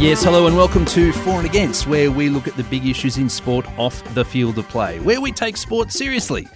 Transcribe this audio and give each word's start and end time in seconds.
Yes, 0.00 0.22
hello 0.22 0.46
and 0.46 0.56
welcome 0.56 0.84
to 0.84 1.10
For 1.10 1.40
and 1.40 1.44
Against, 1.44 1.88
where 1.88 2.12
we 2.12 2.28
look 2.28 2.46
at 2.46 2.54
the 2.54 2.62
big 2.62 2.86
issues 2.86 3.18
in 3.18 3.28
sport 3.28 3.66
off 3.76 4.00
the 4.14 4.24
field 4.24 4.56
of 4.56 4.68
play, 4.68 5.00
where 5.00 5.20
we 5.20 5.32
take 5.32 5.56
sport 5.56 5.90
seriously, 5.90 6.46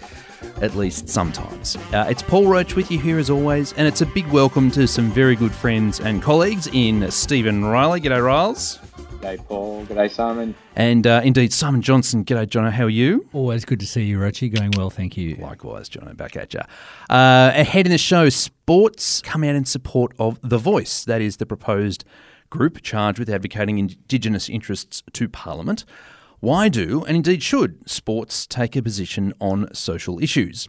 at 0.61 0.77
least 0.77 1.09
sometimes. 1.09 1.75
Uh, 1.93 2.07
it's 2.09 2.23
Paul 2.23 2.47
Roach 2.47 2.77
with 2.77 2.89
you 2.89 3.01
here 3.01 3.19
as 3.19 3.31
always, 3.31 3.73
and 3.73 3.89
it's 3.89 4.01
a 4.01 4.07
big 4.07 4.29
welcome 4.29 4.71
to 4.71 4.87
some 4.87 5.11
very 5.11 5.35
good 5.35 5.51
friends 5.51 5.99
and 5.99 6.23
colleagues 6.23 6.69
in 6.73 7.11
Stephen 7.11 7.64
Riley. 7.64 8.00
G'day, 8.00 8.25
Riles. 8.25 8.79
G'day, 9.19 9.45
Paul. 9.45 9.86
G'day, 9.86 10.09
Simon. 10.09 10.55
And 10.77 11.05
uh, 11.05 11.22
indeed, 11.25 11.53
Simon 11.53 11.83
Johnson. 11.83 12.25
G'day, 12.25 12.47
Jono. 12.47 12.71
How 12.71 12.85
are 12.85 12.91
you? 12.91 13.29
Always 13.33 13.64
good 13.64 13.81
to 13.81 13.86
see 13.86 14.05
you, 14.05 14.21
Rochi. 14.21 14.55
Going 14.55 14.71
well, 14.77 14.89
thank 14.89 15.17
you. 15.17 15.35
Likewise, 15.35 15.89
Jono. 15.89 16.17
Back 16.17 16.36
at 16.36 16.55
you. 16.55 16.61
Uh, 17.11 17.50
ahead 17.55 17.86
in 17.86 17.91
the 17.91 17.99
show, 17.99 18.29
sports 18.29 19.21
come 19.21 19.43
out 19.43 19.57
in 19.57 19.64
support 19.64 20.13
of 20.21 20.39
The 20.49 20.59
Voice. 20.59 21.05
That 21.05 21.21
is 21.21 21.39
the 21.39 21.47
proposed 21.47 22.05
group 22.53 22.83
charged 22.83 23.19
with 23.19 23.31
advocating 23.31 23.79
Indigenous 23.79 24.51
interests 24.51 25.03
to 25.15 25.27
Parliament. 25.27 25.87
Why 26.41 26.69
do, 26.69 27.03
and 27.05 27.17
indeed 27.17 27.43
should, 27.43 27.89
sports 27.89 28.47
take 28.47 28.77
a 28.77 28.83
position 28.83 29.33
on 29.41 29.75
social 29.75 30.23
issues? 30.23 30.69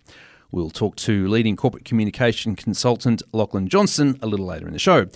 We'll 0.49 0.69
talk 0.69 0.95
to 1.07 1.27
leading 1.27 1.57
corporate 1.57 1.83
communication 1.83 2.55
consultant 2.55 3.21
Lachlan 3.33 3.67
Johnston 3.67 4.17
a 4.21 4.27
little 4.27 4.45
later 4.45 4.65
in 4.65 4.71
the 4.71 4.79
show. 4.79 5.07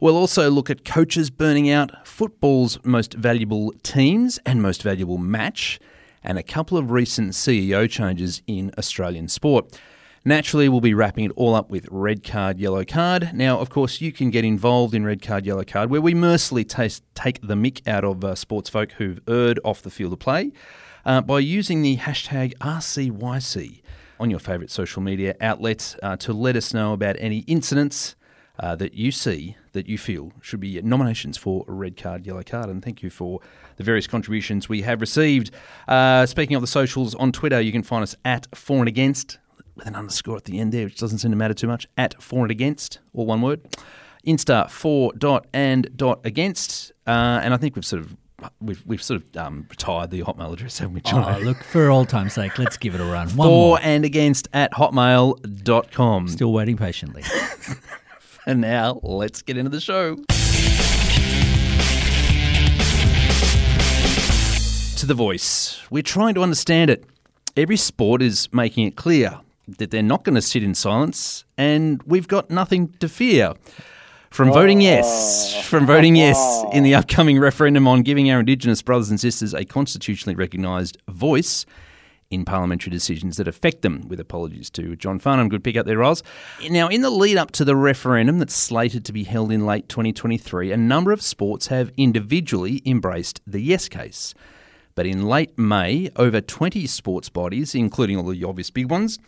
We'll 0.00 0.16
also 0.16 0.50
look 0.50 0.68
at 0.70 0.84
coaches 0.84 1.30
burning 1.30 1.70
out, 1.70 2.04
football's 2.04 2.80
most 2.84 3.14
valuable 3.14 3.72
teams 3.84 4.40
and 4.44 4.60
most 4.60 4.82
valuable 4.82 5.18
match, 5.18 5.78
and 6.24 6.36
a 6.36 6.42
couple 6.42 6.76
of 6.76 6.90
recent 6.90 7.34
CEO 7.34 7.88
changes 7.88 8.42
in 8.48 8.72
Australian 8.76 9.28
sport. 9.28 9.78
Naturally, 10.28 10.68
we'll 10.68 10.82
be 10.82 10.92
wrapping 10.92 11.24
it 11.24 11.32
all 11.36 11.54
up 11.54 11.70
with 11.70 11.88
red 11.90 12.22
card, 12.22 12.58
yellow 12.58 12.84
card. 12.84 13.30
Now, 13.32 13.60
of 13.60 13.70
course, 13.70 14.02
you 14.02 14.12
can 14.12 14.28
get 14.28 14.44
involved 14.44 14.92
in 14.92 15.02
red 15.02 15.22
card, 15.22 15.46
yellow 15.46 15.64
card, 15.64 15.88
where 15.88 16.02
we 16.02 16.12
mercilessly 16.12 16.66
taste, 16.66 17.02
take 17.14 17.40
the 17.40 17.54
mick 17.54 17.88
out 17.88 18.04
of 18.04 18.22
uh, 18.22 18.34
sports 18.34 18.68
folk 18.68 18.92
who've 18.92 19.18
erred 19.26 19.58
off 19.64 19.80
the 19.80 19.88
field 19.88 20.12
of 20.12 20.18
play 20.18 20.52
uh, 21.06 21.22
by 21.22 21.38
using 21.38 21.80
the 21.80 21.96
hashtag 21.96 22.52
RCYC 22.58 23.80
on 24.20 24.28
your 24.28 24.38
favourite 24.38 24.70
social 24.70 25.00
media 25.00 25.34
outlet 25.40 25.96
uh, 26.02 26.18
to 26.18 26.34
let 26.34 26.56
us 26.56 26.74
know 26.74 26.92
about 26.92 27.16
any 27.18 27.38
incidents 27.46 28.14
uh, 28.58 28.76
that 28.76 28.92
you 28.92 29.10
see 29.10 29.56
that 29.72 29.88
you 29.88 29.96
feel 29.96 30.34
should 30.42 30.60
be 30.60 30.78
nominations 30.82 31.38
for 31.38 31.64
a 31.66 31.72
red 31.72 31.96
card, 31.96 32.26
yellow 32.26 32.42
card. 32.42 32.68
And 32.68 32.84
thank 32.84 33.02
you 33.02 33.08
for 33.08 33.40
the 33.76 33.82
various 33.82 34.06
contributions 34.06 34.68
we 34.68 34.82
have 34.82 35.00
received. 35.00 35.52
Uh, 35.86 36.26
speaking 36.26 36.54
of 36.54 36.60
the 36.60 36.66
socials 36.66 37.14
on 37.14 37.32
Twitter, 37.32 37.62
you 37.62 37.72
can 37.72 37.82
find 37.82 38.02
us 38.02 38.14
at 38.26 38.46
For 38.54 38.80
and 38.80 38.88
Against 38.88 39.38
with 39.78 39.86
an 39.86 39.94
underscore 39.94 40.36
at 40.36 40.44
the 40.44 40.58
end 40.58 40.72
there, 40.72 40.84
which 40.84 40.98
doesn't 40.98 41.18
seem 41.18 41.30
to 41.30 41.36
matter 41.36 41.54
too 41.54 41.66
much. 41.66 41.86
At 41.96 42.20
for 42.22 42.42
and 42.42 42.50
against, 42.50 42.98
all 43.12 43.26
one 43.26 43.42
word. 43.42 43.60
Insta 44.26 44.70
for 44.70 45.12
dot 45.14 45.46
and 45.52 45.88
dot 45.96 46.20
against, 46.24 46.92
uh, 47.06 47.40
and 47.42 47.54
I 47.54 47.56
think 47.56 47.76
we've 47.76 47.86
sort 47.86 48.02
of 48.02 48.16
we've 48.60 48.84
we've 48.84 49.02
sort 49.02 49.22
of 49.22 49.36
um, 49.36 49.66
retired 49.70 50.10
the 50.10 50.22
Hotmail 50.22 50.52
address, 50.52 50.78
haven't 50.78 50.94
we, 50.94 51.00
John? 51.00 51.34
Oh, 51.34 51.38
look, 51.38 51.62
for 51.62 51.88
old 51.90 52.08
time's 52.08 52.34
sake, 52.34 52.58
let's 52.58 52.76
give 52.76 52.94
it 52.94 53.00
a 53.00 53.04
run. 53.04 53.28
One 53.28 53.46
for 53.48 53.50
more. 53.50 53.78
and 53.82 54.04
against 54.04 54.48
at 54.52 54.72
hotmail.com. 54.72 56.28
Still 56.28 56.52
waiting 56.52 56.76
patiently. 56.76 57.22
and 58.46 58.60
now 58.60 59.00
let's 59.02 59.40
get 59.42 59.56
into 59.56 59.70
the 59.70 59.80
show. 59.80 60.16
To 64.96 65.06
the 65.06 65.14
voice. 65.14 65.80
We're 65.90 66.02
trying 66.02 66.34
to 66.34 66.42
understand 66.42 66.90
it. 66.90 67.04
Every 67.56 67.76
sport 67.76 68.20
is 68.20 68.48
making 68.52 68.86
it 68.86 68.96
clear 68.96 69.40
that 69.76 69.90
they're 69.90 70.02
not 70.02 70.24
going 70.24 70.34
to 70.34 70.42
sit 70.42 70.62
in 70.62 70.74
silence, 70.74 71.44
and 71.56 72.02
we've 72.04 72.28
got 72.28 72.50
nothing 72.50 72.88
to 73.00 73.08
fear. 73.08 73.54
From 74.30 74.52
voting 74.52 74.78
oh. 74.78 74.82
yes, 74.82 75.54
oh. 75.56 75.62
from 75.62 75.86
voting 75.86 76.14
yes 76.16 76.64
in 76.72 76.82
the 76.82 76.94
upcoming 76.94 77.38
referendum 77.38 77.88
on 77.88 78.02
giving 78.02 78.30
our 78.30 78.40
Indigenous 78.40 78.82
brothers 78.82 79.10
and 79.10 79.18
sisters 79.18 79.54
a 79.54 79.64
constitutionally 79.64 80.34
recognised 80.34 80.98
voice 81.08 81.64
in 82.30 82.44
parliamentary 82.44 82.90
decisions 82.90 83.38
that 83.38 83.48
affect 83.48 83.82
them, 83.82 84.06
with 84.06 84.20
apologies 84.20 84.68
to 84.70 84.94
John 84.96 85.18
Farnham. 85.18 85.48
Good 85.48 85.64
pick 85.64 85.76
up 85.76 85.86
there, 85.86 85.98
Roz. 85.98 86.22
Now, 86.68 86.88
in 86.88 87.00
the 87.00 87.10
lead 87.10 87.38
up 87.38 87.52
to 87.52 87.64
the 87.64 87.74
referendum 87.74 88.38
that's 88.38 88.54
slated 88.54 89.04
to 89.06 89.12
be 89.12 89.24
held 89.24 89.50
in 89.50 89.64
late 89.64 89.88
2023, 89.88 90.72
a 90.72 90.76
number 90.76 91.10
of 91.10 91.22
sports 91.22 91.68
have 91.68 91.90
individually 91.96 92.82
embraced 92.84 93.40
the 93.46 93.60
yes 93.60 93.88
case. 93.88 94.34
But 94.98 95.06
in 95.06 95.28
late 95.28 95.56
May, 95.56 96.10
over 96.16 96.40
20 96.40 96.84
sports 96.88 97.28
bodies, 97.28 97.72
including 97.72 98.16
all 98.16 98.24
the 98.24 98.42
obvious 98.42 98.68
big 98.68 98.90
ones, 98.90 99.20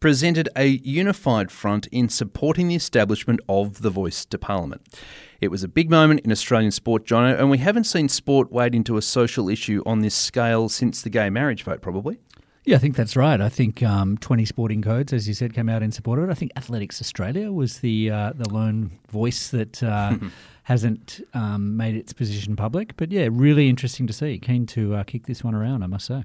presented 0.00 0.48
a 0.56 0.66
unified 0.66 1.52
front 1.52 1.86
in 1.92 2.08
supporting 2.08 2.66
the 2.66 2.74
establishment 2.74 3.38
of 3.48 3.82
the 3.82 3.90
voice 3.90 4.24
to 4.24 4.36
Parliament. 4.36 4.82
It 5.40 5.46
was 5.46 5.62
a 5.62 5.68
big 5.68 5.88
moment 5.88 6.22
in 6.24 6.32
Australian 6.32 6.72
sport, 6.72 7.06
Jono, 7.06 7.38
and 7.38 7.50
we 7.50 7.58
haven't 7.58 7.84
seen 7.84 8.08
sport 8.08 8.50
wade 8.50 8.74
into 8.74 8.96
a 8.96 9.02
social 9.02 9.48
issue 9.48 9.80
on 9.86 10.00
this 10.00 10.16
scale 10.16 10.68
since 10.68 11.02
the 11.02 11.08
gay 11.08 11.30
marriage 11.30 11.62
vote, 11.62 11.82
probably. 11.82 12.18
Yeah, 12.64 12.74
I 12.74 12.78
think 12.80 12.96
that's 12.96 13.14
right. 13.14 13.40
I 13.40 13.48
think 13.48 13.80
um, 13.80 14.18
20 14.18 14.44
sporting 14.44 14.82
codes, 14.82 15.12
as 15.12 15.28
you 15.28 15.34
said, 15.34 15.54
came 15.54 15.68
out 15.68 15.84
in 15.84 15.92
support 15.92 16.18
of 16.18 16.28
it. 16.28 16.32
I 16.32 16.34
think 16.34 16.50
Athletics 16.56 17.00
Australia 17.00 17.52
was 17.52 17.78
the 17.78 18.10
uh, 18.10 18.32
the 18.34 18.48
lone 18.48 18.98
voice 19.08 19.50
that 19.50 19.82
uh, 19.84 20.16
hasn't 20.64 21.20
um, 21.34 21.76
made 21.76 21.94
its 21.96 22.12
position 22.12 22.56
public. 22.56 22.96
But 22.96 23.12
yeah, 23.12 23.28
really 23.30 23.68
interesting 23.68 24.06
to 24.06 24.12
see. 24.12 24.38
Keen 24.38 24.66
to 24.66 24.94
uh, 24.94 25.04
kick 25.04 25.26
this 25.26 25.42
one 25.42 25.54
around, 25.54 25.82
I 25.82 25.86
must 25.86 26.06
say. 26.06 26.24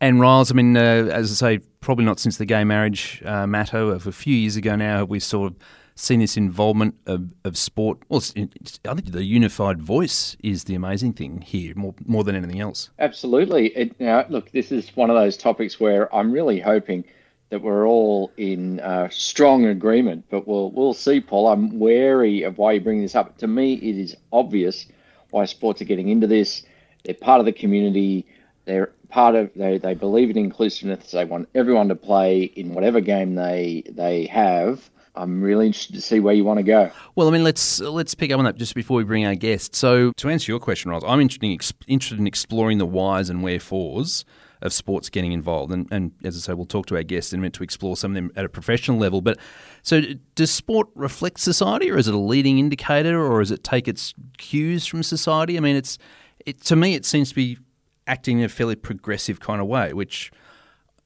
And 0.00 0.20
Riles, 0.20 0.50
I 0.50 0.54
mean, 0.54 0.76
uh, 0.76 0.80
as 0.80 1.30
I 1.30 1.58
say, 1.58 1.64
probably 1.80 2.04
not 2.04 2.18
since 2.18 2.36
the 2.36 2.44
gay 2.44 2.64
marriage 2.64 3.22
uh, 3.24 3.46
matter 3.46 3.78
of 3.78 4.06
a 4.06 4.12
few 4.12 4.34
years 4.34 4.56
ago 4.56 4.74
now 4.74 4.98
have 4.98 5.08
we 5.08 5.20
sort 5.20 5.52
of 5.52 5.58
seen 5.94 6.20
this 6.20 6.36
involvement 6.36 6.96
of, 7.06 7.32
of 7.44 7.56
sport. 7.56 7.98
Well, 8.08 8.20
I 8.20 8.94
think 8.94 9.12
the 9.12 9.22
unified 9.24 9.80
voice 9.80 10.36
is 10.42 10.64
the 10.64 10.74
amazing 10.74 11.12
thing 11.12 11.42
here, 11.42 11.74
more 11.76 11.94
more 12.04 12.24
than 12.24 12.34
anything 12.34 12.60
else. 12.60 12.90
Absolutely. 12.98 13.68
It, 13.68 14.00
now, 14.00 14.24
look, 14.28 14.50
this 14.50 14.72
is 14.72 14.90
one 14.96 15.10
of 15.10 15.16
those 15.16 15.36
topics 15.36 15.78
where 15.78 16.12
I'm 16.14 16.32
really 16.32 16.60
hoping– 16.60 17.04
that 17.52 17.60
we're 17.60 17.86
all 17.86 18.32
in 18.38 18.80
uh, 18.80 19.10
strong 19.10 19.66
agreement. 19.66 20.24
But 20.30 20.48
we'll 20.48 20.70
we'll 20.70 20.94
see, 20.94 21.20
Paul. 21.20 21.48
I'm 21.48 21.78
wary 21.78 22.44
of 22.44 22.56
why 22.56 22.72
you 22.72 22.80
bring 22.80 23.02
this 23.02 23.14
up. 23.14 23.36
To 23.38 23.46
me, 23.46 23.74
it 23.74 23.98
is 23.98 24.16
obvious 24.32 24.86
why 25.30 25.44
sports 25.44 25.82
are 25.82 25.84
getting 25.84 26.08
into 26.08 26.26
this. 26.26 26.62
They're 27.04 27.12
part 27.12 27.40
of 27.40 27.44
the 27.44 27.52
community. 27.52 28.26
They're 28.64 28.90
part 29.10 29.34
of 29.34 29.50
they, 29.54 29.76
they 29.76 29.92
believe 29.92 30.30
in 30.30 30.38
inclusiveness. 30.38 31.10
They 31.10 31.26
want 31.26 31.46
everyone 31.54 31.88
to 31.88 31.94
play 31.94 32.44
in 32.44 32.72
whatever 32.72 33.02
game 33.02 33.34
they 33.34 33.82
they 33.86 34.24
have. 34.26 34.88
I'm 35.14 35.42
really 35.42 35.66
interested 35.66 35.92
to 35.92 36.00
see 36.00 36.20
where 36.20 36.32
you 36.32 36.44
want 36.44 36.56
to 36.56 36.62
go. 36.62 36.90
Well, 37.16 37.28
I 37.28 37.32
mean, 37.32 37.44
let's 37.44 37.80
let's 37.80 38.14
pick 38.14 38.32
up 38.32 38.38
on 38.38 38.46
that 38.46 38.56
just 38.56 38.74
before 38.74 38.96
we 38.96 39.04
bring 39.04 39.26
our 39.26 39.34
guest. 39.34 39.76
So, 39.76 40.12
to 40.16 40.30
answer 40.30 40.50
your 40.50 40.58
question, 40.58 40.90
Ross, 40.90 41.02
I'm 41.06 41.20
interested 41.20 41.44
in, 41.44 41.58
interested 41.86 42.18
in 42.18 42.26
exploring 42.26 42.78
the 42.78 42.86
whys 42.86 43.28
and 43.28 43.42
wherefores 43.42 44.24
of 44.62 44.72
sports 44.72 45.10
getting 45.10 45.32
involved. 45.32 45.72
And, 45.72 45.88
and 45.90 46.12
as 46.24 46.36
I 46.36 46.40
say, 46.40 46.54
we'll 46.54 46.66
talk 46.66 46.86
to 46.86 46.96
our 46.96 47.02
guests 47.02 47.32
in 47.32 47.38
a 47.38 47.42
minute 47.42 47.54
to 47.54 47.62
explore 47.62 47.96
some 47.96 48.12
of 48.12 48.14
them 48.14 48.30
at 48.36 48.44
a 48.44 48.48
professional 48.48 48.98
level. 48.98 49.20
But 49.20 49.38
so, 49.82 50.00
does 50.34 50.50
sport 50.50 50.88
reflect 50.94 51.40
society, 51.40 51.90
or 51.90 51.98
is 51.98 52.08
it 52.08 52.14
a 52.14 52.18
leading 52.18 52.58
indicator, 52.58 53.22
or 53.22 53.40
does 53.40 53.50
it 53.50 53.64
take 53.64 53.88
its 53.88 54.14
cues 54.38 54.86
from 54.86 55.02
society? 55.02 55.56
I 55.56 55.60
mean, 55.60 55.76
it's 55.76 55.98
it, 56.46 56.60
to 56.62 56.76
me, 56.76 56.94
it 56.94 57.04
seems 57.04 57.30
to 57.30 57.34
be 57.34 57.58
acting 58.06 58.38
in 58.38 58.44
a 58.44 58.48
fairly 58.48 58.76
progressive 58.76 59.40
kind 59.40 59.60
of 59.60 59.66
way, 59.66 59.92
which 59.92 60.30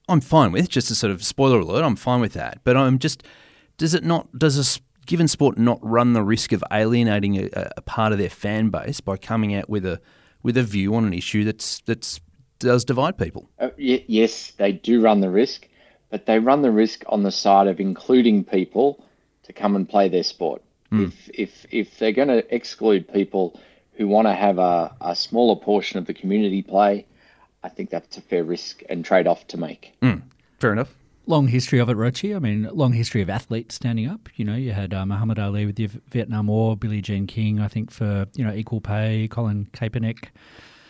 I'm 0.08 0.20
fine 0.20 0.52
with. 0.52 0.68
Just 0.68 0.90
a 0.90 0.94
sort 0.94 1.10
of 1.10 1.22
spoiler 1.24 1.60
alert, 1.60 1.84
I'm 1.84 1.96
fine 1.96 2.20
with 2.20 2.32
that. 2.34 2.60
But 2.64 2.76
I'm 2.76 2.98
just, 2.98 3.22
does 3.76 3.94
it 3.94 4.04
not? 4.04 4.38
Does 4.38 4.58
a 4.58 4.80
given 5.06 5.28
sport 5.28 5.56
not 5.56 5.78
run 5.82 6.12
the 6.12 6.22
risk 6.22 6.52
of 6.52 6.62
alienating 6.72 7.38
a, 7.38 7.70
a 7.76 7.80
part 7.82 8.12
of 8.12 8.18
their 8.18 8.30
fan 8.30 8.70
base 8.70 9.00
by 9.00 9.16
coming 9.16 9.54
out 9.54 9.70
with 9.70 9.86
a 9.86 10.00
with 10.42 10.56
a 10.56 10.62
view 10.62 10.94
on 10.94 11.04
an 11.04 11.12
issue 11.12 11.44
that's 11.44 11.80
that's 11.82 12.20
does 12.58 12.84
divide 12.84 13.18
people. 13.18 13.48
Uh, 13.58 13.70
y- 13.78 14.04
yes, 14.06 14.52
they 14.52 14.72
do 14.72 15.00
run 15.00 15.20
the 15.20 15.30
risk, 15.30 15.68
but 16.10 16.26
they 16.26 16.38
run 16.38 16.62
the 16.62 16.70
risk 16.70 17.04
on 17.08 17.22
the 17.22 17.32
side 17.32 17.66
of 17.66 17.80
including 17.80 18.44
people 18.44 19.04
to 19.44 19.52
come 19.52 19.76
and 19.76 19.88
play 19.88 20.08
their 20.08 20.22
sport. 20.22 20.62
Mm. 20.92 21.06
If 21.06 21.30
if 21.34 21.66
if 21.70 21.98
they're 21.98 22.12
going 22.12 22.28
to 22.28 22.54
exclude 22.54 23.12
people 23.12 23.60
who 23.94 24.06
want 24.08 24.26
to 24.28 24.34
have 24.34 24.58
a, 24.58 24.94
a 25.00 25.16
smaller 25.16 25.56
portion 25.56 25.98
of 25.98 26.06
the 26.06 26.14
community 26.14 26.62
play, 26.62 27.06
I 27.62 27.68
think 27.68 27.90
that's 27.90 28.16
a 28.16 28.20
fair 28.20 28.44
risk 28.44 28.82
and 28.88 29.04
trade 29.04 29.26
off 29.26 29.46
to 29.48 29.56
make. 29.56 29.94
Mm. 30.02 30.22
Fair 30.58 30.72
enough. 30.72 30.94
Long 31.28 31.48
history 31.48 31.80
of 31.80 31.88
it, 31.88 31.96
Rochi. 31.96 32.36
I 32.36 32.38
mean, 32.38 32.68
long 32.72 32.92
history 32.92 33.20
of 33.20 33.28
athletes 33.28 33.74
standing 33.74 34.06
up. 34.06 34.28
You 34.36 34.44
know, 34.44 34.54
you 34.54 34.72
had 34.72 34.94
uh, 34.94 35.04
Muhammad 35.04 35.40
Ali 35.40 35.66
with 35.66 35.74
the 35.74 35.88
Vietnam 36.10 36.46
War, 36.46 36.76
Billie 36.76 37.02
Jean 37.02 37.26
King, 37.26 37.58
I 37.58 37.66
think, 37.66 37.90
for, 37.90 38.26
you 38.36 38.44
know, 38.44 38.52
equal 38.52 38.80
pay, 38.80 39.26
Colin 39.26 39.66
Kaepernick 39.72 40.26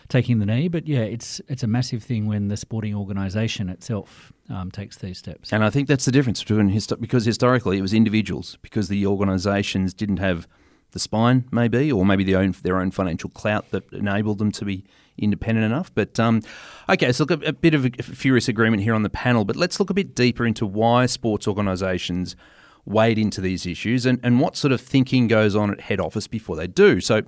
taking 0.08 0.38
the 0.38 0.46
knee. 0.46 0.68
But 0.68 0.86
yeah, 0.86 1.00
it's 1.00 1.40
it's 1.48 1.62
a 1.62 1.66
massive 1.66 2.02
thing 2.02 2.26
when 2.26 2.48
the 2.48 2.56
sporting 2.56 2.94
organisation 2.94 3.68
itself 3.68 4.32
um, 4.48 4.70
takes 4.70 4.96
these 4.98 5.18
steps. 5.18 5.52
And 5.52 5.64
I 5.64 5.70
think 5.70 5.88
that's 5.88 6.04
the 6.04 6.12
difference 6.12 6.42
between 6.42 6.70
histo- 6.70 7.00
because 7.00 7.24
historically 7.24 7.78
it 7.78 7.82
was 7.82 7.94
individuals 7.94 8.58
because 8.62 8.88
the 8.88 9.06
organisations 9.06 9.94
didn't 9.94 10.18
have 10.18 10.46
the 10.92 10.98
spine, 10.98 11.44
maybe, 11.50 11.90
or 11.92 12.06
maybe 12.06 12.24
their 12.24 12.38
own 12.38 12.54
their 12.62 12.80
own 12.80 12.90
financial 12.90 13.30
clout 13.30 13.70
that 13.70 13.92
enabled 13.92 14.38
them 14.38 14.52
to 14.52 14.64
be 14.64 14.84
independent 15.18 15.64
enough. 15.64 15.94
But 15.94 16.18
um, 16.20 16.42
okay, 16.88 17.12
so 17.12 17.24
look 17.24 17.42
a, 17.42 17.48
a 17.48 17.52
bit 17.52 17.74
of 17.74 17.84
a 17.84 17.90
furious 18.02 18.48
agreement 18.48 18.82
here 18.82 18.94
on 18.94 19.02
the 19.02 19.10
panel, 19.10 19.44
but 19.44 19.56
let's 19.56 19.80
look 19.80 19.90
a 19.90 19.94
bit 19.94 20.14
deeper 20.14 20.46
into 20.46 20.66
why 20.66 21.06
sports 21.06 21.48
organisations 21.48 22.36
wade 22.84 23.18
into 23.18 23.40
these 23.40 23.66
issues 23.66 24.06
and, 24.06 24.20
and 24.22 24.40
what 24.40 24.56
sort 24.56 24.72
of 24.72 24.80
thinking 24.80 25.26
goes 25.26 25.56
on 25.56 25.72
at 25.72 25.80
head 25.80 25.98
office 26.00 26.28
before 26.28 26.54
they 26.54 26.68
do. 26.68 27.00
So 27.00 27.22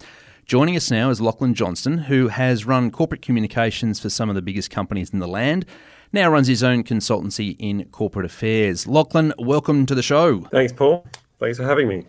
Joining 0.48 0.76
us 0.76 0.90
now 0.90 1.10
is 1.10 1.20
Lachlan 1.20 1.52
Johnston, 1.52 1.98
who 1.98 2.28
has 2.28 2.64
run 2.64 2.90
corporate 2.90 3.20
communications 3.20 4.00
for 4.00 4.08
some 4.08 4.30
of 4.30 4.34
the 4.34 4.40
biggest 4.40 4.70
companies 4.70 5.10
in 5.10 5.18
the 5.18 5.28
land. 5.28 5.66
Now 6.10 6.30
runs 6.30 6.46
his 6.46 6.62
own 6.62 6.84
consultancy 6.84 7.54
in 7.58 7.84
corporate 7.90 8.24
affairs. 8.24 8.86
Lachlan, 8.86 9.34
welcome 9.38 9.84
to 9.84 9.94
the 9.94 10.02
show. 10.02 10.40
Thanks, 10.50 10.72
Paul. 10.72 11.06
Thanks 11.38 11.58
for 11.58 11.64
having 11.64 11.86
me. 11.86 12.06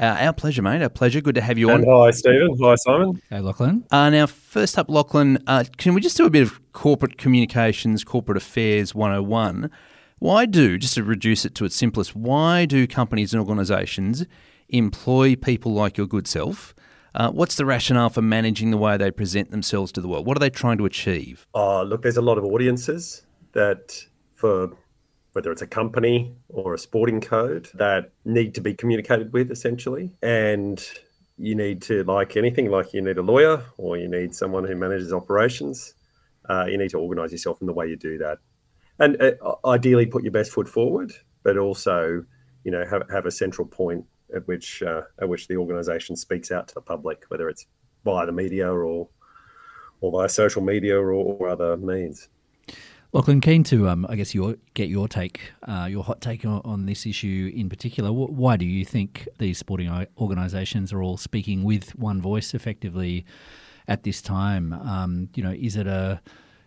Uh, 0.00 0.16
our 0.20 0.32
pleasure, 0.32 0.62
mate. 0.62 0.80
Our 0.80 0.88
pleasure. 0.88 1.20
Good 1.20 1.34
to 1.34 1.42
have 1.42 1.58
you 1.58 1.68
and 1.68 1.84
on. 1.84 2.04
Hi, 2.06 2.10
Stephen. 2.12 2.56
Hi, 2.62 2.76
Simon. 2.76 3.20
Hey, 3.28 3.40
Lachlan. 3.40 3.84
Uh, 3.90 4.08
now, 4.08 4.24
first 4.26 4.78
up, 4.78 4.88
Lachlan, 4.88 5.44
uh, 5.46 5.64
can 5.76 5.92
we 5.92 6.00
just 6.00 6.16
do 6.16 6.24
a 6.24 6.30
bit 6.30 6.44
of 6.44 6.72
corporate 6.72 7.18
communications, 7.18 8.04
corporate 8.04 8.38
affairs 8.38 8.94
101? 8.94 9.70
Why 10.18 10.46
do, 10.46 10.78
just 10.78 10.94
to 10.94 11.04
reduce 11.04 11.44
it 11.44 11.54
to 11.56 11.66
its 11.66 11.76
simplest, 11.76 12.16
why 12.16 12.64
do 12.64 12.86
companies 12.86 13.34
and 13.34 13.40
organisations 13.40 14.24
employ 14.70 15.36
people 15.36 15.74
like 15.74 15.98
your 15.98 16.06
good 16.06 16.26
self? 16.26 16.74
Uh, 17.14 17.30
what's 17.30 17.56
the 17.56 17.64
rationale 17.64 18.08
for 18.08 18.22
managing 18.22 18.70
the 18.70 18.76
way 18.76 18.96
they 18.96 19.10
present 19.10 19.50
themselves 19.50 19.92
to 19.92 20.00
the 20.00 20.08
world? 20.08 20.26
What 20.26 20.36
are 20.36 20.40
they 20.40 20.50
trying 20.50 20.78
to 20.78 20.86
achieve? 20.86 21.46
Uh, 21.54 21.82
look, 21.82 22.02
there's 22.02 22.16
a 22.16 22.22
lot 22.22 22.38
of 22.38 22.44
audiences 22.44 23.22
that, 23.52 24.04
for 24.34 24.70
whether 25.32 25.52
it's 25.52 25.62
a 25.62 25.66
company 25.66 26.34
or 26.48 26.74
a 26.74 26.78
sporting 26.78 27.20
code, 27.20 27.68
that 27.74 28.12
need 28.24 28.54
to 28.54 28.60
be 28.60 28.74
communicated 28.74 29.32
with 29.32 29.50
essentially. 29.50 30.12
And 30.22 30.82
you 31.38 31.54
need 31.54 31.82
to, 31.82 32.04
like 32.04 32.36
anything, 32.36 32.70
like 32.70 32.92
you 32.92 33.02
need 33.02 33.18
a 33.18 33.22
lawyer 33.22 33.62
or 33.76 33.96
you 33.96 34.08
need 34.08 34.34
someone 34.34 34.64
who 34.64 34.76
manages 34.76 35.12
operations. 35.12 35.94
Uh, 36.48 36.66
you 36.68 36.76
need 36.76 36.90
to 36.90 36.98
organise 36.98 37.32
yourself 37.32 37.60
in 37.60 37.66
the 37.66 37.72
way 37.72 37.86
you 37.86 37.96
do 37.96 38.18
that, 38.18 38.38
and 38.98 39.16
uh, 39.22 39.54
ideally 39.64 40.06
put 40.06 40.24
your 40.24 40.32
best 40.32 40.50
foot 40.50 40.68
forward, 40.68 41.12
but 41.44 41.56
also, 41.56 42.24
you 42.64 42.70
know, 42.72 42.84
have 42.84 43.08
have 43.10 43.26
a 43.26 43.30
central 43.30 43.66
point 43.66 44.04
at 44.34 44.46
which 44.48 44.82
uh, 44.82 45.02
at 45.20 45.28
which 45.28 45.48
the 45.48 45.56
organisation 45.56 46.16
speaks 46.16 46.50
out 46.50 46.68
to 46.68 46.74
the 46.74 46.80
public, 46.80 47.24
whether 47.28 47.48
it's 47.48 47.66
via 48.04 48.26
the 48.26 48.32
media 48.32 48.70
or 48.70 49.08
or 50.00 50.12
via 50.12 50.28
social 50.28 50.62
media 50.62 50.98
or, 50.98 51.12
or 51.12 51.48
other 51.48 51.76
means. 51.76 52.28
Lachlan, 53.14 53.42
keen 53.42 53.62
to, 53.64 53.90
um, 53.90 54.06
I 54.08 54.16
guess, 54.16 54.34
your 54.34 54.56
get 54.72 54.88
your 54.88 55.06
take, 55.06 55.52
uh, 55.68 55.86
your 55.90 56.02
hot 56.02 56.22
take 56.22 56.46
on, 56.46 56.62
on, 56.64 56.86
this 56.86 57.04
issue 57.04 57.52
in 57.54 57.68
particular. 57.68 58.10
Why 58.10 58.56
do 58.56 58.64
you 58.64 58.86
think 58.86 59.28
these 59.36 59.58
sporting 59.58 60.06
organisations 60.16 60.94
are 60.94 61.02
all 61.02 61.18
speaking 61.18 61.62
with 61.62 61.94
one 61.94 62.22
voice 62.22 62.54
effectively 62.54 63.26
at 63.86 64.04
this 64.04 64.22
time? 64.22 64.72
Um, 64.72 65.28
you 65.34 65.42
know, 65.42 65.52
is 65.52 65.76
it 65.76 65.86
a 65.86 66.22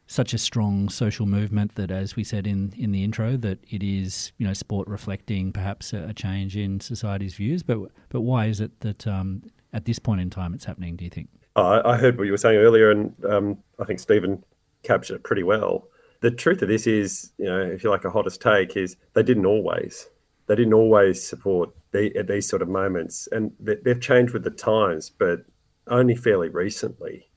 such 0.07 0.33
a 0.33 0.37
strong 0.37 0.89
social 0.89 1.25
movement 1.25 1.75
that, 1.75 1.91
as 1.91 2.15
we 2.15 2.23
said 2.23 2.45
in, 2.45 2.73
in 2.77 2.91
the 2.91 3.03
intro, 3.03 3.37
that 3.37 3.59
it 3.69 3.83
is 3.83 4.31
you 4.37 4.45
know 4.45 4.53
sport 4.53 4.87
reflecting 4.87 5.51
perhaps 5.51 5.93
a, 5.93 6.13
change 6.13 6.55
in 6.55 6.79
society's 6.79 7.35
views. 7.35 7.63
But 7.63 7.79
but 8.09 8.21
why 8.21 8.45
is 8.45 8.59
it 8.59 8.79
that 8.81 9.07
um, 9.07 9.43
at 9.73 9.85
this 9.85 9.99
point 9.99 10.21
in 10.21 10.29
time 10.29 10.53
it's 10.53 10.65
happening? 10.65 10.95
Do 10.95 11.03
you 11.03 11.11
think? 11.11 11.29
I 11.57 11.95
heard 11.95 12.17
what 12.17 12.25
you 12.25 12.31
were 12.31 12.37
saying 12.37 12.57
earlier, 12.57 12.91
and 12.91 13.15
um, 13.25 13.57
I 13.79 13.85
think 13.85 14.01
Stephen 14.01 14.43
captured 14.83 15.15
it 15.15 15.23
pretty 15.23 15.43
well 15.43 15.87
the 16.25 16.31
truth 16.31 16.61
of 16.63 16.69
this 16.69 16.87
is, 16.87 17.31
you 17.37 17.45
know, 17.45 17.61
if 17.61 17.83
you 17.83 17.91
like 17.91 18.03
a 18.03 18.09
hottest 18.09 18.41
take, 18.41 18.75
is 18.75 18.97
they 19.13 19.21
didn't 19.21 19.45
always. 19.45 20.09
They 20.47 20.55
didn't 20.55 20.73
always 20.73 21.23
support 21.23 21.69
the, 21.91 22.15
at 22.17 22.27
these 22.27 22.49
sort 22.49 22.63
of 22.63 22.67
moments, 22.67 23.27
and 23.31 23.51
they, 23.59 23.75
they've 23.83 24.01
changed 24.01 24.33
with 24.33 24.43
the 24.43 24.49
times, 24.49 25.09
but 25.09 25.41
only 25.87 26.15
fairly 26.15 26.49
recently. 26.49 27.29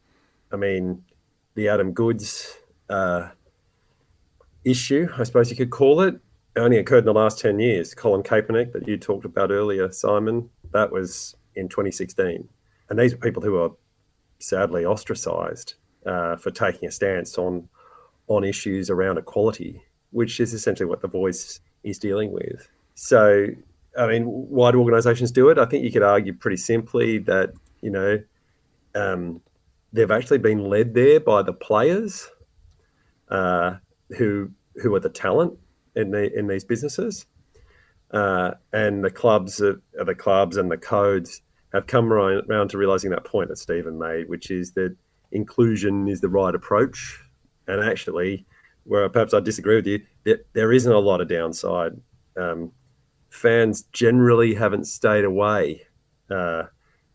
I 0.53 0.57
mean, 0.57 1.03
the 1.59 1.67
Adam 1.67 1.93
Goodes 1.93 2.57
uh, 2.89 3.31
issue, 4.65 5.09
I 5.19 5.25
suppose 5.25 5.51
you 5.51 5.57
could 5.57 5.71
call 5.71 6.03
it, 6.03 6.15
only 6.55 6.79
occurred 6.79 7.01
in 7.01 7.07
the 7.07 7.13
last 7.13 7.41
10 7.41 7.59
years. 7.59 7.97
Colin 7.97 8.23
Kaepernick, 8.23 8.73
that 8.75 8.87
you 8.87 8.97
talked 8.97 9.25
about 9.25 9.51
earlier, 9.51 9.91
Simon, 9.91 10.49
that 10.71 10.93
was 10.93 11.35
in 11.57 11.69
2016. 11.69 12.49
And 12.89 12.99
these 12.99 13.13
are 13.13 13.17
people 13.17 13.43
who 13.43 13.59
are 13.59 13.73
sadly 14.39 14.85
ostracized 14.85 15.75
uh, 16.07 16.37
for 16.37 16.53
taking 16.53 16.89
a 16.89 16.93
stance 16.93 17.37
on 17.37 17.69
on 18.29 18.45
issues 18.45 18.89
around 18.89 19.19
equality, 19.19 19.83
which 20.13 20.39
is 20.39 20.55
essentially 20.55 20.89
what 20.89 21.01
the 21.01 21.09
voice 21.09 21.59
is 21.83 21.99
dealing 21.99 22.31
with. 22.31 22.69
So, 22.95 23.47
I 23.99 24.07
mean, 24.07 24.27
why 24.27 24.71
do 24.71 24.79
organisations 24.79 25.33
do 25.33 25.49
it? 25.49 25.59
I 25.59 25.65
think 25.65 25.83
you 25.83 25.91
could 25.91 26.03
argue 26.05 26.35
pretty 26.35 26.59
simply 26.59 27.19
that 27.19 27.53
you 27.81 27.91
know 27.91 28.23
um, 28.95 29.41
they've 29.93 30.11
actually 30.11 30.39
been 30.39 30.65
led 30.65 30.95
there 30.95 31.21
by 31.21 31.43
the 31.43 31.53
players 31.53 32.29
uh, 33.29 33.77
who 34.17 34.51
who 34.83 34.95
are 34.95 35.01
the 35.01 35.09
talent 35.09 35.59
in 35.97 36.11
the 36.11 36.37
in 36.37 36.47
these 36.47 36.65
businesses, 36.65 37.27
uh, 38.13 38.53
and 38.73 39.05
the 39.05 39.11
clubs 39.11 39.57
the 39.59 40.15
clubs 40.17 40.57
and 40.57 40.71
the 40.71 40.79
codes 40.79 41.43
have 41.73 41.87
come 41.87 42.13
around 42.13 42.71
to 42.71 42.79
realizing 42.79 43.11
that 43.11 43.25
point 43.25 43.49
that 43.49 43.59
Stephen 43.59 43.99
made, 43.99 44.29
which 44.29 44.51
is 44.51 44.73
that 44.73 44.97
inclusion 45.33 46.09
is 46.09 46.21
the 46.21 46.29
right 46.29 46.55
approach 46.55 47.21
and 47.67 47.85
actually, 47.85 48.47
where 48.85 49.09
perhaps 49.09 49.35
I 49.35 49.41
disagree 49.41 49.77
with 49.77 49.87
you, 49.87 50.01
there, 50.25 50.41
there 50.55 50.73
isn't 50.73 50.91
a 50.91 50.99
lot 50.99 51.21
of 51.21 51.29
downside. 51.29 51.93
Um, 52.37 52.73
fans 53.29 53.83
generally 53.93 54.55
haven't 54.55 54.87
stayed 54.87 55.25
away 55.25 55.83
uh, 56.31 56.65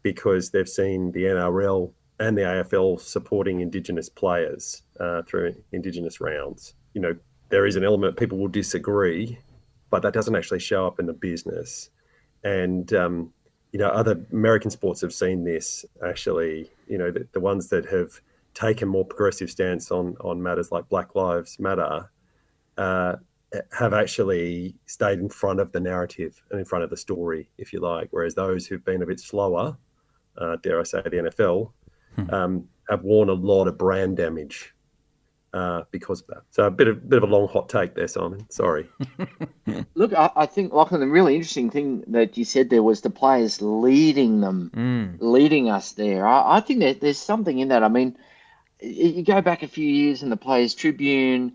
because 0.03 0.51
they've 0.51 0.69
seen 0.69 1.11
the 1.11 1.23
NRL 1.23 1.91
and 2.19 2.37
the 2.37 2.41
AFL 2.41 2.99
supporting 2.99 3.61
Indigenous 3.61 4.09
players 4.09 4.83
uh, 4.99 5.23
through 5.23 5.55
Indigenous 5.71 6.21
rounds. 6.21 6.75
You 6.93 7.01
know, 7.01 7.15
there 7.49 7.65
is 7.65 7.75
an 7.75 7.83
element 7.83 8.17
people 8.17 8.37
will 8.37 8.47
disagree, 8.47 9.37
but 9.89 10.01
that 10.03 10.13
doesn't 10.13 10.35
actually 10.35 10.59
show 10.59 10.87
up 10.87 10.99
in 10.99 11.05
the 11.05 11.13
business. 11.13 11.89
And 12.43 12.91
um, 12.93 13.33
you 13.71 13.79
know, 13.79 13.89
other 13.89 14.23
American 14.31 14.71
sports 14.71 15.01
have 15.01 15.13
seen 15.13 15.43
this 15.43 15.85
actually. 16.05 16.69
You 16.87 16.97
know, 16.97 17.11
the, 17.11 17.27
the 17.31 17.39
ones 17.39 17.69
that 17.69 17.85
have 17.87 18.21
taken 18.53 18.87
more 18.87 19.05
progressive 19.05 19.49
stance 19.49 19.91
on 19.91 20.15
on 20.21 20.41
matters 20.41 20.71
like 20.71 20.87
Black 20.89 21.15
Lives 21.15 21.59
Matter 21.59 22.09
uh, 22.77 23.15
have 23.71 23.93
actually 23.93 24.75
stayed 24.85 25.19
in 25.19 25.29
front 25.29 25.59
of 25.59 25.71
the 25.71 25.79
narrative 25.79 26.41
and 26.51 26.59
in 26.59 26.65
front 26.65 26.83
of 26.83 26.89
the 26.89 26.97
story, 26.97 27.49
if 27.57 27.73
you 27.73 27.79
like. 27.79 28.07
Whereas 28.11 28.35
those 28.35 28.65
who've 28.65 28.83
been 28.83 29.03
a 29.03 29.05
bit 29.05 29.19
slower, 29.19 29.77
uh, 30.37 30.57
dare 30.57 30.79
I 30.79 30.83
say, 30.83 31.01
the 31.03 31.29
NFL, 31.29 31.71
hmm. 32.15 32.33
um, 32.33 32.67
have 32.89 33.03
worn 33.03 33.29
a 33.29 33.33
lot 33.33 33.67
of 33.67 33.77
brand 33.77 34.17
damage 34.17 34.73
uh, 35.53 35.83
because 35.91 36.21
of 36.21 36.27
that. 36.27 36.41
So 36.51 36.65
a 36.65 36.71
bit 36.71 36.87
of 36.87 37.09
bit 37.09 37.21
of 37.21 37.29
a 37.29 37.31
long 37.31 37.47
hot 37.47 37.69
take 37.69 37.95
there, 37.95 38.07
Simon. 38.07 38.45
Sorry. 38.49 38.87
Look, 39.95 40.13
I, 40.13 40.31
I, 40.35 40.45
think 40.45 40.73
Lachlan, 40.73 41.01
the 41.01 41.07
really 41.07 41.35
interesting 41.35 41.69
thing 41.69 42.03
that 42.07 42.37
you 42.37 42.43
said 42.45 42.69
there 42.69 42.83
was 42.83 43.01
the 43.01 43.09
players 43.09 43.61
leading 43.61 44.41
them, 44.41 44.71
mm. 44.75 45.17
leading 45.19 45.69
us 45.69 45.93
there. 45.93 46.27
I, 46.27 46.57
I 46.57 46.59
think 46.59 46.79
that 46.79 47.01
there's 47.01 47.19
something 47.19 47.59
in 47.59 47.67
that. 47.69 47.83
I 47.83 47.87
mean 47.87 48.17
you 48.83 49.23
go 49.23 49.41
back 49.41 49.63
a 49.63 49.67
few 49.67 49.87
years 49.87 50.23
in 50.23 50.29
the 50.29 50.37
Players 50.37 50.75
Tribune, 50.75 51.53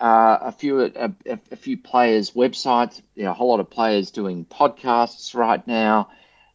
uh, 0.00 0.38
a 0.40 0.52
few 0.52 0.80
a, 0.80 1.12
a, 1.26 1.56
few 1.56 1.76
players' 1.76 2.30
websites, 2.30 3.02
you 3.14 3.24
know, 3.24 3.30
a 3.30 3.34
whole 3.34 3.50
lot 3.50 3.60
of 3.60 3.68
players 3.68 4.10
doing 4.10 4.46
podcasts 4.46 5.34
right 5.34 5.64
now. 5.66 6.08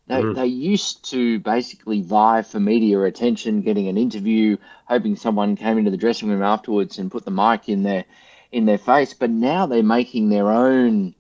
They, 0.08 0.22
mm. 0.22 0.36
they 0.36 0.46
used 0.46 1.10
to 1.12 1.40
basically 1.40 2.02
vie 2.02 2.44
for 2.44 2.60
media 2.60 3.02
attention, 3.02 3.62
getting 3.62 3.88
an 3.88 3.98
interview, 3.98 4.58
hoping 4.86 5.16
someone 5.16 5.56
came 5.56 5.80
into 5.80 5.90
the 5.90 5.98
dressing 5.98 6.30
room 6.30 6.44
afterwards 6.44 7.00
and 7.00 7.12
put 7.12 7.26
the 7.26 7.32
mic 7.32 7.68
in 7.70 7.82
their 7.82 8.06
in 8.52 8.66
their 8.66 8.78
face. 8.78 9.14
But 9.16 9.32
now 9.32 9.66
they're 9.66 9.82
making 9.82 10.30
their 10.30 10.52
own 10.52 11.16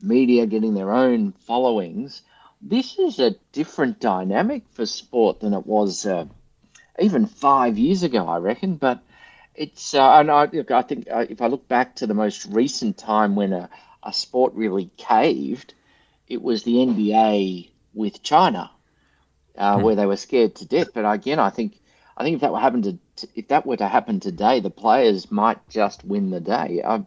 media, 0.00 0.46
getting 0.46 0.74
their 0.74 0.92
own 0.92 1.32
followings. 1.32 2.22
This 2.60 2.98
is 2.98 3.20
a 3.20 3.36
different 3.52 4.00
dynamic 4.00 4.64
for 4.70 4.84
sport 4.84 5.38
than 5.40 5.54
it 5.54 5.66
was 5.66 6.04
uh, 6.04 6.26
even 6.98 7.26
five 7.26 7.78
years 7.78 8.02
ago, 8.02 8.26
I 8.26 8.38
reckon. 8.38 8.76
But 8.76 9.00
it's, 9.54 9.94
uh, 9.94 10.14
and 10.14 10.30
I, 10.30 10.46
look, 10.46 10.72
I 10.72 10.82
think 10.82 11.06
uh, 11.08 11.26
if 11.28 11.40
I 11.40 11.46
look 11.46 11.68
back 11.68 11.94
to 11.96 12.06
the 12.06 12.14
most 12.14 12.46
recent 12.46 12.98
time 12.98 13.36
when 13.36 13.52
a, 13.52 13.70
a 14.02 14.12
sport 14.12 14.54
really 14.54 14.90
caved, 14.96 15.74
it 16.26 16.42
was 16.42 16.64
the 16.64 16.74
NBA 16.74 17.70
with 17.94 18.22
China, 18.22 18.70
uh, 19.56 19.76
hmm. 19.76 19.82
where 19.82 19.96
they 19.96 20.06
were 20.06 20.16
scared 20.16 20.54
to 20.56 20.66
death. 20.66 20.88
But 20.94 21.10
again, 21.10 21.38
I 21.38 21.50
think, 21.50 21.80
I 22.16 22.24
think 22.24 22.36
if 22.36 22.40
that 22.42 22.52
were 22.52 22.60
happen 22.60 22.82
to, 22.82 22.98
if 23.34 23.48
that 23.48 23.66
were 23.66 23.76
to 23.76 23.88
happen 23.88 24.20
today, 24.20 24.60
the 24.60 24.70
players 24.70 25.30
might 25.30 25.58
just 25.68 26.04
win 26.04 26.30
the 26.30 26.40
day. 26.40 26.82
I'm 26.84 27.06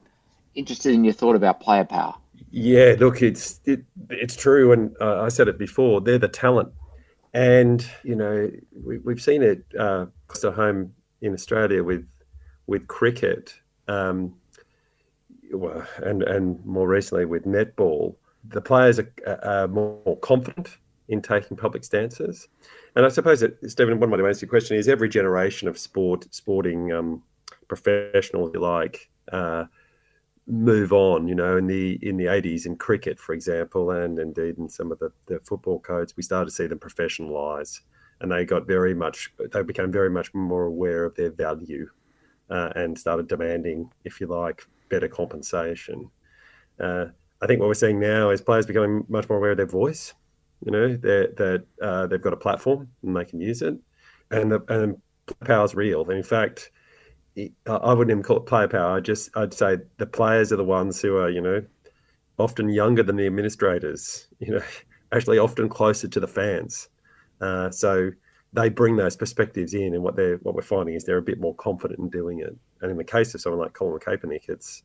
interested 0.56 0.94
in 0.94 1.03
your 1.03 1.13
thought 1.13 1.36
about 1.36 1.60
player 1.60 1.86
power. 1.86 2.15
Yeah, 2.51 2.96
look, 3.00 3.22
it's 3.22 3.60
it, 3.65 3.84
it's 4.10 4.36
true, 4.36 4.72
and 4.72 4.96
uh, 5.01 5.22
I 5.22 5.29
said 5.29 5.48
it 5.48 5.58
before. 5.58 6.01
They're 6.01 6.17
the 6.17 6.27
talent 6.27 6.72
and 7.34 7.88
you 8.03 8.15
know 8.15 8.50
we, 8.84 8.98
we've 9.00 9.22
seen 9.22 9.44
it 9.44 9.63
uh, 9.79 10.08
close 10.27 10.41
to 10.41 10.51
home 10.51 10.94
in 11.22 11.34
Australia 11.34 11.84
with 11.84 12.08
with 12.65 12.88
cricket, 12.88 13.53
um, 13.88 14.36
well, 15.51 15.86
and 15.98 16.24
and 16.24 16.65
more 16.65 16.88
recently 16.88 17.25
with 17.25 17.46
netball. 17.46 18.15
The 18.50 18.62
players 18.62 19.00
are, 19.00 19.12
are, 19.44 19.68
more 19.68 20.18
confident 20.18 20.77
in 21.08 21.22
taking 21.22 21.58
public 21.58 21.84
stances, 21.84 22.48
and 22.96 23.06
I 23.06 23.10
suppose 23.10 23.39
that 23.42 23.58
Stephen, 23.70 24.00
one 24.00 24.12
way 24.12 24.18
to 24.18 24.27
answer 24.27 24.46
your 24.46 24.50
question 24.50 24.77
is 24.77 24.88
every 24.88 25.10
generation 25.10 25.68
of 25.68 25.77
sport 25.77 26.27
sporting 26.34 26.92
um, 26.92 27.24
you 27.70 28.60
like. 28.60 29.10
Uh, 29.32 29.66
move 30.48 30.94
on. 30.94 31.27
You 31.27 31.36
know, 31.36 31.58
in 31.58 31.68
the 31.68 32.00
in 32.01 32.18
the 32.18 32.25
80s 32.25 32.66
in 32.66 32.77
cricket, 32.77 33.20
for 33.20 33.34
example, 33.34 33.92
and 33.92 34.18
indeed 34.18 34.58
in 34.58 34.70
some 34.70 34.92
of 34.92 35.00
the, 35.00 35.12
the 35.27 35.39
football 35.39 35.80
codes, 35.80 36.16
we 36.16 36.24
started 36.24 36.50
to 36.50 36.56
see 36.56 36.68
them 36.68 36.80
professionalise. 36.80 37.82
and 38.22 38.32
they 38.32 38.46
got 38.46 38.66
very 38.66 38.94
much 38.94 39.32
they 39.51 39.62
became 39.62 39.92
very 39.92 40.10
much 40.10 40.34
more 40.34 40.66
aware 40.66 41.06
of 41.06 41.16
their 41.16 41.32
value 41.32 41.89
uh, 42.50 42.70
and 42.75 42.98
started 42.98 43.27
demanding, 43.27 43.92
if 44.06 44.20
you 44.20 44.27
like, 44.27 44.66
better 44.89 45.08
compensation. 45.08 46.10
Uh, 46.80 47.06
I 47.41 47.48
think 47.48 47.60
what 47.60 47.67
we're 47.67 47.75
seeing 47.75 48.00
now 48.00 48.29
is 48.29 48.41
players 48.41 48.65
becoming 48.65 49.06
much 49.10 49.29
more 49.29 49.38
aware 49.38 49.51
of 49.51 49.58
their 49.58 49.65
voice. 49.65 50.13
You 50.65 50.72
know, 50.72 50.96
that 50.98 51.65
uh, 51.82 52.08
they've 52.08 52.22
got 52.22 52.34
a 52.34 52.38
platform 52.38 52.89
and 53.03 53.15
they 53.15 53.25
can 53.25 53.39
use 53.39 53.62
it, 53.62 53.75
and 54.32 54.51
the 54.51 54.63
and 54.70 55.00
power 55.46 55.63
is 55.63 55.75
real. 55.75 56.01
And 56.01 56.13
in 56.13 56.24
fact, 56.24 56.72
I 57.38 57.94
wouldn't 57.94 58.10
even 58.10 58.24
call 58.24 58.38
it 58.38 58.48
player 58.48 58.67
power. 58.67 58.98
I 58.98 59.00
just 59.00 59.29
I'd 59.38 59.53
say 59.53 59.77
the 59.98 60.08
players 60.08 60.51
are 60.51 60.56
the 60.56 60.63
ones 60.63 61.00
who 61.00 61.17
are 61.17 61.29
you 61.29 61.41
know 61.41 61.63
often 62.39 62.70
younger 62.70 63.03
than 63.03 63.15
the 63.17 63.27
administrators. 63.27 64.27
You 64.39 64.53
know, 64.53 64.62
actually 65.12 65.39
often 65.39 65.67
closer 65.70 66.08
to 66.08 66.20
the 66.20 66.27
fans. 66.27 66.89
Uh, 67.41 67.72
so 67.72 68.12
they 68.53 68.70
bring 68.70 68.96
those 68.96 69.15
perspectives 69.15 69.74
in, 69.74 69.94
and 69.94 70.03
what 70.03 70.15
they're 70.15 70.38
what 70.38 70.56
we're 70.56 70.62
finding 70.62 70.96
is 70.96 71.03
they're 71.03 71.17
a 71.17 71.22
bit 71.22 71.39
more 71.39 71.56
confident 71.56 72.00
in 72.00 72.10
doing 72.10 72.39
it. 72.39 72.56
And 72.82 72.91
in 72.91 72.98
the 72.98 73.03
case 73.03 73.34
of 73.34 73.41
someone 73.41 73.62
like 73.62 73.74
Colin 73.74 74.00
Kaepernick, 74.00 74.50
it's 74.50 74.84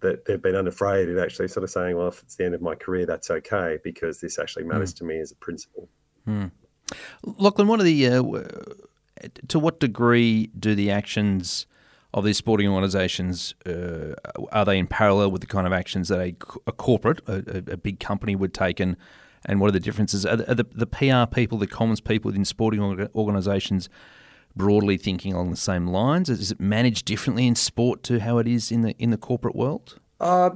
that 0.00 0.24
they've 0.24 0.42
been 0.42 0.56
unafraid 0.56 1.08
of 1.08 1.18
actually 1.18 1.48
sort 1.48 1.64
of 1.64 1.70
saying, 1.70 1.96
"Well, 1.96 2.08
if 2.08 2.22
it's 2.22 2.36
the 2.36 2.44
end 2.44 2.54
of 2.54 2.62
my 2.62 2.74
career, 2.74 3.06
that's 3.06 3.30
okay 3.30 3.78
because 3.82 4.20
this 4.20 4.38
actually 4.38 4.64
matters 4.64 4.92
mm. 4.94 4.98
to 4.98 5.04
me 5.04 5.18
as 5.18 5.32
a 5.32 5.36
principle." 5.36 5.88
Mm. 6.26 6.50
Lachlan, 7.24 7.68
what 7.68 7.80
are 7.80 7.84
the 7.84 8.06
uh, 8.06 8.22
to 9.48 9.58
what 9.58 9.80
degree 9.80 10.48
do 10.58 10.74
the 10.74 10.90
actions 10.90 11.66
of 12.14 12.24
these 12.24 12.36
sporting 12.38 12.68
organisations 12.68 13.54
uh, 13.66 14.14
are 14.50 14.64
they 14.64 14.78
in 14.78 14.86
parallel 14.86 15.30
with 15.30 15.42
the 15.42 15.46
kind 15.46 15.66
of 15.66 15.72
actions 15.72 16.08
that 16.08 16.18
a, 16.18 16.34
a 16.66 16.72
corporate, 16.72 17.20
a, 17.26 17.62
a, 17.72 17.76
big 17.76 18.00
company 18.00 18.34
would 18.34 18.54
take, 18.54 18.80
and 18.80 18.96
and 19.44 19.60
what 19.60 19.68
are 19.68 19.72
the 19.72 19.80
differences? 19.80 20.24
Are 20.24 20.36
the, 20.36 20.50
are 20.50 20.54
the, 20.54 20.66
the 20.72 20.86
PR 20.86 21.32
people, 21.32 21.58
the 21.58 21.66
comms 21.66 22.02
people 22.02 22.30
within 22.30 22.44
sporting 22.44 23.08
organisations 23.14 23.88
broadly 24.56 24.96
thinking 24.96 25.32
along 25.32 25.50
the 25.50 25.56
same 25.56 25.86
lines? 25.86 26.28
Is 26.28 26.50
it 26.50 26.60
managed 26.60 27.04
differently 27.04 27.46
in 27.46 27.54
sport 27.54 28.02
to 28.04 28.18
how 28.20 28.38
it 28.38 28.48
is 28.48 28.72
in 28.72 28.82
the 28.82 28.96
in 28.98 29.10
the 29.10 29.18
corporate 29.18 29.54
world? 29.54 29.98
Uh, 30.18 30.50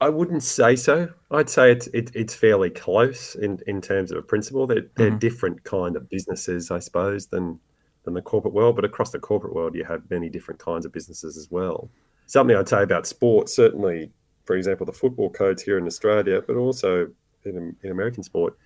I 0.00 0.08
wouldn't 0.08 0.42
say 0.42 0.76
so. 0.76 1.08
I'd 1.30 1.50
say 1.50 1.70
it's 1.70 1.86
it, 1.88 2.10
it's 2.14 2.34
fairly 2.34 2.70
close 2.70 3.34
in, 3.34 3.60
in 3.66 3.80
terms 3.80 4.10
of 4.10 4.18
a 4.18 4.22
principle. 4.22 4.66
They're, 4.66 4.86
they're 4.96 5.10
mm-hmm. 5.10 5.18
different 5.18 5.64
kind 5.64 5.96
of 5.96 6.08
businesses, 6.08 6.70
I 6.70 6.78
suppose, 6.78 7.26
than 7.26 7.60
than 8.04 8.14
the 8.14 8.22
corporate 8.22 8.54
world. 8.54 8.76
But 8.76 8.84
across 8.84 9.10
the 9.10 9.18
corporate 9.18 9.54
world, 9.54 9.74
you 9.74 9.84
have 9.84 10.02
many 10.10 10.28
different 10.28 10.60
kinds 10.60 10.84
of 10.84 10.92
businesses 10.92 11.36
as 11.36 11.50
well. 11.50 11.88
Something 12.26 12.56
I'd 12.56 12.68
say 12.68 12.82
about 12.82 13.06
sport, 13.06 13.48
certainly, 13.48 14.10
for 14.44 14.56
example, 14.56 14.86
the 14.86 14.92
football 14.92 15.30
codes 15.30 15.62
here 15.62 15.78
in 15.78 15.86
Australia, 15.86 16.42
but 16.46 16.56
also 16.56 17.08
in, 17.44 17.76
in 17.82 17.90
American 17.90 18.22
sport, 18.22 18.56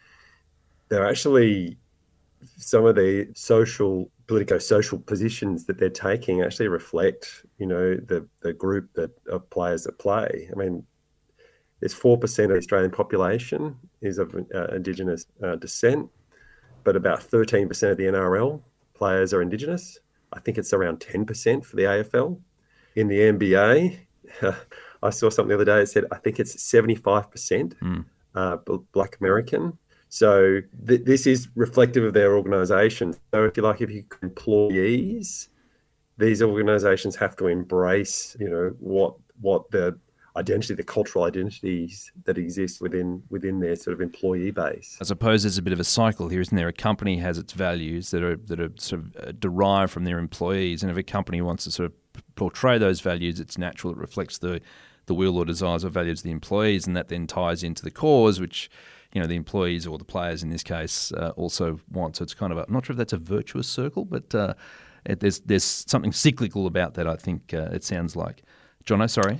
they're 0.88 1.06
actually 1.06 1.76
some 2.56 2.86
of 2.86 2.94
the 2.94 3.28
social 3.34 4.10
politico-social 4.26 4.98
positions 5.00 5.64
that 5.64 5.78
they're 5.78 5.88
taking 5.88 6.42
actually 6.42 6.68
reflect, 6.68 7.44
you 7.58 7.66
know, 7.66 7.94
the 7.94 8.26
the 8.42 8.52
group 8.52 8.92
that 8.94 9.10
of 9.28 9.48
players 9.50 9.84
that 9.84 9.98
play. 9.98 10.48
I 10.52 10.56
mean, 10.56 10.84
there's 11.80 11.94
four 11.94 12.18
percent 12.18 12.50
of 12.50 12.54
the 12.54 12.58
Australian 12.58 12.90
population 12.90 13.76
is 14.00 14.18
of 14.18 14.34
uh, 14.54 14.66
Indigenous 14.68 15.26
uh, 15.42 15.56
descent, 15.56 16.08
but 16.84 16.96
about 16.96 17.22
thirteen 17.22 17.68
percent 17.68 17.92
of 17.92 17.98
the 17.98 18.04
NRL 18.04 18.60
players 18.94 19.32
are 19.32 19.42
Indigenous. 19.42 19.98
I 20.32 20.40
think 20.40 20.58
it's 20.58 20.72
around 20.72 21.00
ten 21.00 21.24
percent 21.24 21.64
for 21.64 21.76
the 21.76 21.82
AFL. 21.82 22.38
In 22.96 23.08
the 23.08 23.18
NBA, 23.18 23.98
I 25.02 25.10
saw 25.10 25.30
something 25.30 25.48
the 25.48 25.54
other 25.54 25.64
day 25.64 25.80
that 25.80 25.86
said 25.86 26.04
I 26.10 26.18
think 26.18 26.38
it's 26.38 26.62
seventy-five 26.62 27.30
percent 27.30 27.78
mm. 27.80 28.04
uh, 28.34 28.56
Black 28.92 29.16
American 29.20 29.78
so 30.08 30.60
th- 30.86 31.04
this 31.04 31.26
is 31.26 31.48
reflective 31.54 32.04
of 32.04 32.14
their 32.14 32.36
organisation. 32.36 33.14
So 33.32 33.44
if 33.44 33.56
you 33.56 33.62
like, 33.62 33.80
if 33.80 33.90
you 33.90 34.04
employees, 34.22 35.48
these 36.16 36.42
organisations 36.42 37.16
have 37.16 37.36
to 37.36 37.46
embrace, 37.46 38.36
you 38.40 38.48
know, 38.48 38.74
what 38.80 39.14
what 39.40 39.70
the 39.70 39.98
identity, 40.36 40.74
the 40.74 40.82
cultural 40.82 41.24
identities 41.24 42.10
that 42.24 42.38
exist 42.38 42.80
within 42.80 43.22
within 43.28 43.60
their 43.60 43.76
sort 43.76 43.94
of 43.94 44.00
employee 44.00 44.50
base. 44.50 44.96
I 45.00 45.04
suppose 45.04 45.42
there's 45.42 45.58
a 45.58 45.62
bit 45.62 45.72
of 45.72 45.80
a 45.80 45.84
cycle 45.84 46.28
here, 46.28 46.40
isn't 46.40 46.56
there? 46.56 46.68
A 46.68 46.72
company 46.72 47.18
has 47.18 47.38
its 47.38 47.52
values 47.52 48.10
that 48.10 48.22
are 48.22 48.36
that 48.36 48.60
are 48.60 48.72
sort 48.76 49.02
of 49.02 49.16
uh, 49.16 49.32
derived 49.38 49.92
from 49.92 50.04
their 50.04 50.18
employees, 50.18 50.82
and 50.82 50.90
if 50.90 50.96
a 50.96 51.02
company 51.02 51.42
wants 51.42 51.64
to 51.64 51.70
sort 51.70 51.86
of 51.86 52.24
portray 52.34 52.78
those 52.78 53.00
values, 53.00 53.40
it's 53.40 53.58
natural 53.58 53.92
it 53.92 53.98
reflects 53.98 54.38
the 54.38 54.60
the 55.06 55.14
will 55.14 55.36
or 55.36 55.44
desires 55.44 55.84
or 55.84 55.88
values 55.88 56.20
of 56.20 56.24
the 56.24 56.30
employees, 56.30 56.86
and 56.86 56.96
that 56.96 57.08
then 57.08 57.26
ties 57.26 57.62
into 57.62 57.82
the 57.82 57.90
cause, 57.90 58.40
which 58.40 58.70
you 59.12 59.20
know 59.20 59.26
the 59.26 59.36
employees 59.36 59.86
or 59.86 59.98
the 59.98 60.04
players 60.04 60.42
in 60.42 60.50
this 60.50 60.62
case 60.62 61.12
uh, 61.12 61.32
also 61.36 61.80
want. 61.90 62.16
So 62.16 62.22
it's 62.22 62.34
kind 62.34 62.52
of 62.52 62.58
a, 62.58 62.64
I'm 62.66 62.72
not 62.72 62.86
sure 62.86 62.94
if 62.94 62.98
that's 62.98 63.12
a 63.12 63.18
virtuous 63.18 63.68
circle, 63.68 64.04
but 64.04 64.34
uh, 64.34 64.54
it, 65.04 65.20
there's 65.20 65.40
there's 65.40 65.64
something 65.64 66.12
cyclical 66.12 66.66
about 66.66 66.94
that. 66.94 67.06
I 67.06 67.16
think 67.16 67.54
uh, 67.54 67.68
it 67.72 67.84
sounds 67.84 68.16
like. 68.16 68.42
John, 68.84 69.06
sorry. 69.08 69.38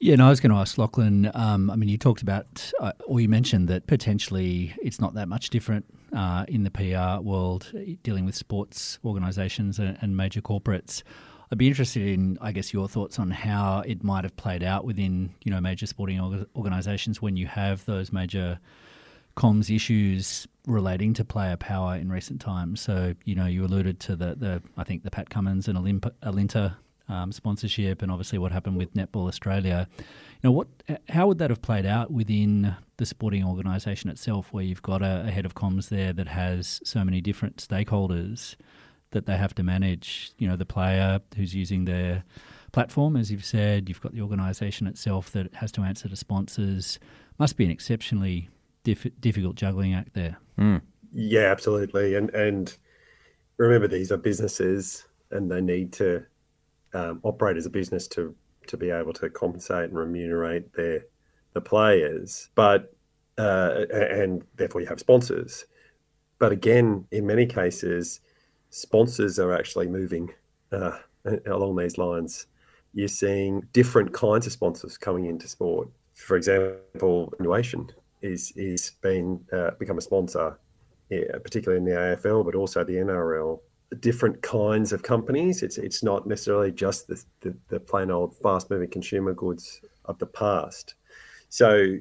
Yeah, 0.00 0.16
no, 0.16 0.26
I 0.26 0.30
was 0.30 0.40
going 0.40 0.50
to 0.50 0.56
ask 0.56 0.78
Lachlan. 0.78 1.30
Um, 1.32 1.70
I 1.70 1.76
mean, 1.76 1.88
you 1.88 1.96
talked 1.96 2.22
about, 2.22 2.72
uh, 2.80 2.90
or 3.06 3.20
you 3.20 3.28
mentioned 3.28 3.68
that 3.68 3.86
potentially 3.86 4.74
it's 4.82 5.00
not 5.00 5.14
that 5.14 5.28
much 5.28 5.50
different 5.50 5.84
uh, 6.12 6.44
in 6.48 6.64
the 6.64 6.72
PR 6.72 7.22
world 7.22 7.72
dealing 8.02 8.24
with 8.24 8.34
sports 8.34 8.98
organisations 9.04 9.78
and, 9.78 9.96
and 10.00 10.16
major 10.16 10.40
corporates. 10.40 11.04
I'd 11.52 11.58
be 11.58 11.68
interested 11.68 12.02
in, 12.04 12.36
I 12.40 12.50
guess, 12.50 12.72
your 12.72 12.88
thoughts 12.88 13.20
on 13.20 13.30
how 13.30 13.84
it 13.86 14.02
might 14.02 14.24
have 14.24 14.34
played 14.36 14.64
out 14.64 14.84
within, 14.84 15.34
you 15.44 15.52
know, 15.52 15.60
major 15.60 15.86
sporting 15.86 16.46
organisations 16.56 17.22
when 17.22 17.36
you 17.36 17.46
have 17.46 17.84
those 17.84 18.12
major 18.12 18.58
comms 19.36 19.74
issues 19.74 20.46
relating 20.66 21.12
to 21.14 21.24
player 21.24 21.56
power 21.56 21.96
in 21.96 22.10
recent 22.10 22.40
times. 22.40 22.80
So, 22.80 23.14
you 23.24 23.34
know, 23.34 23.46
you 23.46 23.64
alluded 23.64 23.98
to 24.00 24.16
the, 24.16 24.34
the 24.34 24.62
I 24.76 24.84
think 24.84 25.02
the 25.02 25.10
Pat 25.10 25.30
Cummins 25.30 25.68
and 25.68 25.78
Olymp- 25.78 26.12
Alinta 26.22 26.76
um, 27.08 27.32
sponsorship, 27.32 28.02
and 28.02 28.10
obviously 28.10 28.38
what 28.38 28.52
happened 28.52 28.76
with 28.76 28.94
Netball 28.94 29.28
Australia. 29.28 29.88
You 29.98 30.04
know, 30.48 30.52
what 30.52 30.68
how 31.08 31.26
would 31.26 31.38
that 31.38 31.50
have 31.50 31.62
played 31.62 31.86
out 31.86 32.10
within 32.10 32.76
the 32.96 33.06
sporting 33.06 33.44
organisation 33.44 34.10
itself, 34.10 34.52
where 34.52 34.64
you've 34.64 34.82
got 34.82 35.02
a, 35.02 35.24
a, 35.26 35.30
head 35.30 35.44
of 35.44 35.54
comms 35.54 35.88
there 35.88 36.12
that 36.12 36.28
has 36.28 36.80
so 36.84 37.04
many 37.04 37.20
different 37.20 37.56
stakeholders 37.56 38.56
that 39.10 39.26
they 39.26 39.36
have 39.36 39.54
to 39.56 39.62
manage? 39.62 40.32
You 40.38 40.48
know, 40.48 40.56
the 40.56 40.66
player 40.66 41.20
who's 41.36 41.54
using 41.54 41.84
their 41.84 42.24
platform, 42.72 43.16
as 43.16 43.30
you've 43.30 43.44
said, 43.44 43.88
you've 43.88 44.00
got 44.00 44.14
the 44.14 44.22
organisation 44.22 44.86
itself 44.86 45.30
that 45.32 45.54
has 45.54 45.72
to 45.72 45.82
answer 45.82 46.08
to 46.08 46.16
sponsors. 46.16 46.98
Must 47.38 47.56
be 47.56 47.64
an 47.64 47.70
exceptionally 47.70 48.48
diff- 48.84 49.20
difficult 49.20 49.56
juggling 49.56 49.94
act 49.94 50.14
there. 50.14 50.38
Mm. 50.58 50.82
Yeah, 51.12 51.50
absolutely. 51.50 52.14
And 52.14 52.30
and 52.30 52.74
remember, 53.56 53.88
these 53.88 54.12
are 54.12 54.16
businesses, 54.16 55.04
and 55.30 55.50
they 55.50 55.60
need 55.60 55.92
to 55.94 56.24
um, 56.94 57.20
operate 57.22 57.56
as 57.56 57.66
a 57.66 57.70
business 57.70 58.06
to 58.08 58.34
to 58.68 58.76
be 58.76 58.90
able 58.90 59.12
to 59.12 59.28
compensate 59.28 59.90
and 59.90 59.98
remunerate 59.98 60.72
their 60.74 61.04
the 61.54 61.60
players. 61.60 62.50
But 62.54 62.94
uh, 63.38 63.84
and 63.90 64.42
therefore 64.56 64.80
you 64.80 64.86
have 64.88 65.00
sponsors. 65.00 65.64
But 66.38 66.52
again, 66.52 67.06
in 67.12 67.26
many 67.26 67.46
cases, 67.46 68.20
sponsors 68.70 69.38
are 69.38 69.54
actually 69.54 69.86
moving 69.86 70.30
uh, 70.72 70.98
along 71.46 71.76
these 71.76 71.98
lines. 71.98 72.46
You're 72.94 73.08
seeing 73.08 73.66
different 73.72 74.12
kinds 74.12 74.46
of 74.46 74.52
sponsors 74.52 74.98
coming 74.98 75.26
into 75.26 75.48
sport. 75.48 75.88
For 76.14 76.36
example, 76.36 77.32
Nuation 77.40 77.90
is 78.22 78.52
is 78.56 78.92
been 79.02 79.44
uh, 79.52 79.72
become 79.78 79.98
a 79.98 80.00
sponsor, 80.00 80.58
yeah, 81.10 81.38
particularly 81.42 81.78
in 81.78 81.84
the 81.84 82.00
AFL, 82.00 82.44
but 82.44 82.54
also 82.54 82.84
the 82.84 82.94
NRL. 82.94 83.60
Different 84.00 84.40
kinds 84.40 84.92
of 84.92 85.02
companies. 85.02 85.62
It's 85.62 85.76
it's 85.78 86.02
not 86.02 86.26
necessarily 86.26 86.72
just 86.72 87.08
the, 87.08 87.22
the, 87.40 87.54
the 87.68 87.80
plain 87.80 88.10
old 88.10 88.36
fast 88.36 88.70
moving 88.70 88.88
consumer 88.88 89.34
goods 89.34 89.80
of 90.06 90.18
the 90.18 90.26
past. 90.26 90.94
So, 91.50 91.98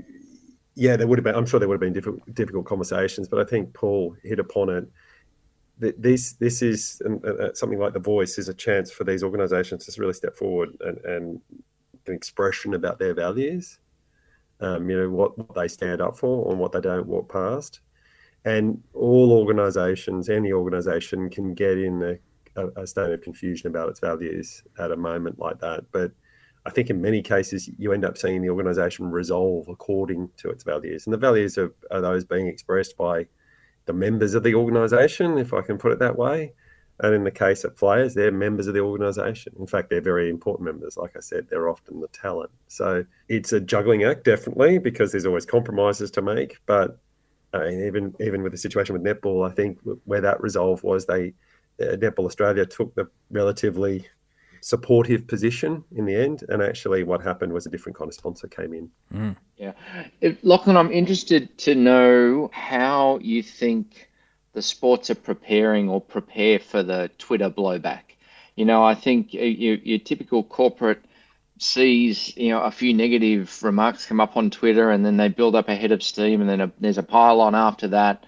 yeah, 0.76 0.96
there 0.96 1.08
would 1.08 1.20
have 1.20 1.26
been. 1.26 1.36
I'm 1.36 1.46
sure 1.46 1.60
there 1.60 1.68
would 1.68 1.76
have 1.76 1.82
been 1.82 1.94
difficult, 1.94 2.34
difficult 2.34 2.66
conversations, 2.66 3.28
but 3.28 3.40
I 3.40 3.50
think 3.50 3.74
Paul 3.74 4.16
hit 4.24 4.40
upon 4.40 4.70
it. 4.70 4.88
This 5.78 6.34
this 6.34 6.62
is 6.62 7.02
uh, 7.02 7.54
something 7.54 7.80
like 7.80 7.94
the 7.94 8.00
voice 8.00 8.38
is 8.38 8.48
a 8.48 8.54
chance 8.54 8.92
for 8.92 9.04
these 9.04 9.24
organisations 9.24 9.86
to 9.86 10.00
really 10.00 10.14
step 10.14 10.38
forward 10.38 10.70
and, 10.82 10.98
and 11.00 11.42
an 12.06 12.14
expression 12.14 12.76
about 12.76 13.00
their 13.00 13.16
values 13.16 13.80
um, 14.62 14.90
you 14.90 14.98
know, 14.98 15.10
what, 15.10 15.38
what 15.38 15.54
they 15.56 15.68
stand 15.68 16.02
up 16.02 16.18
for 16.18 16.50
and 16.52 16.60
what 16.60 16.72
they 16.72 16.82
don't 16.82 17.08
walk 17.08 17.32
past. 17.32 17.82
And 18.46 18.82
all 18.94 19.32
organisations, 19.32 20.30
any 20.30 20.52
organisation 20.52 21.30
can 21.30 21.54
get 21.54 21.78
in 21.78 22.20
a, 22.56 22.68
a, 22.82 22.88
state 22.88 23.12
of 23.12 23.22
confusion 23.22 23.68
about 23.68 23.90
its 23.90 24.00
values 24.00 24.64
at 24.80 24.92
a 24.92 24.98
moment 24.98 25.38
like 25.38 25.60
that. 25.60 25.84
But 25.92 26.12
I 26.66 26.70
think 26.70 26.90
in 26.90 27.02
many 27.02 27.22
cases, 27.22 27.70
you 27.78 27.92
end 27.92 28.06
up 28.06 28.18
seeing 28.18 28.42
the 28.42 28.50
organisation 28.50 29.12
resolve 29.12 29.68
according 29.68 30.30
to 30.38 30.50
its 30.50 30.64
values. 30.64 31.06
And 31.06 31.14
the 31.14 31.18
values 31.18 31.58
are, 31.58 31.74
are 31.92 32.02
those 32.02 32.24
being 32.24 32.48
expressed 32.48 32.98
by 32.98 33.28
the 33.86 33.94
members 33.94 34.34
of 34.34 34.44
the 34.44 34.56
organisation, 34.56 35.38
if 35.38 35.54
I 35.54 35.62
can 35.62 35.78
put 35.78 35.92
it 35.92 36.00
that 36.00 36.18
way. 36.18 36.54
And 37.02 37.16
in 37.16 37.24
the 37.24 37.32
case 37.32 37.64
of 37.64 37.76
players, 37.76 38.14
they're 38.14 38.32
members 38.32 38.68
of 38.68 38.76
the 38.76 38.80
organisation. 38.80 39.54
In 39.60 39.66
fact, 39.66 39.90
they're 39.90 40.02
very 40.02 40.30
important 40.30 40.66
members. 40.66 40.98
Like 40.98 41.18
I 41.18 41.20
said, 41.20 41.48
they're 41.50 41.68
often 41.68 42.00
the 42.00 42.08
talent. 42.10 42.52
So 42.68 43.04
it's 43.28 43.54
a 43.54 43.60
juggling 43.60 44.04
act, 44.04 44.24
definitely, 44.24 44.78
because 44.78 45.12
there's 45.12 45.26
always 45.26 45.46
compromises 45.46 46.12
to 46.12 46.22
make. 46.22 46.58
But 46.68 47.00
uh, 47.54 47.68
even 47.68 48.14
even 48.20 48.44
with 48.44 48.52
the 48.52 48.58
situation 48.58 48.94
with 48.94 49.04
netball, 49.04 49.50
I 49.50 49.54
think 49.54 49.80
where 50.06 50.22
that 50.22 50.42
resolve 50.42 50.84
was 50.84 51.06
they 51.06 51.34
uh, 51.82 51.96
Netball 51.98 52.26
Australia 52.26 52.66
took 52.66 52.94
the 52.96 53.10
relatively 53.32 54.08
supportive 54.62 55.26
position 55.26 55.84
in 55.96 56.06
the 56.06 56.16
end, 56.16 56.44
and 56.50 56.62
actually 56.62 57.04
what 57.04 57.22
happened 57.22 57.52
was 57.52 57.66
a 57.66 57.70
different 57.70 57.98
kind 57.98 58.10
of 58.10 58.14
sponsor 58.14 58.48
came 58.48 58.74
in. 58.74 58.90
Mm. 59.14 59.36
Yeah, 59.58 59.74
if, 60.22 60.38
Lachlan, 60.44 60.78
I'm 60.78 60.92
interested 60.92 61.58
to 61.60 61.76
know 61.76 62.50
how 62.54 63.18
you 63.22 63.42
think 63.42 64.11
the 64.54 64.62
sports 64.62 65.10
are 65.10 65.16
preparing 65.16 65.90
or 65.90 66.02
prepare 66.02 66.60
for 66.60 66.84
the 66.84 67.10
Twitter 67.18 67.50
blowback. 67.50 68.02
You 68.56 68.66
know, 68.66 68.84
I 68.84 68.96
think 68.96 69.34
your, 69.34 69.44
your 69.44 70.00
typical 70.00 70.44
corporate 70.44 71.04
sees 71.58 72.36
you 72.36 72.50
know 72.50 72.62
a 72.62 72.72
few 72.72 72.92
negative 72.94 73.62
remarks 73.62 74.06
come 74.06 74.20
up 74.20 74.36
on 74.36 74.50
Twitter, 74.50 74.90
and 74.90 75.06
then 75.06 75.18
they 75.18 75.30
build 75.30 75.56
up 75.56 75.70
a 75.70 75.76
head 75.76 75.92
of 75.92 76.04
steam, 76.04 76.42
and 76.42 76.50
then 76.50 76.62
a, 76.62 76.72
there's 76.80 76.98
a 76.98 77.04
pile 77.04 77.40
on 77.40 77.56
after 77.56 77.88
that. 77.90 78.26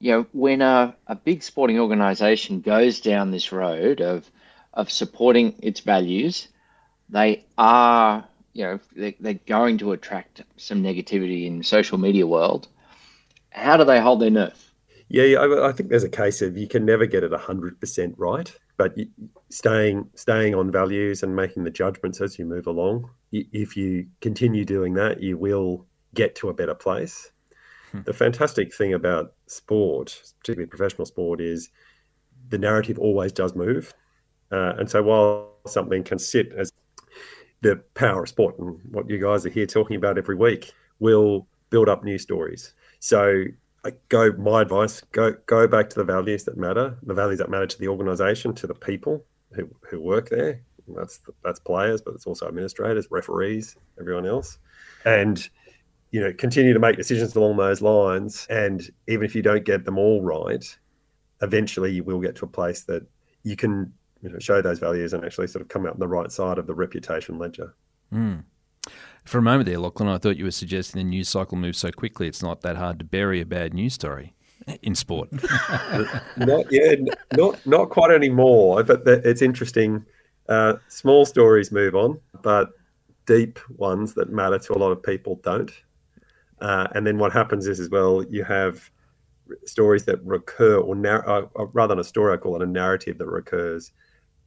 You 0.00 0.12
know, 0.12 0.26
when 0.32 0.62
a, 0.62 0.94
a 1.08 1.16
big 1.16 1.42
sporting 1.42 1.80
organisation 1.80 2.60
goes 2.60 3.00
down 3.00 3.30
this 3.30 3.52
road 3.52 4.00
of 4.00 4.30
of 4.72 4.90
supporting 4.90 5.54
its 5.60 5.80
values, 5.80 6.48
they 7.08 7.44
are 7.58 8.24
you 8.52 8.64
know 8.64 8.80
they're, 8.96 9.14
they're 9.20 9.34
going 9.46 9.78
to 9.78 9.92
attract 9.92 10.42
some 10.56 10.82
negativity 10.82 11.46
in 11.46 11.62
social 11.62 11.98
media 11.98 12.26
world. 12.26 12.68
How 13.50 13.76
do 13.76 13.84
they 13.84 14.00
hold 14.00 14.20
their 14.20 14.30
nerve? 14.30 14.67
Yeah, 15.08 15.40
I, 15.40 15.68
I 15.68 15.72
think 15.72 15.88
there's 15.88 16.04
a 16.04 16.08
case 16.08 16.42
of 16.42 16.56
you 16.56 16.68
can 16.68 16.84
never 16.84 17.06
get 17.06 17.24
it 17.24 17.32
hundred 17.32 17.80
percent 17.80 18.14
right 18.18 18.54
but 18.78 18.96
staying 19.50 20.08
staying 20.14 20.54
on 20.54 20.70
values 20.70 21.22
and 21.22 21.36
making 21.36 21.64
the 21.64 21.70
judgments 21.70 22.20
as 22.22 22.38
you 22.38 22.46
move 22.46 22.66
along. 22.66 23.10
If 23.32 23.76
you 23.76 24.06
continue 24.22 24.64
doing 24.64 24.94
that, 24.94 25.20
you 25.20 25.36
will 25.36 25.84
get 26.14 26.34
to 26.36 26.48
a 26.48 26.54
better 26.54 26.74
place. 26.74 27.30
Hmm. 27.90 28.02
The 28.06 28.12
fantastic 28.14 28.72
thing 28.72 28.94
about 28.94 29.34
sport, 29.46 30.22
particularly 30.38 30.68
professional 30.68 31.06
sport, 31.06 31.40
is 31.40 31.70
the 32.48 32.58
narrative 32.58 32.98
always 32.98 33.32
does 33.32 33.54
move. 33.54 33.92
Uh, 34.50 34.74
and 34.78 34.88
so 34.88 35.02
while 35.02 35.56
something 35.66 36.04
can 36.04 36.18
sit 36.18 36.52
as 36.52 36.72
the 37.60 37.76
power 37.94 38.22
of 38.22 38.28
sport 38.28 38.56
and 38.60 38.78
what 38.92 39.10
you 39.10 39.18
guys 39.18 39.44
are 39.44 39.50
here 39.50 39.66
talking 39.66 39.96
about 39.96 40.16
every 40.16 40.36
week 40.36 40.72
will 41.00 41.48
build 41.70 41.88
up 41.88 42.04
new 42.04 42.16
stories. 42.16 42.74
So 43.00 43.44
go 44.08 44.32
my 44.32 44.62
advice 44.62 45.02
go 45.12 45.34
go 45.46 45.66
back 45.66 45.88
to 45.90 45.96
the 45.96 46.04
values 46.04 46.44
that 46.44 46.56
matter 46.56 46.96
the 47.02 47.14
values 47.14 47.38
that 47.38 47.48
matter 47.48 47.66
to 47.66 47.78
the 47.78 47.88
organization 47.88 48.52
to 48.54 48.66
the 48.66 48.74
people 48.74 49.24
who, 49.52 49.68
who 49.88 50.00
work 50.00 50.28
there. 50.28 50.62
That's 50.88 51.20
that's 51.44 51.60
players 51.60 52.02
but 52.02 52.14
it's 52.14 52.26
also 52.26 52.48
administrators 52.48 53.08
referees 53.10 53.76
everyone 54.00 54.26
else. 54.26 54.58
And 55.04 55.48
you 56.10 56.20
know 56.20 56.32
continue 56.32 56.72
to 56.72 56.80
make 56.80 56.96
decisions 56.96 57.34
along 57.36 57.56
those 57.56 57.82
lines. 57.82 58.46
And 58.50 58.88
even 59.06 59.24
if 59.24 59.34
you 59.34 59.42
don't 59.42 59.64
get 59.64 59.84
them 59.84 59.98
all 59.98 60.22
right 60.22 60.64
eventually 61.40 61.92
you 61.92 62.02
will 62.02 62.20
get 62.20 62.34
to 62.36 62.44
a 62.44 62.48
place 62.48 62.82
that 62.82 63.06
you 63.44 63.54
can 63.54 63.92
you 64.22 64.28
know, 64.28 64.38
show 64.38 64.60
those 64.60 64.78
values 64.78 65.12
and 65.12 65.24
actually 65.24 65.46
sort 65.46 65.62
of 65.62 65.68
come 65.68 65.86
out 65.86 65.92
on 65.92 66.00
the 66.00 66.08
right 66.08 66.32
side 66.32 66.58
of 66.58 66.66
the 66.66 66.74
reputation 66.74 67.38
ledger. 67.38 67.74
Mm. 68.12 68.42
For 69.28 69.36
a 69.36 69.42
moment 69.42 69.66
there, 69.66 69.78
Lachlan, 69.78 70.08
I 70.08 70.16
thought 70.16 70.38
you 70.38 70.46
were 70.46 70.50
suggesting 70.50 71.00
the 71.00 71.04
news 71.04 71.28
cycle 71.28 71.58
moves 71.58 71.76
so 71.76 71.90
quickly 71.90 72.28
it's 72.28 72.42
not 72.42 72.62
that 72.62 72.76
hard 72.76 72.98
to 73.00 73.04
bury 73.04 73.42
a 73.42 73.44
bad 73.44 73.74
news 73.74 73.92
story 73.92 74.32
in 74.80 74.94
sport. 74.94 75.28
not 76.38 76.64
yeah, 76.70 76.94
not 77.36 77.66
not 77.66 77.90
quite 77.90 78.10
anymore. 78.10 78.82
But 78.84 79.02
it's 79.06 79.42
interesting. 79.42 80.02
Uh, 80.48 80.76
small 80.88 81.26
stories 81.26 81.70
move 81.70 81.94
on, 81.94 82.18
but 82.40 82.70
deep 83.26 83.58
ones 83.76 84.14
that 84.14 84.30
matter 84.30 84.58
to 84.60 84.72
a 84.72 84.78
lot 84.78 84.92
of 84.92 85.02
people 85.02 85.38
don't. 85.44 85.72
Uh, 86.62 86.86
and 86.94 87.06
then 87.06 87.18
what 87.18 87.30
happens 87.30 87.66
is 87.66 87.80
as 87.80 87.90
well, 87.90 88.24
you 88.30 88.44
have 88.44 88.90
stories 89.66 90.06
that 90.06 90.24
recur, 90.24 90.78
or 90.78 90.94
nar- 90.94 91.28
uh, 91.28 91.42
uh 91.58 91.66
rather 91.74 91.92
than 91.92 92.00
a 92.00 92.04
story, 92.04 92.32
I 92.32 92.38
call 92.38 92.56
it 92.56 92.62
a 92.62 92.66
narrative 92.66 93.18
that 93.18 93.26
recurs. 93.26 93.92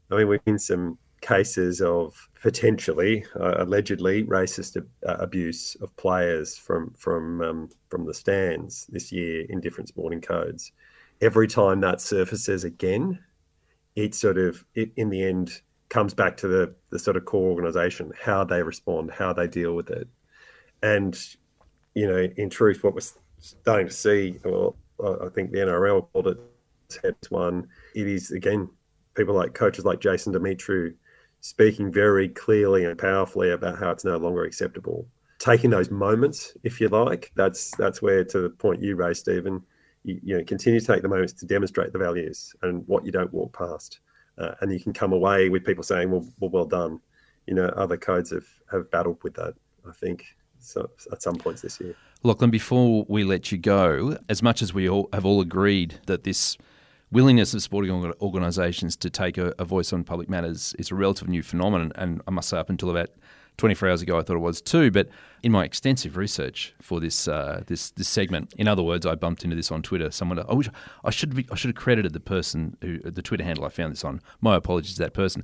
I 0.09 0.15
mean, 0.17 0.27
we've 0.27 0.41
seen 0.43 0.57
some 0.57 0.97
cases 1.21 1.81
of 1.81 2.29
potentially, 2.41 3.23
uh, 3.39 3.63
allegedly, 3.63 4.23
racist 4.25 4.77
uh, 4.77 5.13
abuse 5.19 5.75
of 5.81 5.95
players 5.95 6.57
from 6.57 6.93
from 6.97 7.41
um, 7.41 7.69
from 7.89 8.05
the 8.05 8.13
stands 8.13 8.87
this 8.87 9.11
year 9.11 9.45
in 9.49 9.61
different 9.61 9.89
sporting 9.89 10.21
codes. 10.21 10.71
Every 11.21 11.47
time 11.47 11.79
that 11.81 12.01
surfaces 12.01 12.63
again, 12.63 13.19
it 13.95 14.15
sort 14.15 14.37
of 14.37 14.65
it, 14.73 14.91
in 14.97 15.09
the 15.09 15.23
end 15.23 15.61
comes 15.89 16.13
back 16.13 16.37
to 16.37 16.47
the 16.47 16.75
the 16.89 16.99
sort 16.99 17.17
of 17.17 17.25
core 17.25 17.51
organisation, 17.51 18.11
how 18.19 18.43
they 18.43 18.63
respond, 18.63 19.11
how 19.11 19.31
they 19.33 19.47
deal 19.47 19.75
with 19.75 19.89
it, 19.89 20.07
and 20.81 21.17
you 21.93 22.07
know, 22.07 22.27
in 22.37 22.49
truth, 22.49 22.83
what 22.83 22.95
we're 22.95 23.01
starting 23.39 23.87
to 23.87 23.93
see, 23.93 24.39
well, 24.43 24.75
I 25.03 25.29
think 25.29 25.51
the 25.51 25.59
NRL 25.59 26.07
called 26.11 26.27
it 26.27 27.27
one. 27.29 27.67
It 27.95 28.07
is 28.07 28.31
again 28.31 28.69
people 29.15 29.35
like 29.35 29.53
coaches 29.53 29.85
like 29.85 29.99
Jason 29.99 30.33
Demetriou 30.33 30.93
speaking 31.41 31.91
very 31.91 32.29
clearly 32.29 32.85
and 32.85 32.97
powerfully 32.97 33.51
about 33.51 33.79
how 33.79 33.91
it's 33.91 34.05
no 34.05 34.17
longer 34.17 34.43
acceptable. 34.43 35.07
Taking 35.39 35.71
those 35.71 35.89
moments, 35.89 36.55
if 36.63 36.79
you 36.79 36.87
like, 36.87 37.31
that's 37.35 37.71
that's 37.77 38.01
where 38.01 38.23
to 38.23 38.41
the 38.41 38.49
point 38.49 38.81
you 38.81 38.95
raised, 38.95 39.21
Stephen. 39.21 39.63
You, 40.03 40.19
you 40.23 40.37
know, 40.37 40.43
continue 40.43 40.79
to 40.79 40.85
take 40.85 41.01
the 41.01 41.09
moments 41.09 41.33
to 41.33 41.45
demonstrate 41.45 41.93
the 41.93 41.99
values 41.99 42.55
and 42.61 42.87
what 42.87 43.05
you 43.05 43.11
don't 43.11 43.33
walk 43.33 43.57
past, 43.57 43.99
uh, 44.37 44.51
and 44.61 44.71
you 44.71 44.79
can 44.79 44.93
come 44.93 45.13
away 45.13 45.49
with 45.49 45.65
people 45.65 45.83
saying, 45.83 46.11
"Well, 46.11 46.27
well, 46.39 46.51
well 46.51 46.65
done." 46.65 46.99
You 47.47 47.55
know, 47.55 47.65
other 47.69 47.97
codes 47.97 48.29
have 48.31 48.47
have 48.71 48.89
battled 48.91 49.17
with 49.23 49.33
that. 49.35 49.55
I 49.87 49.93
think 49.93 50.25
so 50.59 50.89
at 51.11 51.23
some 51.23 51.35
points 51.35 51.61
this 51.61 51.79
year. 51.79 51.95
Lachlan, 52.23 52.51
before 52.51 53.03
we 53.07 53.23
let 53.23 53.51
you 53.51 53.57
go, 53.57 54.17
as 54.29 54.43
much 54.43 54.61
as 54.61 54.75
we 54.75 54.87
all 54.87 55.09
have 55.11 55.25
all 55.25 55.41
agreed 55.41 55.99
that 56.05 56.23
this 56.23 56.55
willingness 57.11 57.53
of 57.53 57.61
sporting 57.61 57.91
organisations 58.21 58.95
to 58.97 59.09
take 59.09 59.37
a, 59.37 59.53
a, 59.59 59.65
voice 59.65 59.91
on 59.91 60.03
public 60.03 60.29
matters 60.29 60.73
is 60.79 60.91
a 60.91 60.95
relatively 60.95 61.31
new 61.31 61.43
phenomenon. 61.43 61.91
And 61.95 62.21
I 62.27 62.31
must 62.31 62.49
say, 62.49 62.57
up 62.57 62.69
until 62.69 62.89
about 62.89 63.09
24 63.57 63.89
hours 63.89 64.01
ago, 64.01 64.17
I 64.17 64.23
thought 64.23 64.37
it 64.37 64.39
was 64.39 64.61
too. 64.61 64.91
But 64.91 65.09
in 65.43 65.51
my 65.51 65.65
extensive 65.65 66.17
research 66.17 66.73
for 66.81 66.99
this 66.99 67.27
uh, 67.27 67.63
this 67.67 67.91
this 67.91 68.07
segment, 68.07 68.53
in 68.57 68.67
other 68.67 68.83
words, 68.83 69.05
I 69.05 69.15
bumped 69.15 69.43
into 69.43 69.55
this 69.55 69.71
on 69.71 69.81
Twitter. 69.81 70.09
Someone, 70.11 70.39
I, 70.39 70.53
wish, 70.53 70.69
I 71.03 71.09
should 71.09 71.35
be, 71.35 71.45
I 71.51 71.55
should 71.55 71.69
have 71.69 71.75
credited 71.75 72.13
the 72.13 72.19
person 72.19 72.77
who 72.81 72.99
the 72.99 73.21
Twitter 73.21 73.43
handle 73.43 73.65
I 73.65 73.69
found 73.69 73.91
this 73.91 74.03
on. 74.03 74.21
My 74.39 74.55
apologies 74.55 74.95
to 74.95 75.03
that 75.03 75.13
person. 75.13 75.43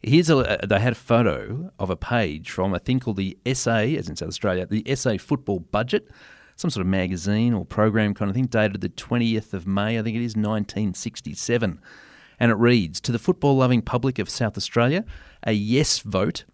Here's 0.00 0.30
a 0.30 0.60
they 0.66 0.78
had 0.78 0.92
a 0.92 0.96
photo 0.96 1.72
of 1.80 1.90
a 1.90 1.96
page 1.96 2.50
from 2.50 2.72
a 2.72 2.78
thing 2.78 3.00
called 3.00 3.16
the 3.16 3.36
SA, 3.52 3.78
as 3.78 4.08
in 4.08 4.14
South 4.14 4.28
Australia, 4.28 4.64
the 4.64 4.84
SA 4.94 5.18
football 5.18 5.58
budget 5.58 6.08
some 6.58 6.70
sort 6.70 6.82
of 6.82 6.88
magazine 6.88 7.54
or 7.54 7.64
program 7.64 8.12
kind 8.12 8.28
of 8.28 8.34
thing, 8.34 8.46
dated 8.46 8.80
the 8.80 8.88
20th 8.88 9.54
of 9.54 9.66
May, 9.66 9.96
I 9.96 10.02
think 10.02 10.16
it 10.16 10.22
is, 10.22 10.34
1967. 10.34 11.80
And 12.40 12.50
it 12.50 12.56
reads 12.56 13.00
To 13.00 13.12
the 13.12 13.18
football 13.18 13.56
loving 13.56 13.80
public 13.80 14.18
of 14.18 14.28
South 14.28 14.56
Australia, 14.56 15.04
a 15.44 15.52
yes 15.52 16.00
vote 16.00 16.44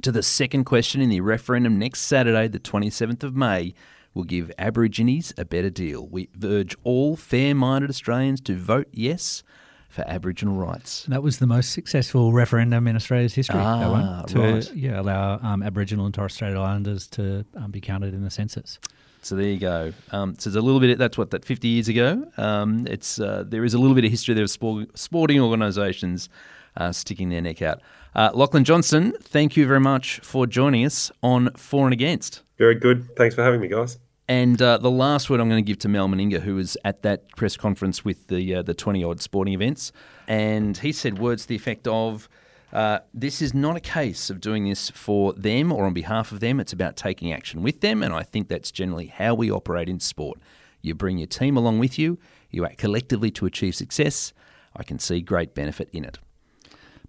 to 0.00 0.12
the 0.12 0.22
second 0.22 0.64
question 0.64 1.00
in 1.00 1.10
the 1.10 1.20
referendum 1.20 1.76
next 1.76 2.02
Saturday, 2.02 2.46
the 2.46 2.60
27th 2.60 3.24
of 3.24 3.34
May, 3.34 3.74
will 4.14 4.22
give 4.22 4.52
Aborigines 4.58 5.34
a 5.36 5.44
better 5.44 5.70
deal. 5.70 6.06
We 6.06 6.28
urge 6.42 6.76
all 6.84 7.16
fair 7.16 7.54
minded 7.54 7.90
Australians 7.90 8.40
to 8.42 8.56
vote 8.56 8.88
yes 8.92 9.42
for 9.88 10.04
Aboriginal 10.06 10.54
rights. 10.54 11.04
That 11.08 11.22
was 11.22 11.40
the 11.40 11.48
most 11.48 11.72
successful 11.72 12.32
referendum 12.32 12.86
in 12.86 12.94
Australia's 12.94 13.34
history. 13.34 13.58
Ah, 13.58 13.80
that 13.80 13.90
one, 13.90 14.26
to 14.26 14.54
right. 14.54 14.74
yeah, 14.74 15.00
allow 15.00 15.40
um, 15.42 15.64
Aboriginal 15.64 16.06
and 16.06 16.14
Torres 16.14 16.32
Strait 16.32 16.54
Islanders 16.54 17.08
to 17.08 17.44
um, 17.56 17.72
be 17.72 17.80
counted 17.80 18.14
in 18.14 18.22
the 18.22 18.30
census. 18.30 18.78
So 19.22 19.36
there 19.36 19.46
you 19.46 19.58
go. 19.58 19.92
Um, 20.10 20.34
so 20.36 20.50
there's 20.50 20.56
a 20.56 20.64
little 20.64 20.80
bit. 20.80 20.90
Of, 20.90 20.98
that's 20.98 21.16
what 21.16 21.30
that 21.30 21.44
50 21.44 21.68
years 21.68 21.88
ago. 21.88 22.24
Um, 22.36 22.86
it's 22.88 23.20
uh, 23.20 23.44
there 23.46 23.64
is 23.64 23.72
a 23.72 23.78
little 23.78 23.94
bit 23.94 24.04
of 24.04 24.10
history 24.10 24.34
there 24.34 24.44
of 24.44 24.50
sport, 24.50 24.98
sporting 24.98 25.40
organisations 25.40 26.28
uh, 26.76 26.92
sticking 26.92 27.28
their 27.28 27.40
neck 27.40 27.62
out. 27.62 27.80
Uh, 28.14 28.30
Lachlan 28.34 28.64
Johnston, 28.64 29.12
thank 29.20 29.56
you 29.56 29.66
very 29.66 29.80
much 29.80 30.20
for 30.20 30.46
joining 30.46 30.84
us 30.84 31.10
on 31.22 31.50
For 31.56 31.86
and 31.86 31.92
Against. 31.92 32.42
Very 32.58 32.74
good. 32.74 33.16
Thanks 33.16 33.34
for 33.34 33.42
having 33.42 33.60
me, 33.60 33.68
guys. 33.68 33.98
And 34.28 34.60
uh, 34.60 34.78
the 34.78 34.90
last 34.90 35.30
word 35.30 35.40
I'm 35.40 35.48
going 35.48 35.64
to 35.64 35.66
give 35.66 35.78
to 35.80 35.88
Mal 35.88 36.08
Meninga, 36.08 36.40
who 36.40 36.56
was 36.56 36.76
at 36.84 37.02
that 37.02 37.28
press 37.36 37.56
conference 37.56 38.04
with 38.04 38.28
the 38.28 38.56
uh, 38.56 38.62
the 38.62 38.74
20 38.74 39.04
odd 39.04 39.20
sporting 39.20 39.54
events, 39.54 39.92
and 40.26 40.76
he 40.78 40.92
said 40.92 41.18
words 41.18 41.42
to 41.42 41.48
the 41.48 41.56
effect 41.56 41.86
of. 41.86 42.28
Uh, 42.72 43.00
this 43.12 43.42
is 43.42 43.52
not 43.52 43.76
a 43.76 43.80
case 43.80 44.30
of 44.30 44.40
doing 44.40 44.64
this 44.64 44.88
for 44.90 45.32
them 45.34 45.70
or 45.70 45.84
on 45.84 45.92
behalf 45.92 46.32
of 46.32 46.40
them. 46.40 46.58
It's 46.58 46.72
about 46.72 46.96
taking 46.96 47.32
action 47.32 47.62
with 47.62 47.80
them, 47.80 48.02
and 48.02 48.14
I 48.14 48.22
think 48.22 48.48
that's 48.48 48.70
generally 48.70 49.06
how 49.06 49.34
we 49.34 49.50
operate 49.50 49.88
in 49.88 50.00
sport. 50.00 50.38
You 50.80 50.94
bring 50.94 51.18
your 51.18 51.26
team 51.26 51.56
along 51.56 51.78
with 51.78 51.98
you, 51.98 52.18
you 52.50 52.64
act 52.64 52.78
collectively 52.78 53.30
to 53.32 53.46
achieve 53.46 53.74
success. 53.74 54.32
I 54.74 54.82
can 54.84 54.98
see 54.98 55.20
great 55.20 55.54
benefit 55.54 55.90
in 55.92 56.04
it. 56.04 56.18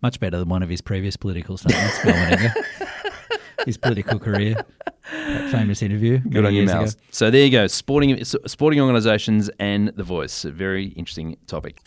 Much 0.01 0.19
better 0.19 0.37
than 0.37 0.49
one 0.49 0.63
of 0.63 0.69
his 0.69 0.81
previous 0.81 1.15
political 1.15 1.57
statements, 1.57 1.97
his 3.65 3.77
political 3.77 4.19
career. 4.19 4.65
That 5.11 5.49
famous 5.49 5.81
interview. 5.81 6.19
Good 6.19 6.45
on 6.45 6.53
you, 6.53 6.65
Mouse. 6.65 6.97
So 7.11 7.31
there 7.31 7.45
you 7.45 7.51
go. 7.51 7.67
Sporting 7.67 8.23
sporting 8.23 8.81
organisations 8.81 9.49
and 9.59 9.89
the 9.89 10.03
voice. 10.03 10.43
A 10.43 10.51
very 10.51 10.87
interesting 10.87 11.37
topic. 11.47 11.79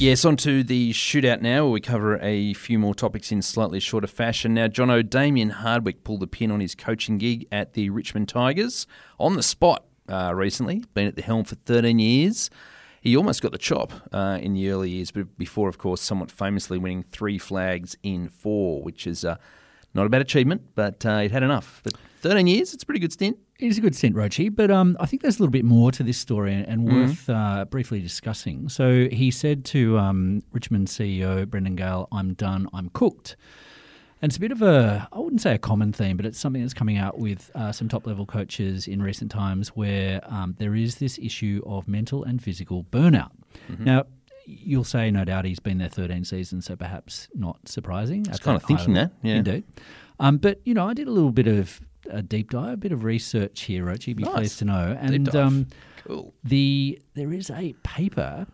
Yes, 0.00 0.24
on 0.24 0.36
to 0.36 0.62
the 0.62 0.92
shootout 0.92 1.40
now, 1.40 1.64
where 1.64 1.72
we 1.72 1.80
cover 1.80 2.20
a 2.20 2.54
few 2.54 2.78
more 2.78 2.94
topics 2.94 3.32
in 3.32 3.42
slightly 3.42 3.80
shorter 3.80 4.06
fashion. 4.06 4.54
Now, 4.54 4.68
Jono 4.68 5.02
Damien 5.02 5.50
Hardwick 5.50 6.04
pulled 6.04 6.20
the 6.20 6.28
pin 6.28 6.52
on 6.52 6.60
his 6.60 6.76
coaching 6.76 7.18
gig 7.18 7.48
at 7.50 7.72
the 7.72 7.90
Richmond 7.90 8.28
Tigers 8.28 8.86
on 9.18 9.34
the 9.34 9.42
spot 9.42 9.84
uh, 10.08 10.32
recently. 10.36 10.84
Been 10.94 11.08
at 11.08 11.16
the 11.16 11.22
helm 11.22 11.42
for 11.42 11.56
13 11.56 11.98
years. 11.98 12.48
He 13.00 13.16
almost 13.16 13.42
got 13.42 13.50
the 13.50 13.58
chop 13.58 13.92
uh, 14.12 14.38
in 14.40 14.54
the 14.54 14.70
early 14.70 14.90
years, 14.90 15.10
but 15.10 15.36
before, 15.36 15.68
of 15.68 15.78
course, 15.78 16.00
somewhat 16.00 16.30
famously 16.30 16.78
winning 16.78 17.02
three 17.02 17.36
flags 17.36 17.96
in 18.04 18.28
four, 18.28 18.80
which 18.84 19.04
is 19.04 19.24
uh, 19.24 19.36
not 19.94 20.06
a 20.06 20.08
bad 20.08 20.20
achievement, 20.20 20.62
but 20.76 21.04
uh, 21.04 21.22
it 21.24 21.32
had 21.32 21.42
enough. 21.42 21.80
But 21.82 21.94
13 22.20 22.46
years, 22.46 22.74
it's 22.74 22.82
a 22.82 22.86
pretty 22.86 23.00
good 23.00 23.12
stint. 23.12 23.38
It 23.58 23.66
is 23.66 23.78
a 23.78 23.80
good 23.80 23.94
stint, 23.94 24.14
Rochi, 24.14 24.54
but 24.54 24.70
um, 24.70 24.96
I 25.00 25.06
think 25.06 25.22
there's 25.22 25.38
a 25.38 25.42
little 25.42 25.50
bit 25.52 25.64
more 25.64 25.90
to 25.92 26.02
this 26.02 26.18
story 26.18 26.54
and, 26.54 26.66
and 26.66 26.88
Mm-hmm. 26.88 27.00
worth 27.06 27.28
uh, 27.30 27.64
briefly 27.64 28.00
discussing. 28.00 28.68
So 28.68 29.08
he 29.10 29.30
said 29.30 29.64
to 29.66 29.98
um, 29.98 30.42
Richmond 30.52 30.88
CEO 30.88 31.46
Brendan 31.48 31.76
Gale, 31.76 32.08
I'm 32.12 32.34
done, 32.34 32.68
I'm 32.72 32.90
cooked. 32.90 33.36
And 34.20 34.30
it's 34.30 34.36
a 34.36 34.40
bit 34.40 34.50
of 34.50 34.62
a, 34.62 35.06
I 35.12 35.18
wouldn't 35.20 35.40
say 35.42 35.54
a 35.54 35.58
common 35.58 35.92
theme, 35.92 36.16
but 36.16 36.26
it's 36.26 36.38
something 36.40 36.60
that's 36.62 36.74
coming 36.74 36.96
out 36.98 37.18
with 37.18 37.50
uh, 37.54 37.70
some 37.70 37.88
top 37.88 38.04
level 38.06 38.26
coaches 38.26 38.88
in 38.88 39.00
recent 39.00 39.30
times 39.30 39.68
where 39.70 40.20
um, 40.26 40.56
there 40.58 40.74
is 40.74 40.96
this 40.96 41.18
issue 41.18 41.62
of 41.66 41.86
mental 41.86 42.24
and 42.24 42.42
physical 42.42 42.82
burnout. 42.84 43.30
Mm-hmm. 43.70 43.84
Now, 43.84 44.06
you'll 44.44 44.82
say, 44.82 45.10
no 45.12 45.24
doubt, 45.24 45.44
he's 45.44 45.60
been 45.60 45.78
there 45.78 45.88
13 45.88 46.24
seasons, 46.24 46.64
so 46.66 46.74
perhaps 46.74 47.28
not 47.34 47.68
surprising. 47.68 48.24
I 48.26 48.30
was 48.32 48.40
kind 48.40 48.56
of 48.56 48.64
thinking 48.64 48.94
that, 48.94 49.12
yeah. 49.22 49.36
Indeed. 49.36 49.64
Um, 50.18 50.38
but, 50.38 50.60
you 50.64 50.74
know, 50.74 50.88
I 50.88 50.94
did 50.94 51.06
a 51.06 51.12
little 51.12 51.30
bit 51.32 51.46
of 51.46 51.80
a 52.10 52.22
deep 52.22 52.50
dive, 52.50 52.74
a 52.74 52.76
bit 52.76 52.92
of 52.92 53.04
research 53.04 53.62
here, 53.62 53.84
Rochi, 53.84 54.14
be 54.16 54.24
Nice. 54.24 54.34
pleased 54.34 54.58
to 54.60 54.64
know. 54.64 54.96
And 55.00 55.34
um, 55.34 55.66
Cool. 56.04 56.34
the 56.44 57.00
there 57.14 57.32
is 57.32 57.50
a 57.50 57.74
paper 57.82 58.46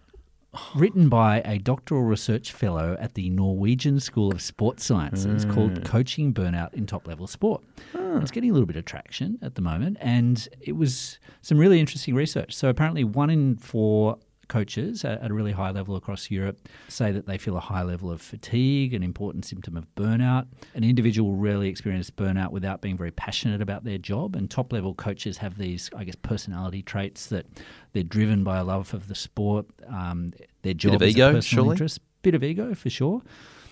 written 0.76 1.08
by 1.08 1.42
a 1.44 1.58
doctoral 1.58 2.02
research 2.04 2.52
fellow 2.52 2.96
at 3.00 3.14
the 3.14 3.28
Norwegian 3.30 3.98
School 3.98 4.30
of 4.32 4.40
Sports 4.40 4.84
Sciences 4.84 5.44
called 5.44 5.84
Coaching 5.84 6.32
Burnout 6.32 6.72
in 6.74 6.86
Top 6.86 7.08
Level 7.08 7.26
Sport. 7.26 7.64
It's 7.94 8.30
getting 8.30 8.50
a 8.50 8.52
little 8.52 8.66
bit 8.66 8.76
of 8.76 8.84
traction 8.84 9.38
at 9.42 9.56
the 9.56 9.60
moment, 9.62 9.96
and 10.00 10.48
it 10.60 10.72
was 10.76 11.18
some 11.42 11.58
really 11.58 11.80
interesting 11.80 12.14
research. 12.14 12.54
So 12.54 12.68
apparently, 12.68 13.02
one 13.02 13.30
in 13.30 13.56
four 13.56 14.18
coaches 14.48 15.04
at, 15.04 15.30
a 15.30 15.32
really 15.32 15.52
high 15.52 15.70
level 15.70 15.96
across 15.96 16.30
Europe 16.30 16.68
say 16.88 17.12
that 17.12 17.26
they 17.26 17.38
feel 17.38 17.56
a 17.56 17.60
high 17.60 17.82
level 17.82 18.10
of 18.10 18.20
fatigue, 18.20 18.94
an 18.94 19.02
important 19.02 19.44
symptom 19.44 19.76
of 19.76 19.86
burnout. 19.94 20.46
An 20.74 20.84
individual 20.84 21.30
will 21.30 21.38
rarely 21.38 21.68
experience 21.68 22.10
burnout 22.10 22.50
without 22.50 22.80
being 22.80 22.96
very 22.96 23.10
passionate 23.10 23.60
about 23.60 23.84
their 23.84 23.98
job, 23.98 24.36
and 24.36 24.50
top 24.50 24.72
level 24.72 24.94
coaches 24.94 25.38
have 25.38 25.58
these, 25.58 25.90
I 25.96 26.04
guess, 26.04 26.16
personality 26.16 26.82
traits 26.82 27.26
that 27.26 27.46
they're 27.92 28.02
driven 28.02 28.44
by 28.44 28.58
a 28.58 28.64
love 28.64 28.92
of 28.94 29.08
the 29.08 29.14
sport. 29.14 29.66
Um, 29.88 30.32
their 30.62 30.74
job 30.74 30.92
bit 30.92 31.02
of 31.02 31.08
is 31.08 31.14
ego, 31.14 31.30
a 31.30 31.32
personal 31.34 31.64
surely? 31.64 31.74
interest, 31.74 32.00
bit 32.22 32.34
of 32.34 32.44
ego 32.44 32.74
for 32.74 32.90
sure. 32.90 33.22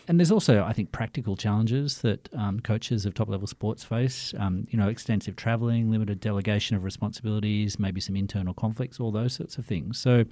And 0.08 0.18
there's 0.18 0.32
also, 0.32 0.64
I 0.64 0.72
think, 0.72 0.90
practical 0.90 1.36
challenges 1.36 1.98
that 2.02 2.28
um, 2.34 2.60
coaches 2.60 3.06
of 3.06 3.14
top 3.14 3.28
level 3.28 3.46
sports 3.46 3.84
face. 3.84 4.34
Um, 4.38 4.66
you 4.70 4.78
know, 4.78 4.88
extensive 4.88 5.36
travelling, 5.36 5.90
limited 5.90 6.18
delegation 6.20 6.76
of 6.76 6.82
responsibilities, 6.82 7.78
maybe 7.78 8.00
some 8.00 8.16
internal 8.16 8.52
conflicts, 8.52 8.98
all 8.98 9.12
those 9.12 9.34
sorts 9.34 9.58
of 9.58 9.66
things. 9.66 9.98
So, 9.98 10.18
you 10.18 10.26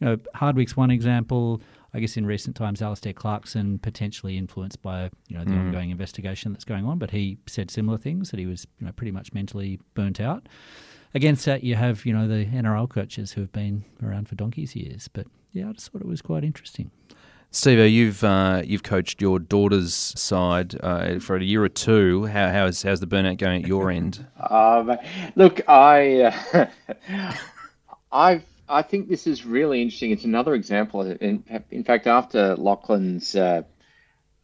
know, 0.00 0.16
Hardwick's 0.34 0.76
one 0.76 0.90
example. 0.90 1.60
I 1.92 1.98
guess 1.98 2.16
in 2.16 2.26
recent 2.26 2.56
times, 2.56 2.82
Alastair 2.82 3.14
Clarkson 3.14 3.78
potentially 3.78 4.36
influenced 4.36 4.82
by 4.82 5.10
you 5.28 5.38
know 5.38 5.44
the 5.44 5.52
ongoing 5.52 5.90
investigation 5.90 6.52
that's 6.52 6.64
going 6.64 6.84
on, 6.84 6.98
but 6.98 7.10
he 7.10 7.38
said 7.46 7.70
similar 7.70 7.96
things 7.96 8.30
that 8.30 8.38
he 8.38 8.44
was 8.44 8.66
you 8.78 8.86
know 8.86 8.92
pretty 8.92 9.12
much 9.12 9.32
mentally 9.32 9.80
burnt 9.94 10.20
out. 10.20 10.46
Against 11.14 11.46
that, 11.46 11.64
you 11.64 11.74
have 11.74 12.04
you 12.04 12.12
know 12.12 12.28
the 12.28 12.44
NRL 12.44 12.90
coaches 12.90 13.32
who 13.32 13.40
have 13.40 13.52
been 13.52 13.84
around 14.02 14.28
for 14.28 14.34
donkey's 14.34 14.76
years. 14.76 15.08
But 15.08 15.26
yeah, 15.52 15.70
I 15.70 15.72
just 15.72 15.90
thought 15.90 16.02
it 16.02 16.06
was 16.06 16.20
quite 16.20 16.44
interesting. 16.44 16.90
Steve, 17.50 17.78
you've 17.90 18.22
uh, 18.22 18.62
you've 18.64 18.82
coached 18.82 19.22
your 19.22 19.38
daughter's 19.38 19.94
side 19.94 20.78
uh, 20.82 21.18
for 21.18 21.36
a 21.36 21.42
year 21.42 21.64
or 21.64 21.68
two. 21.68 22.26
How 22.26 22.50
how's 22.50 22.82
how's 22.82 23.00
the 23.00 23.06
burnout 23.06 23.38
going 23.38 23.62
at 23.62 23.68
your 23.68 23.90
end? 23.92 24.26
Um, 24.38 24.98
look, 25.36 25.66
I, 25.68 26.32
uh, 26.52 26.66
I, 28.12 28.42
I 28.68 28.82
think 28.82 29.08
this 29.08 29.26
is 29.26 29.46
really 29.46 29.80
interesting. 29.80 30.10
It's 30.10 30.24
another 30.24 30.54
example. 30.54 31.02
In, 31.02 31.44
in 31.70 31.84
fact, 31.84 32.06
after 32.06 32.56
Lachlan's 32.56 33.34
uh, 33.34 33.62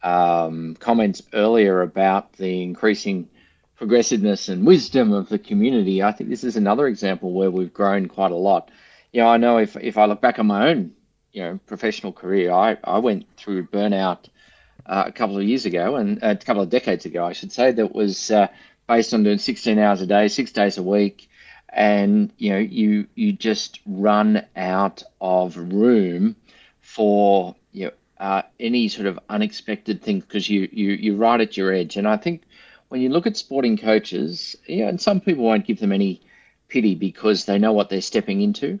um, 0.01 0.75
comments 0.79 1.21
earlier 1.33 1.81
about 1.81 2.33
the 2.33 2.63
increasing 2.63 3.29
progressiveness 3.75 4.49
and 4.49 4.65
wisdom 4.65 5.11
of 5.13 5.29
the 5.29 5.39
community, 5.39 6.01
I 6.01 6.13
think 6.13 6.29
this 6.29 6.43
is 6.43 6.55
another 6.55 6.87
example 6.87 7.31
where 7.33 7.51
we've 7.51 7.73
grown 7.73 8.07
quite 8.07 8.31
a 8.31 8.35
lot. 8.35 8.71
You 9.11 9.21
know, 9.21 9.27
I 9.27 9.37
know 9.37 9.57
if 9.57 9.75
if 9.77 9.97
I 9.97 10.05
look 10.05 10.21
back 10.21 10.39
on 10.39 10.47
my 10.47 10.69
own, 10.69 10.93
you 11.33 11.41
know, 11.43 11.59
professional 11.65 12.13
career, 12.13 12.51
I 12.51 12.77
I 12.83 12.99
went 12.99 13.25
through 13.37 13.67
burnout 13.67 14.29
uh, 14.85 15.03
a 15.07 15.11
couple 15.11 15.37
of 15.37 15.43
years 15.43 15.65
ago 15.65 15.95
and 15.95 16.23
uh, 16.23 16.35
a 16.39 16.45
couple 16.45 16.61
of 16.61 16.69
decades 16.69 17.05
ago, 17.05 17.25
I 17.25 17.33
should 17.33 17.51
say, 17.51 17.71
that 17.71 17.93
was 17.93 18.31
uh, 18.31 18.47
based 18.87 19.13
on 19.13 19.23
doing 19.23 19.39
16 19.39 19.79
hours 19.79 20.01
a 20.01 20.07
day, 20.07 20.27
six 20.27 20.51
days 20.51 20.77
a 20.77 20.83
week, 20.83 21.29
and 21.69 22.31
you 22.37 22.51
know, 22.51 22.59
you 22.59 23.07
you 23.15 23.33
just 23.33 23.79
run 23.85 24.45
out 24.55 25.03
of 25.19 25.57
room 25.57 26.35
for 26.81 27.55
you 27.71 27.85
know, 27.85 27.91
uh, 28.19 28.43
any 28.59 28.87
sort 28.87 29.07
of 29.07 29.19
unexpected 29.29 30.01
thing 30.01 30.19
because 30.19 30.49
you 30.49 30.69
you 30.71 30.91
you're 30.91 31.15
right 31.15 31.41
at 31.41 31.57
your 31.57 31.73
edge. 31.73 31.97
And 31.97 32.07
I 32.07 32.17
think 32.17 32.43
when 32.89 33.01
you 33.01 33.09
look 33.09 33.25
at 33.25 33.35
sporting 33.37 33.77
coaches, 33.77 34.55
you 34.67 34.83
know, 34.83 34.89
and 34.89 35.01
some 35.01 35.19
people 35.19 35.43
won't 35.43 35.65
give 35.65 35.79
them 35.79 35.91
any 35.91 36.21
pity 36.67 36.93
because 36.93 37.45
they 37.45 37.57
know 37.57 37.73
what 37.73 37.89
they're 37.89 38.01
stepping 38.01 38.41
into, 38.41 38.79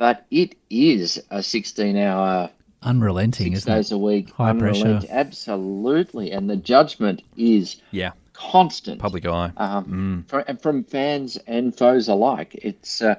but 0.00 0.24
it 0.30 0.56
is 0.70 1.22
a 1.30 1.42
16 1.42 1.94
hour 1.98 2.48
Unrelenting, 2.82 3.54
six 3.54 3.66
days 3.66 3.92
it? 3.92 3.96
a 3.96 3.98
week. 3.98 4.30
High 4.30 4.54
pressure. 4.54 4.98
Absolutely. 5.10 6.32
And 6.32 6.48
the 6.48 6.56
judgment 6.56 7.20
is 7.36 7.76
Yeah, 7.90 8.12
constant. 8.32 8.98
public 8.98 9.26
eye. 9.26 9.52
Um, 9.58 10.24
from, 10.26 10.44
and 10.48 10.58
from 10.62 10.84
fans 10.84 11.36
and 11.46 11.76
foes 11.76 12.08
alike. 12.08 12.58
It's 12.62 13.02
uh, 13.02 13.16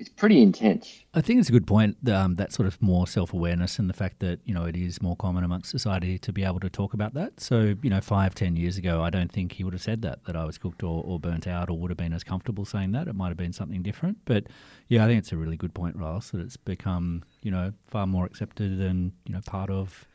it's 0.00 0.08
pretty 0.08 0.42
intense. 0.42 1.04
I 1.12 1.20
think 1.20 1.40
it's 1.40 1.50
a 1.50 1.52
good 1.52 1.66
point. 1.66 1.96
Um, 2.08 2.36
that 2.36 2.52
sort 2.52 2.66
of 2.66 2.80
more 2.80 3.06
self 3.06 3.34
awareness 3.34 3.78
and 3.78 3.88
the 3.88 3.94
fact 3.94 4.20
that 4.20 4.40
you 4.44 4.54
know 4.54 4.64
it 4.64 4.74
is 4.74 5.02
more 5.02 5.14
common 5.14 5.44
amongst 5.44 5.70
society 5.70 6.18
to 6.18 6.32
be 6.32 6.42
able 6.42 6.58
to 6.60 6.70
talk 6.70 6.94
about 6.94 7.12
that. 7.14 7.38
So 7.38 7.74
you 7.82 7.90
know, 7.90 8.00
five, 8.00 8.34
ten 8.34 8.56
years 8.56 8.78
ago, 8.78 9.02
I 9.02 9.10
don't 9.10 9.30
think 9.30 9.52
he 9.52 9.64
would 9.64 9.74
have 9.74 9.82
said 9.82 10.00
that 10.02 10.24
that 10.24 10.36
I 10.36 10.44
was 10.44 10.56
cooked 10.56 10.82
or, 10.82 11.04
or 11.04 11.20
burnt 11.20 11.46
out, 11.46 11.68
or 11.68 11.78
would 11.78 11.90
have 11.90 11.98
been 11.98 12.14
as 12.14 12.24
comfortable 12.24 12.64
saying 12.64 12.92
that. 12.92 13.08
It 13.08 13.14
might 13.14 13.28
have 13.28 13.36
been 13.36 13.52
something 13.52 13.82
different. 13.82 14.18
But 14.24 14.44
yeah, 14.88 15.04
I 15.04 15.08
think 15.08 15.18
it's 15.18 15.32
a 15.32 15.36
really 15.36 15.56
good 15.58 15.74
point, 15.74 15.96
Ross, 15.96 16.30
that 16.30 16.40
it's 16.40 16.56
become 16.56 17.22
you 17.42 17.50
know 17.50 17.72
far 17.86 18.06
more 18.06 18.24
accepted 18.24 18.80
and 18.80 19.12
you 19.26 19.34
know 19.34 19.40
part 19.44 19.70
of 19.70 20.08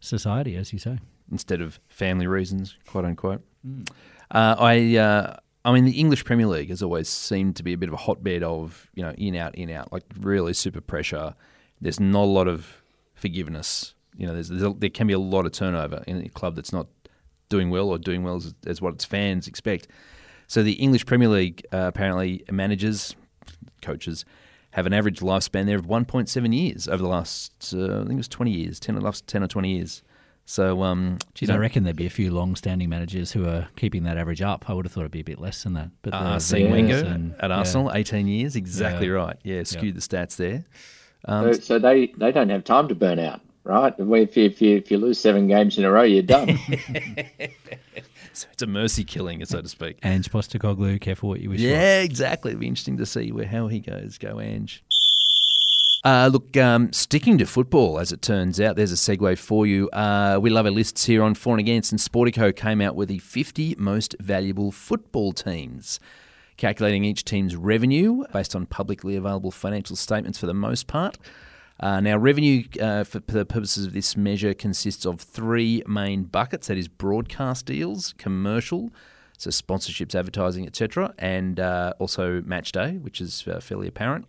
society, 0.00 0.56
as 0.56 0.72
you 0.72 0.78
say. 0.78 0.98
instead 1.30 1.60
of 1.60 1.78
family 1.88 2.26
reasons, 2.26 2.76
quote 2.86 3.04
unquote. 3.04 3.42
Uh, 4.30 4.54
I, 4.58 4.96
uh, 4.96 5.36
I 5.64 5.72
mean, 5.72 5.84
the 5.84 5.98
English 5.98 6.24
Premier 6.24 6.46
League 6.46 6.70
has 6.70 6.82
always 6.82 7.08
seemed 7.08 7.56
to 7.56 7.62
be 7.62 7.72
a 7.72 7.76
bit 7.76 7.88
of 7.88 7.94
a 7.94 7.98
hotbed 7.98 8.42
of 8.42 8.90
you 8.94 9.02
know 9.02 9.12
in 9.12 9.36
out 9.36 9.54
in 9.54 9.70
out, 9.70 9.92
like 9.92 10.04
really 10.18 10.54
super 10.54 10.80
pressure. 10.80 11.34
There's 11.80 12.00
not 12.00 12.22
a 12.22 12.32
lot 12.32 12.48
of 12.48 12.82
forgiveness. 13.14 13.94
You 14.16 14.26
know, 14.26 14.34
there's, 14.34 14.48
there's 14.48 14.62
a, 14.62 14.74
there 14.76 14.90
can 14.90 15.06
be 15.06 15.12
a 15.12 15.18
lot 15.18 15.46
of 15.46 15.52
turnover 15.52 16.02
in 16.06 16.24
a 16.24 16.28
club 16.28 16.56
that's 16.56 16.72
not 16.72 16.86
doing 17.48 17.70
well 17.70 17.88
or 17.88 17.98
doing 17.98 18.22
well 18.22 18.36
as, 18.36 18.54
as 18.66 18.82
what 18.82 18.94
its 18.94 19.04
fans 19.04 19.46
expect. 19.46 19.88
So 20.46 20.62
the 20.62 20.72
English 20.72 21.06
Premier 21.06 21.28
League 21.28 21.64
uh, 21.72 21.86
apparently 21.88 22.42
managers, 22.50 23.14
coaches 23.82 24.24
have 24.72 24.86
an 24.86 24.92
average 24.92 25.20
lifespan 25.20 25.66
there 25.66 25.76
of 25.76 25.86
1.7 25.86 26.54
years 26.54 26.88
over 26.88 27.02
the 27.02 27.08
last, 27.08 27.74
uh, 27.74 27.84
I 27.84 27.98
think 28.00 28.12
it 28.12 28.16
was 28.16 28.28
20 28.28 28.50
years, 28.50 28.80
10 28.80 28.96
or, 28.96 29.00
last 29.00 29.26
10 29.26 29.42
or 29.42 29.46
20 29.46 29.76
years. 29.76 30.02
So, 30.50 30.82
um, 30.82 31.18
Geez, 31.34 31.50
I 31.50 31.58
reckon 31.58 31.84
there'd 31.84 31.94
be 31.94 32.06
a 32.06 32.10
few 32.10 32.30
long-standing 32.32 32.88
managers 32.88 33.32
who 33.32 33.46
are 33.46 33.68
keeping 33.76 34.04
that 34.04 34.16
average 34.16 34.40
up. 34.40 34.64
I 34.70 34.72
would 34.72 34.86
have 34.86 34.92
thought 34.92 35.02
it'd 35.02 35.12
be 35.12 35.20
a 35.20 35.24
bit 35.24 35.38
less 35.38 35.62
than 35.62 35.74
that. 35.74 35.90
But 36.00 36.14
Uh, 36.14 36.22
the 36.22 36.28
Arsene 36.30 36.70
Wengers 36.70 37.02
Wenger 37.02 37.14
and- 37.14 37.34
at 37.38 37.50
yeah. 37.50 37.56
Arsenal, 37.58 37.92
18 37.92 38.26
years, 38.26 38.56
exactly 38.56 39.08
Yeah. 39.08 39.12
right. 39.12 39.36
Yeah, 39.44 39.62
skewed 39.64 39.94
the 39.94 40.00
stats 40.00 40.36
there. 40.36 40.64
Um, 41.26 41.52
so, 41.52 41.60
so 41.60 41.78
they, 41.78 42.14
they 42.16 42.32
don't 42.32 42.48
have 42.48 42.64
time 42.64 42.88
to 42.88 42.94
burn 42.94 43.18
out, 43.18 43.42
right? 43.64 43.92
If 43.98 44.36
you, 44.38 44.44
if 44.46 44.62
you 44.62 44.76
if 44.76 44.90
you 44.90 44.96
lose 44.96 45.18
seven 45.20 45.48
games 45.48 45.76
in 45.76 45.84
a 45.84 45.90
row, 45.90 46.02
you're 46.04 46.22
done. 46.22 46.48
so 48.32 48.46
it's 48.50 48.62
a 48.62 48.66
mercy 48.66 49.04
killing, 49.04 49.44
so 49.44 49.60
to 49.60 49.68
speak. 49.68 49.98
Ange 50.02 50.30
Postecoglou, 50.30 50.98
careful 50.98 51.28
what 51.28 51.40
you 51.40 51.50
wish 51.50 51.60
for. 51.60 51.66
Yeah, 51.66 52.00
exactly. 52.00 52.52
It'd 52.52 52.60
be 52.60 52.68
interesting 52.68 52.96
to 52.96 53.04
see 53.04 53.32
where 53.32 53.44
how 53.46 53.66
he 53.68 53.80
goes. 53.80 54.16
Go, 54.16 54.40
Ange. 54.40 54.82
Uh, 56.04 56.30
look, 56.32 56.56
um, 56.56 56.92
sticking 56.92 57.38
to 57.38 57.44
football, 57.44 57.98
as 57.98 58.12
it 58.12 58.22
turns 58.22 58.60
out, 58.60 58.76
there's 58.76 58.92
a 58.92 58.94
segue 58.94 59.36
for 59.36 59.66
you. 59.66 59.90
Uh, 59.90 60.38
we 60.40 60.48
love 60.48 60.64
our 60.64 60.70
lists 60.70 61.06
here 61.06 61.22
on 61.22 61.34
For 61.34 61.54
and 61.54 61.60
Against, 61.60 61.90
and 61.90 62.00
Sportico 62.00 62.54
came 62.54 62.80
out 62.80 62.94
with 62.94 63.08
the 63.08 63.18
50 63.18 63.74
most 63.78 64.14
valuable 64.20 64.70
football 64.70 65.32
teams, 65.32 65.98
calculating 66.56 67.04
each 67.04 67.24
team's 67.24 67.56
revenue 67.56 68.22
based 68.32 68.54
on 68.54 68.66
publicly 68.66 69.16
available 69.16 69.50
financial 69.50 69.96
statements 69.96 70.38
for 70.38 70.46
the 70.46 70.54
most 70.54 70.86
part. 70.86 71.18
Uh, 71.80 72.00
now, 72.00 72.16
revenue 72.16 72.62
uh, 72.80 73.02
for 73.02 73.18
the 73.18 73.44
purposes 73.44 73.84
of 73.86 73.92
this 73.92 74.16
measure 74.16 74.54
consists 74.54 75.04
of 75.04 75.20
three 75.20 75.82
main 75.86 76.24
buckets 76.24 76.68
that 76.68 76.78
is, 76.78 76.86
broadcast 76.86 77.66
deals, 77.66 78.14
commercial, 78.18 78.90
so 79.36 79.50
sponsorships, 79.50 80.14
advertising, 80.14 80.64
etc., 80.64 81.12
and 81.18 81.58
uh, 81.58 81.92
also 81.98 82.40
match 82.42 82.70
day, 82.70 82.98
which 82.98 83.20
is 83.20 83.46
uh, 83.48 83.58
fairly 83.60 83.88
apparent. 83.88 84.26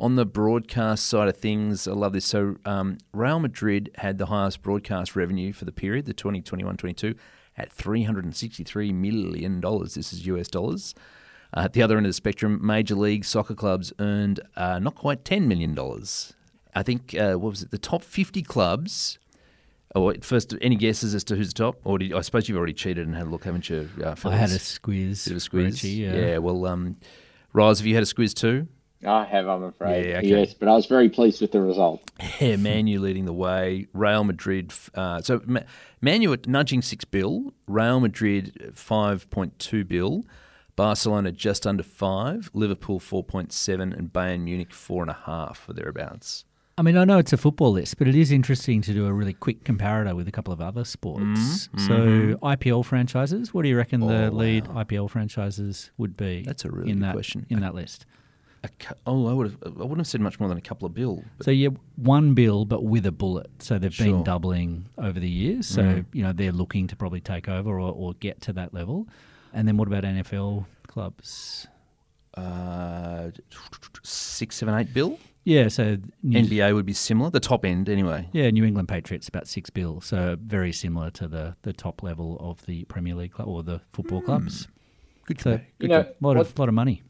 On 0.00 0.16
the 0.16 0.24
broadcast 0.24 1.04
side 1.04 1.28
of 1.28 1.36
things, 1.36 1.86
I 1.86 1.92
love 1.92 2.14
this. 2.14 2.24
So, 2.24 2.56
um, 2.64 2.96
Real 3.12 3.38
Madrid 3.38 3.90
had 3.96 4.16
the 4.16 4.26
highest 4.26 4.62
broadcast 4.62 5.14
revenue 5.14 5.52
for 5.52 5.66
the 5.66 5.72
period, 5.72 6.06
the 6.06 6.14
2021 6.14 6.78
22, 6.78 7.14
at 7.58 7.70
$363 7.76 8.94
million. 8.94 9.60
This 9.60 10.14
is 10.14 10.26
US 10.26 10.48
dollars. 10.48 10.94
Uh, 11.54 11.60
at 11.60 11.74
the 11.74 11.82
other 11.82 11.98
end 11.98 12.06
of 12.06 12.08
the 12.08 12.14
spectrum, 12.14 12.64
Major 12.64 12.94
League 12.94 13.26
Soccer 13.26 13.54
clubs 13.54 13.92
earned 13.98 14.40
uh, 14.56 14.78
not 14.78 14.94
quite 14.94 15.22
$10 15.22 15.42
million. 15.42 15.78
I 16.74 16.82
think, 16.82 17.14
uh, 17.14 17.34
what 17.34 17.50
was 17.50 17.64
it, 17.64 17.70
the 17.70 17.76
top 17.76 18.02
50 18.02 18.40
clubs. 18.40 19.18
Oh, 19.94 20.14
first, 20.22 20.54
any 20.62 20.76
guesses 20.76 21.14
as 21.14 21.24
to 21.24 21.36
who's 21.36 21.48
the 21.48 21.62
top? 21.62 21.76
Or 21.84 21.98
did, 21.98 22.14
I 22.14 22.22
suppose 22.22 22.48
you've 22.48 22.56
already 22.56 22.72
cheated 22.72 23.06
and 23.06 23.14
had 23.14 23.26
a 23.26 23.30
look, 23.30 23.44
haven't 23.44 23.68
you? 23.68 23.90
Uh, 24.02 24.14
I 24.24 24.36
had 24.36 24.48
a 24.48 24.54
of 25.30 25.36
a 25.36 25.40
squiz. 25.40 25.52
Richie, 25.52 25.88
yeah. 25.88 26.14
yeah. 26.14 26.38
well, 26.38 26.64
um, 26.64 26.96
Rise, 27.52 27.80
have 27.80 27.86
you 27.86 27.92
had 27.92 28.02
a 28.02 28.06
squeeze 28.06 28.32
too? 28.32 28.66
I 29.04 29.24
have, 29.24 29.48
I'm 29.48 29.62
afraid. 29.62 30.06
Yeah, 30.06 30.18
okay. 30.18 30.28
Yes, 30.28 30.52
but 30.52 30.68
I 30.68 30.72
was 30.72 30.86
very 30.86 31.08
pleased 31.08 31.40
with 31.40 31.52
the 31.52 31.60
result. 31.60 32.02
Yeah, 32.40 32.56
Man 32.56 32.86
U 32.86 33.00
leading 33.00 33.24
the 33.24 33.32
way. 33.32 33.86
Real 33.92 34.24
Madrid. 34.24 34.72
Uh, 34.94 35.20
so 35.20 35.42
Man 36.00 36.22
U 36.22 36.32
at 36.32 36.46
nudging 36.46 36.82
six 36.82 37.04
bill. 37.04 37.52
Real 37.66 38.00
Madrid 38.00 38.72
five 38.74 39.28
point 39.30 39.58
two 39.58 39.84
bill. 39.84 40.24
Barcelona 40.76 41.32
just 41.32 41.66
under 41.66 41.82
five. 41.82 42.50
Liverpool 42.54 42.98
four 42.98 43.22
point 43.22 43.52
seven, 43.52 43.92
and 43.92 44.12
Bayern 44.12 44.40
Munich 44.42 44.72
four 44.72 45.02
and 45.02 45.10
a 45.10 45.18
half 45.26 45.68
or 45.68 45.74
thereabouts. 45.74 46.44
I 46.78 46.82
mean, 46.82 46.96
I 46.96 47.04
know 47.04 47.18
it's 47.18 47.34
a 47.34 47.36
football 47.36 47.72
list, 47.72 47.98
but 47.98 48.08
it 48.08 48.14
is 48.14 48.32
interesting 48.32 48.80
to 48.82 48.94
do 48.94 49.04
a 49.04 49.12
really 49.12 49.34
quick 49.34 49.64
comparator 49.64 50.16
with 50.16 50.26
a 50.28 50.32
couple 50.32 50.50
of 50.54 50.62
other 50.62 50.84
sports. 50.84 51.68
Mm-hmm. 51.68 51.86
So, 51.86 52.38
IPL 52.38 52.86
franchises, 52.86 53.52
what 53.52 53.64
do 53.64 53.68
you 53.68 53.76
reckon 53.76 54.00
the 54.00 54.30
lead 54.30 54.64
IPL 54.64 55.10
franchises 55.10 55.90
would 55.98 56.16
be? 56.16 56.42
Oh, 56.46 56.46
That's 56.46 56.64
a 56.64 56.70
really 56.70 56.90
in 56.90 56.98
good 57.00 57.08
that, 57.08 57.12
question. 57.12 57.46
In 57.50 57.60
that 57.60 57.74
list. 57.74 58.06
A 58.62 58.68
cou- 58.78 58.94
oh, 59.06 59.26
I 59.26 59.32
would 59.32 59.46
have. 59.50 59.58
I 59.64 59.68
wouldn't 59.70 59.98
have 59.98 60.06
said 60.06 60.20
much 60.20 60.38
more 60.38 60.48
than 60.48 60.58
a 60.58 60.62
couple 60.62 60.84
of 60.86 60.92
bill. 60.94 61.24
But 61.38 61.44
So, 61.46 61.50
yeah, 61.50 61.68
one 61.96 62.34
bill, 62.34 62.64
but 62.66 62.84
with 62.84 63.06
a 63.06 63.12
bullet. 63.12 63.50
So, 63.60 63.78
they've 63.78 63.94
Sure. 63.94 64.06
Been 64.06 64.22
doubling 64.22 64.86
over 64.98 65.18
the 65.18 65.30
years. 65.30 65.66
So, 65.66 66.04
you 66.12 66.22
know, 66.22 66.32
they're 66.32 66.52
looking 66.52 66.86
to 66.88 66.96
probably 66.96 67.20
take 67.20 67.48
over 67.48 67.80
or, 67.80 67.92
or 67.92 68.12
get 68.20 68.40
to 68.42 68.52
that 68.54 68.74
level. 68.74 69.06
And 69.54 69.66
then 69.66 69.76
what 69.78 69.88
about 69.88 70.04
NFL 70.04 70.66
clubs? 70.86 71.66
uh, 72.36 73.30
six, 74.02 74.56
seven, 74.56 74.74
eight 74.74 74.92
bill. 74.94 75.18
Yeah, 75.44 75.68
so 75.68 75.96
New, 76.22 76.40
NBA 76.42 76.74
would 76.74 76.86
be 76.86 76.92
similar. 76.92 77.30
The 77.30 77.40
top 77.40 77.64
end, 77.64 77.88
anyway. 77.88 78.28
yeah, 78.32 78.50
New 78.50 78.64
England 78.64 78.88
Patriots 78.88 79.26
about 79.26 79.48
six 79.48 79.70
bill, 79.70 80.00
so 80.00 80.36
very 80.40 80.72
similar 80.72 81.10
to 81.12 81.26
the, 81.26 81.56
the 81.62 81.72
top 81.72 82.02
level 82.02 82.36
of 82.40 82.64
the 82.66 82.84
Premier 82.84 83.14
League 83.14 83.32
club 83.32 83.48
or 83.48 83.62
the 83.62 83.80
football 83.92 84.20
clubs. 84.20 84.68
Good. 85.26 85.40
So 85.40 85.50
compa- 85.56 85.62
You 85.80 85.88
know, 85.88 86.00
a 86.00 86.14
lot 86.20 86.36
of 86.36 86.58
lot 86.58 86.68
of 86.68 86.74
money. 86.74 87.02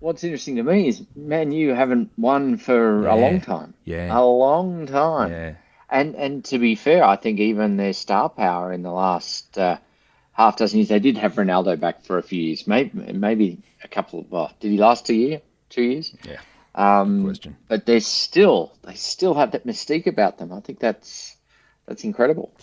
What's 0.00 0.24
interesting 0.24 0.56
to 0.56 0.62
me 0.62 0.88
is, 0.88 1.02
man, 1.14 1.52
you 1.52 1.74
haven't 1.74 2.10
won 2.16 2.56
for 2.56 3.04
Yeah. 3.04 3.14
a 3.14 3.16
long 3.16 3.40
time. 3.40 3.74
Yeah. 3.84 4.18
A 4.18 4.24
long 4.24 4.86
time. 4.86 5.30
Yeah. 5.30 5.54
And 5.90 6.14
and 6.14 6.44
to 6.46 6.58
be 6.58 6.74
fair, 6.74 7.04
I 7.04 7.16
think 7.16 7.38
even 7.40 7.76
their 7.76 7.92
star 7.92 8.28
power 8.28 8.72
in 8.72 8.82
the 8.82 8.92
last 8.92 9.58
uh, 9.58 9.76
half 10.32 10.56
dozen 10.56 10.78
years, 10.78 10.88
they 10.88 11.00
did 11.00 11.18
have 11.18 11.34
Ronaldo 11.34 11.78
back 11.78 12.04
for 12.04 12.16
a 12.18 12.22
few 12.22 12.40
years, 12.42 12.66
maybe 12.66 13.12
maybe 13.12 13.58
a 13.84 13.88
couple. 13.88 14.20
Of, 14.20 14.30
well, 14.30 14.52
did 14.60 14.70
he 14.70 14.78
last 14.78 15.10
a 15.10 15.14
year, 15.14 15.42
two 15.68 15.82
years? 15.82 16.14
Yeah. 16.24 16.40
Um, 16.74 17.24
question. 17.24 17.56
But 17.68 17.84
they 17.86 18.00
still 18.00 18.72
they 18.82 18.94
still 18.94 19.34
have 19.34 19.50
that 19.52 19.66
mystique 19.66 20.06
about 20.06 20.38
them. 20.38 20.52
I 20.52 20.60
think 20.60 20.78
that's 20.78 21.36
that's 21.86 22.04
incredible. 22.04 22.54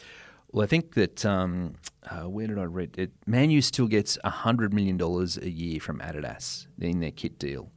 Well, 0.52 0.64
I 0.64 0.68
think 0.68 0.94
that 0.96 1.26
um, 1.26 1.76
uh, 2.10 2.30
where 2.30 2.48
did 2.48 2.58
I 2.58 2.64
read 2.64 2.98
it? 2.98 3.12
Man 3.26 3.50
U 3.52 3.62
still 3.62 3.88
gets 3.88 4.18
hundred 4.24 4.74
million 4.74 4.98
dollars 4.98 5.38
a 5.38 5.50
year 5.50 5.80
from 5.80 6.00
Adidas 6.00 6.68
in 6.80 7.00
their 7.00 7.12
kit 7.12 7.38
deal. 7.38 7.72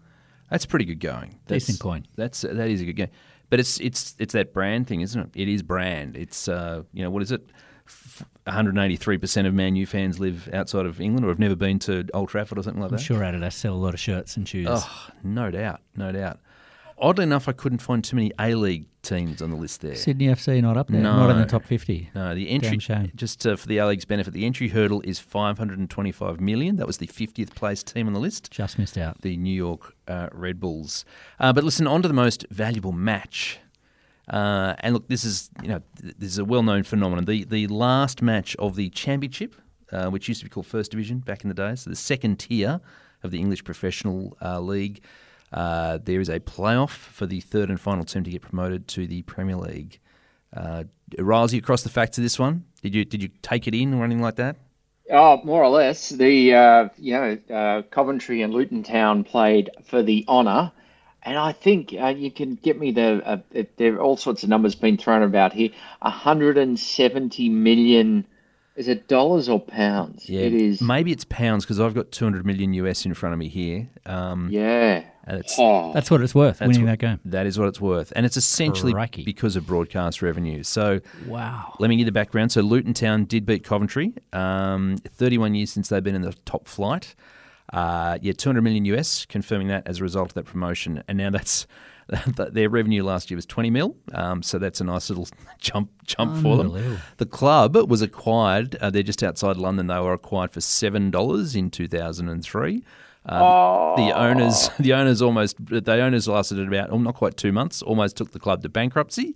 That's 0.51 0.67
pretty 0.67 0.85
good 0.85 1.01
going. 1.01 1.39
That's, 1.47 1.67
Decent 1.67 1.81
coin. 1.81 2.07
That's 2.17 2.43
that 2.43 2.69
is 2.69 2.81
a 2.81 2.85
good 2.85 2.97
game. 2.97 3.09
But 3.51 3.61
it's 3.61 3.81
it's 3.81 4.15
it's 4.19 4.33
that 4.35 4.53
brand 4.53 4.87
thing, 4.87 5.01
isn't 5.01 5.21
it? 5.21 5.31
It 5.35 5.49
is 5.49 5.63
brand. 5.63 6.17
It's 6.17 6.49
uh, 6.49 6.83
you 6.93 7.03
know 7.03 7.11
what 7.11 7.23
is 7.23 7.33
it? 7.33 7.43
One 8.45 8.55
hundred 8.55 8.79
eighty 8.79 8.95
three 8.97 9.19
percent 9.19 9.49
of 9.49 9.55
Man 9.55 9.75
U 9.75 9.85
fans 9.85 10.21
live 10.21 10.49
outside 10.53 10.87
of 10.87 11.01
England 11.01 11.27
or 11.27 11.29
have 11.31 11.41
never 11.41 11.57
been 11.57 11.81
to 11.81 12.07
Old 12.15 12.29
Trafford 12.29 12.59
or 12.59 12.63
something 12.63 12.81
like 12.81 12.93
I'm 12.93 12.99
that. 12.99 13.03
sure 13.03 13.21
Adidas 13.21 13.55
sell 13.55 13.75
a 13.75 13.77
lot 13.77 13.95
of 13.95 14.01
shirts 14.01 14.37
and 14.37 14.49
shoes. 14.49 14.69
Oh, 14.71 15.09
no 15.25 15.51
doubt, 15.51 15.81
no 15.97 16.13
doubt. 16.13 16.39
Oddly 17.01 17.25
enough, 17.25 17.49
I 17.49 17.53
couldn't 17.53 17.79
find 17.79 18.05
too 18.05 18.17
many 18.17 18.31
A 18.39 18.55
League 18.55 18.85
teams 19.03 19.41
on 19.41 19.51
the 19.51 19.57
list 19.57 19.81
there. 19.81 19.95
Sydney 19.95 20.27
FC 20.27 20.61
not 20.61 20.77
up 20.77 20.89
there, 20.89 21.01
no, 21.01 21.17
not 21.17 21.31
in 21.31 21.39
the 21.39 21.47
top 21.47 21.65
fifty. 21.65 22.11
No, 22.15 22.35
the 22.35 22.51
entry 22.51 22.79
just 23.15 23.47
uh, 23.47 23.57
for 23.57 23.67
the 23.67 23.79
A 23.79 23.87
League's 23.87 24.05
benefit, 24.05 24.35
the 24.35 24.45
entry 24.45 24.69
hurdle 24.69 25.01
is 25.03 25.19
525 25.19 26.41
million. 26.41 26.77
That 26.77 26.87
was 26.87 26.99
the 26.99 27.07
50th 27.07 27.55
place 27.55 27.83
team 27.83 28.07
on 28.07 28.13
the 28.13 28.21
list, 28.21 28.51
Just 28.51 28.79
missed 28.79 28.99
out. 28.99 29.23
the 29.23 29.37
New 29.37 29.55
York 29.55 29.95
uh, 30.07 30.29
Red 30.33 30.61
Bulls. 30.61 31.05
Uh, 31.39 31.53
but 31.53 31.65
listen, 31.65 31.87
on 31.87 32.03
to 32.03 32.09
the 32.09 32.15
most 32.15 32.47
valuable 32.51 32.93
match. 32.93 33.59
Uh, 34.29 34.75
and 34.81 34.95
look, 34.95 35.09
this 35.09 35.25
is 35.25 35.51
you 35.63 35.69
know 35.69 35.83
this 35.97 36.33
is 36.33 36.39
a 36.39 36.45
well-known 36.45 36.83
phenomenon. 36.83 37.25
The 37.25 37.45
the 37.45 37.67
last 37.67 38.23
match 38.23 38.55
of 38.57 38.77
the 38.77 38.91
championship, 38.91 39.57
uh, 39.91 40.09
which 40.09 40.29
used 40.29 40.41
to 40.41 40.45
be 40.47 40.51
called 40.51 40.67
First 40.67 40.91
Division 40.91 41.19
back 41.21 41.43
in 41.43 41.49
the 41.49 41.55
day, 41.55 41.75
so 41.75 41.91
the 41.91 41.97
second 41.97 42.39
tier 42.39 42.81
of 43.23 43.31
the 43.31 43.39
English 43.41 43.65
Professional 43.65 44.37
uh, 44.43 44.61
League. 44.61 45.03
Uh, 45.53 45.99
there 46.03 46.21
is 46.21 46.29
a 46.29 46.41
playoff 46.41 46.91
for 46.91 47.27
the 47.27 47.41
third 47.41 47.71
and 47.71 47.81
final 47.81 48.05
team 48.05 48.23
to 48.25 48.31
get 48.31 48.43
promoted 48.43 48.87
to 48.89 49.07
the 49.07 49.23
Premier 49.23 49.57
League. 49.57 49.99
Uh, 50.55 50.85
Riles, 51.19 51.53
you 51.53 51.59
across 51.59 51.83
the 51.83 51.89
facts 51.89 52.19
of 52.19 52.25
this 52.25 52.39
one? 52.39 52.65
Did 52.83 52.95
you 52.95 53.05
did 53.05 53.23
you 53.23 53.31
take 53.43 53.67
it 53.67 53.75
in 53.75 53.95
or 53.95 54.05
anything 54.05 54.23
like 54.23 54.37
that? 54.37 54.57
Oh, 55.11 55.41
more 55.45 55.63
or 55.63 55.69
less. 55.69 56.11
The 56.11 56.55
uh, 56.55 56.89
you 56.97 57.13
know 57.13 57.39
uh, 57.55 57.83
Coventry 57.91 58.43
and 58.43 58.53
Luton 58.53 58.83
Town 58.83 59.25
played 59.25 59.71
for 59.85 60.03
the 60.03 60.25
honour, 60.29 60.73
and 61.23 61.37
I 61.37 61.53
think 61.53 61.95
uh, 61.99 62.09
you 62.09 62.31
can 62.31 62.55
get 62.55 62.79
me 62.79 62.93
the 62.93 63.23
uh, 63.25 63.63
there 63.77 63.95
are 63.95 64.01
all 64.01 64.17
sorts 64.17 64.43
of 64.43 64.49
numbers 64.49 64.75
being 64.75 64.97
thrown 64.97 65.23
about 65.23 65.53
here. 65.53 65.71
hundred 66.01 66.59
and 66.59 66.79
seventy 66.79 67.49
million. 67.49 68.27
Is 68.77 68.89
it 68.89 69.09
dollars 69.09 69.49
or 69.49 69.61
pounds? 69.61 70.25
it 70.29 70.55
is. 70.55 70.81
Maybe 70.81 71.13
it's 71.13 71.25
pounds 71.25 71.65
because 71.65 71.81
I've 71.81 71.93
got 71.93 72.13
200 72.13 72.47
million 72.47 72.73
US 72.75 73.05
in 73.05 73.13
front 73.13 73.35
of 73.35 73.39
me 73.39 73.49
here. 73.49 73.91
Um, 74.07 74.49
yeah. 74.51 75.05
And 75.25 75.39
it's, 75.39 75.55
Oh, 75.59 75.93
That's 75.93 76.11
what 76.11 76.23
it's 76.23 76.35
worth, 76.35 76.61
winning 76.61 76.83
what- 76.83 76.87
that 76.93 76.99
game. 76.99 77.21
That 77.25 77.47
is 77.47 77.59
what 77.59 77.69
it's 77.69 77.81
worth, 77.81 78.13
and 78.17 78.25
it's 78.27 78.37
essentially 78.37 78.93
Crikey. 78.93 79.25
because 79.25 79.57
of 79.57 79.67
broadcast 79.67 80.23
revenue. 80.23 80.63
So 80.63 81.01
Wow. 81.27 81.75
let 81.79 81.89
me 81.89 81.97
give 81.97 82.01
you 82.01 82.05
the 82.07 82.13
background. 82.13 82.53
So 82.53 82.61
Luton 82.63 82.95
Town 82.95 83.25
did 83.25 83.45
beat 83.47 83.63
Coventry. 83.65 84.15
Um, 84.33 84.97
31 85.13 85.55
years 85.55 85.71
since 85.71 85.89
they've 85.89 86.03
been 86.03 86.15
in 86.15 86.23
the 86.23 86.35
top 86.45 86.67
flight. 86.67 87.15
Uh, 87.73 88.19
yeah, 88.21 88.33
200 88.33 88.63
million 88.63 88.85
US, 88.87 89.25
confirming 89.27 89.69
that 89.69 89.87
as 89.87 90.01
a 90.01 90.03
result 90.03 90.31
of 90.31 90.35
that 90.35 90.45
promotion. 90.47 91.03
And 91.07 91.19
now 91.19 91.31
that's 91.31 91.67
their 92.51 92.69
revenue 92.69 93.05
last 93.05 93.31
year 93.31 93.37
was 93.37 93.47
20 93.47 93.71
mil. 93.71 93.95
Um, 94.13 94.43
so 94.43 94.59
that's 94.59 94.81
a 94.81 94.85
nice 94.85 95.09
little 95.11 95.29
jump 95.61 95.91
jump 96.05 96.43
for 96.43 96.57
them. 96.57 96.99
The 97.19 97.27
club 97.27 97.77
was 97.89 98.03
acquired. 98.03 98.75
Uh, 98.81 98.91
they're 98.91 99.05
just 99.05 99.23
outside 99.23 99.57
London. 99.57 99.87
They 99.87 100.01
were 100.01 100.15
acquired 100.15 100.51
for 100.51 100.61
seven 100.61 101.13
dollars 101.13 101.55
in 101.55 101.71
2003. 101.71 102.83
Uh, 103.27 103.97
The 103.97 104.13
owners, 104.13 104.71
the 104.79 104.93
owners 104.95 105.21
almost, 105.23 105.57
the 105.67 106.01
owners 106.01 106.27
lasted 106.29 106.59
about, 106.67 106.91
oh, 106.91 106.99
not 106.99 107.15
quite 107.15 107.37
two 107.37 107.53
months. 107.53 107.83
Almost 107.83 108.17
took 108.17 108.33
the 108.33 108.41
club 108.41 108.63
to 108.63 108.69
bankruptcy, 108.69 109.35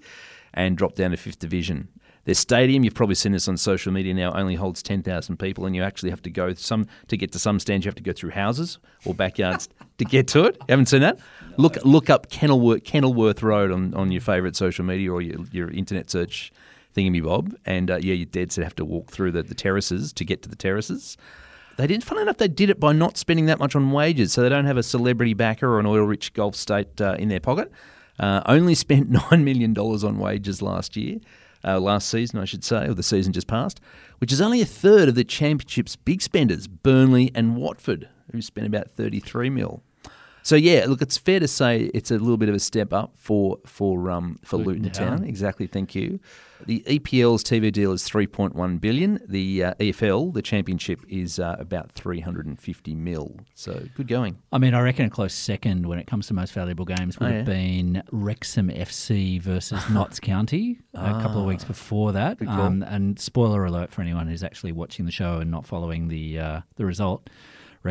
and 0.52 0.76
dropped 0.76 0.96
down 0.96 1.10
to 1.10 1.16
fifth 1.16 1.38
division. 1.38 1.88
Their 2.24 2.34
stadium, 2.34 2.84
you've 2.84 2.94
probably 2.94 3.16
seen 3.16 3.32
this 3.32 3.48
on 3.48 3.58
social 3.58 3.92
media 3.92 4.14
now, 4.14 4.32
only 4.32 4.54
holds 4.54 4.82
ten 4.82 5.02
thousand 5.02 5.36
people, 5.38 5.66
and 5.66 5.76
you 5.76 5.82
actually 5.82 6.08
have 6.08 6.22
to 6.22 6.30
go 6.30 6.54
some 6.54 6.86
to 7.08 7.18
get 7.18 7.32
to 7.32 7.38
some 7.38 7.60
stands. 7.60 7.84
You 7.84 7.90
have 7.90 7.96
to 7.96 8.02
go 8.02 8.12
through 8.12 8.30
houses 8.30 8.78
or 9.04 9.14
backyards 9.14 9.68
to 9.98 10.04
get 10.06 10.26
to 10.28 10.44
it. 10.44 10.56
You 10.60 10.66
haven't 10.70 10.86
seen 10.86 11.02
that? 11.02 11.18
Look, 11.58 11.76
look 11.84 12.08
up 12.08 12.30
Kenilworth, 12.30 12.84
Kenilworth 12.84 13.42
Road 13.42 13.70
on, 13.70 13.92
on 13.92 14.10
your 14.10 14.22
favourite 14.22 14.56
social 14.56 14.84
media 14.86 15.12
or 15.12 15.20
your, 15.20 15.40
your 15.52 15.70
internet 15.70 16.10
search 16.10 16.50
thingy 16.96 17.22
bob, 17.22 17.54
and 17.66 17.90
uh, 17.90 17.96
yeah, 18.00 18.14
you're 18.14 18.24
dead 18.24 18.52
set 18.52 18.64
have 18.64 18.76
to 18.76 18.84
walk 18.86 19.10
through 19.10 19.32
the, 19.32 19.42
the 19.42 19.54
terraces 19.54 20.12
to 20.14 20.24
get 20.24 20.42
to 20.42 20.48
the 20.48 20.56
terraces. 20.56 21.18
They 21.76 21.86
didn't. 21.86 22.04
Funny 22.04 22.22
enough, 22.22 22.36
they 22.36 22.48
did 22.48 22.70
it 22.70 22.78
by 22.78 22.92
not 22.92 23.16
spending 23.16 23.46
that 23.46 23.58
much 23.58 23.74
on 23.74 23.90
wages, 23.90 24.32
so 24.32 24.42
they 24.42 24.48
don't 24.48 24.66
have 24.66 24.76
a 24.76 24.82
celebrity 24.82 25.34
backer 25.34 25.68
or 25.68 25.80
an 25.80 25.86
oil-rich 25.86 26.32
Gulf 26.32 26.54
state 26.54 27.00
uh, 27.00 27.16
in 27.18 27.28
their 27.28 27.40
pocket. 27.40 27.70
Uh, 28.18 28.42
only 28.46 28.74
spent 28.86 29.10
nine 29.10 29.44
million 29.44 29.72
dollars 29.72 30.04
on 30.04 30.18
wages 30.18 30.62
last 30.62 30.96
year, 30.96 31.18
uh, 31.64 31.80
last 31.80 32.08
season, 32.08 32.38
I 32.38 32.44
should 32.44 32.64
say, 32.64 32.86
or 32.86 32.94
the 32.94 33.02
season 33.02 33.32
just 33.32 33.48
passed, 33.48 33.80
which 34.18 34.32
is 34.32 34.40
only 34.40 34.60
a 34.60 34.66
third 34.66 35.08
of 35.08 35.14
the 35.14 35.24
championship's 35.24 35.96
big 35.96 36.22
spenders, 36.22 36.66
Burnley 36.68 37.32
and 37.34 37.56
Watford, 37.56 38.08
who 38.30 38.40
spent 38.40 38.66
about 38.66 38.90
thirty-three 38.90 39.50
mil. 39.50 39.82
So 40.44 40.56
yeah, 40.56 40.84
look, 40.86 41.00
it's 41.00 41.16
fair 41.16 41.40
to 41.40 41.48
say 41.48 41.90
it's 41.94 42.10
a 42.10 42.18
little 42.18 42.36
bit 42.36 42.50
of 42.50 42.54
a 42.54 42.60
step 42.60 42.92
up 42.92 43.14
for 43.16 43.58
for 43.66 44.10
um, 44.10 44.38
for 44.44 44.58
Luton, 44.58 44.82
Luton 44.84 44.92
Town. 44.92 45.18
Town. 45.18 45.24
Exactly, 45.26 45.66
thank 45.66 45.94
you. 45.94 46.20
The 46.66 46.82
EPL's 46.86 47.42
TV 47.42 47.72
deal 47.72 47.92
is 47.92 48.04
3.1 48.08 48.80
billion. 48.80 49.20
The 49.26 49.64
uh, 49.64 49.74
EFL, 49.74 50.32
the 50.32 50.40
championship, 50.40 51.00
is 51.08 51.38
uh, 51.38 51.56
about 51.58 51.92
350 51.92 52.94
mil. 52.94 53.36
So 53.54 53.82
good 53.96 54.06
going. 54.08 54.38
I 54.52 54.58
mean, 54.58 54.72
I 54.74 54.80
reckon 54.80 55.04
a 55.06 55.10
close 55.10 55.34
second 55.34 55.86
when 55.86 55.98
it 55.98 56.06
comes 56.06 56.26
to 56.28 56.34
most 56.34 56.52
valuable 56.52 56.84
games 56.84 57.18
would 57.18 57.30
Oh, 57.30 57.36
have 57.36 57.44
been 57.46 58.02
Wrexham 58.12 58.68
FC 58.68 59.40
versus 59.40 59.82
Notts 59.90 60.20
County 60.20 60.78
a 60.94 61.20
couple 61.22 61.40
of 61.40 61.46
weeks 61.46 61.64
before 61.64 62.12
that. 62.12 62.38
Ah. 62.46 62.62
Um, 62.66 62.82
and 62.82 63.18
spoiler 63.18 63.64
alert 63.64 63.90
for 63.90 64.00
anyone 64.02 64.26
who's 64.28 64.44
actually 64.44 64.72
watching 64.72 65.04
the 65.06 65.12
show 65.12 65.38
and 65.38 65.50
not 65.50 65.66
following 65.66 66.08
the 66.08 66.38
uh, 66.38 66.60
the 66.76 66.84
result. 66.86 67.28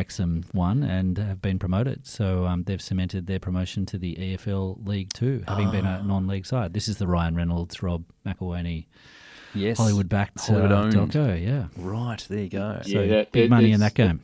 Wrexham 0.04 0.44
won 0.52 0.82
and 0.82 1.16
have 1.16 1.40
been 1.40 1.58
promoted. 1.58 2.06
So 2.06 2.44
um, 2.46 2.64
they've 2.64 2.82
cemented 2.82 3.26
their 3.26 3.38
promotion 3.38 3.86
to 3.86 3.98
the 3.98 4.16
EFL 4.16 4.86
League 4.86 5.12
Two, 5.14 5.44
having 5.48 5.70
been 5.70 5.86
a 5.86 6.02
non-league 6.02 6.44
side. 6.46 6.74
This 6.74 6.88
is 6.88 6.98
the 6.98 7.06
Ryan 7.06 7.36
Reynolds, 7.36 7.82
Rob 7.82 8.04
McElhenney, 8.26 8.86
Yes. 9.54 9.78
Hollywood-backed 9.78 10.40
Hollywood 10.46 10.72
uh, 10.72 10.74
owned. 10.82 10.94
Delco. 10.94 11.40
Yeah, 11.40 11.66
Right, 11.76 12.18
there 12.28 12.40
you 12.40 12.48
go. 12.48 12.80
so 12.82 12.88
Yeah, 13.00 13.06
that- 13.06 13.32
big 13.32 13.44
it- 13.44 13.50
money 13.50 13.70
in 13.70 13.80
that 13.80 13.92
it's- 13.92 14.08
game. 14.08 14.20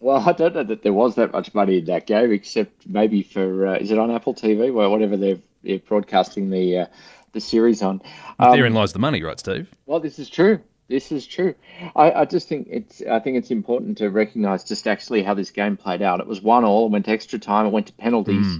Well, 0.00 0.28
I 0.28 0.32
don't 0.32 0.54
know 0.54 0.62
that 0.64 0.82
there 0.82 0.92
was 0.92 1.14
that 1.14 1.32
much 1.32 1.54
money 1.54 1.78
in 1.78 1.86
that 1.86 2.06
game, 2.06 2.30
except 2.30 2.86
maybe 2.86 3.22
for 3.22 3.66
uh, 3.68 3.74
is 3.78 3.90
it 3.90 3.98
on 3.98 4.10
Apple 4.10 4.34
TV 4.34 4.68
or 4.74 4.90
whatever 4.90 5.16
they're, 5.16 5.38
they're 5.62 5.78
broadcasting 5.78 6.50
the 6.50 6.80
uh, 6.80 6.86
the 7.32 7.40
series 7.40 7.80
on. 7.80 8.02
Um, 8.38 8.52
Therein 8.52 8.74
lies 8.74 8.92
the 8.92 8.98
money, 8.98 9.22
right, 9.22 9.38
Steve? 9.40 9.70
Well, 9.86 9.98
this 10.00 10.18
is 10.18 10.28
true. 10.28 10.60
This 10.88 11.10
is 11.10 11.26
true. 11.26 11.54
I, 11.96 12.12
I 12.12 12.24
just 12.24 12.48
think 12.48 12.68
it's 12.70 13.02
I 13.10 13.18
think 13.18 13.36
it's 13.36 13.50
important 13.50 13.98
to 13.98 14.08
recognise 14.10 14.62
just 14.62 14.86
actually 14.86 15.22
how 15.22 15.34
this 15.34 15.50
game 15.50 15.76
played 15.76 16.00
out. 16.02 16.20
It 16.20 16.26
was 16.28 16.40
one 16.42 16.64
all, 16.64 16.86
it 16.86 16.92
went 16.92 17.06
to 17.06 17.10
extra 17.10 17.38
time, 17.38 17.66
it 17.66 17.70
went 17.70 17.86
to 17.88 17.92
penalties, 17.94 18.58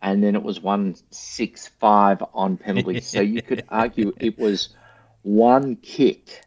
and 0.00 0.22
then 0.22 0.36
it 0.36 0.42
was 0.44 0.60
one 0.60 0.94
six 1.10 1.66
five 1.66 2.22
on 2.34 2.56
penalties. 2.56 3.06
so 3.06 3.20
you 3.20 3.42
could 3.42 3.64
argue 3.70 4.12
it 4.20 4.38
was 4.38 4.68
one 5.22 5.74
kick 5.76 6.42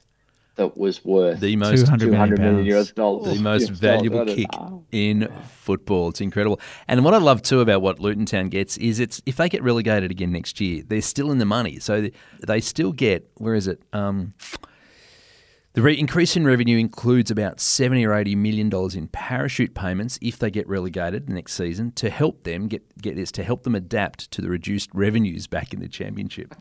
that 0.56 0.78
was 0.78 1.04
worth 1.06 1.40
The 1.42 1.56
most 1.58 1.86
two 1.86 1.92
hundred 1.92 2.12
million 2.12 2.36
million 2.64 2.78
US 2.78 2.92
dollars. 2.92 3.36
the 3.38 3.42
most 3.44 3.70
US 3.72 3.80
valuable 3.80 4.20
dollars. 4.20 4.36
kick 4.36 4.48
Oh. 4.54 4.84
in 4.92 5.28
football. 5.50 6.10
It's 6.10 6.22
incredible. 6.22 6.60
And 6.88 7.04
what 7.04 7.14
I 7.14 7.18
love 7.18 7.42
too 7.42 7.60
about 7.62 7.82
what 7.82 8.00
Luton 8.00 8.26
Town 8.26 8.48
gets 8.50 8.78
is 8.78 9.00
it's 9.02 9.22
if 9.26 9.36
they 9.38 9.50
get 9.50 9.64
relegated 9.64 10.12
again 10.12 10.32
next 10.32 10.60
year, 10.62 10.84
they're 10.88 11.02
still 11.02 11.30
in 11.32 11.38
the 11.40 11.46
money. 11.46 11.80
So 11.80 12.02
they- 12.02 12.12
they 12.48 12.62
still 12.62 12.92
get 12.94 13.30
where 13.36 13.56
is 13.56 13.68
it? 13.68 13.82
Um, 13.94 14.34
the 15.74 15.82
re- 15.84 15.98
increase 15.98 16.36
in 16.36 16.46
revenue 16.46 16.78
includes 16.78 17.30
about 17.32 17.60
seventy 17.60 18.06
or 18.06 18.14
eighty 18.14 18.36
million 18.36 18.70
dollars 18.70 18.96
in 18.96 19.08
parachute 19.08 19.74
payments 19.76 20.18
if 20.22 20.38
they 20.40 20.50
get 20.52 20.68
relegated 20.68 21.30
next 21.30 21.54
season 21.54 21.92
to 21.94 22.10
help 22.10 22.44
them 22.44 22.68
get 22.68 22.98
get 23.02 23.16
this 23.16 23.32
to 23.34 23.44
help 23.44 23.64
them 23.64 23.76
adapt 23.76 24.32
to 24.32 24.42
the 24.42 24.50
reduced 24.50 24.90
revenues 24.94 25.48
back 25.48 25.74
in 25.74 25.80
the 25.80 25.88
championship. 25.88 26.54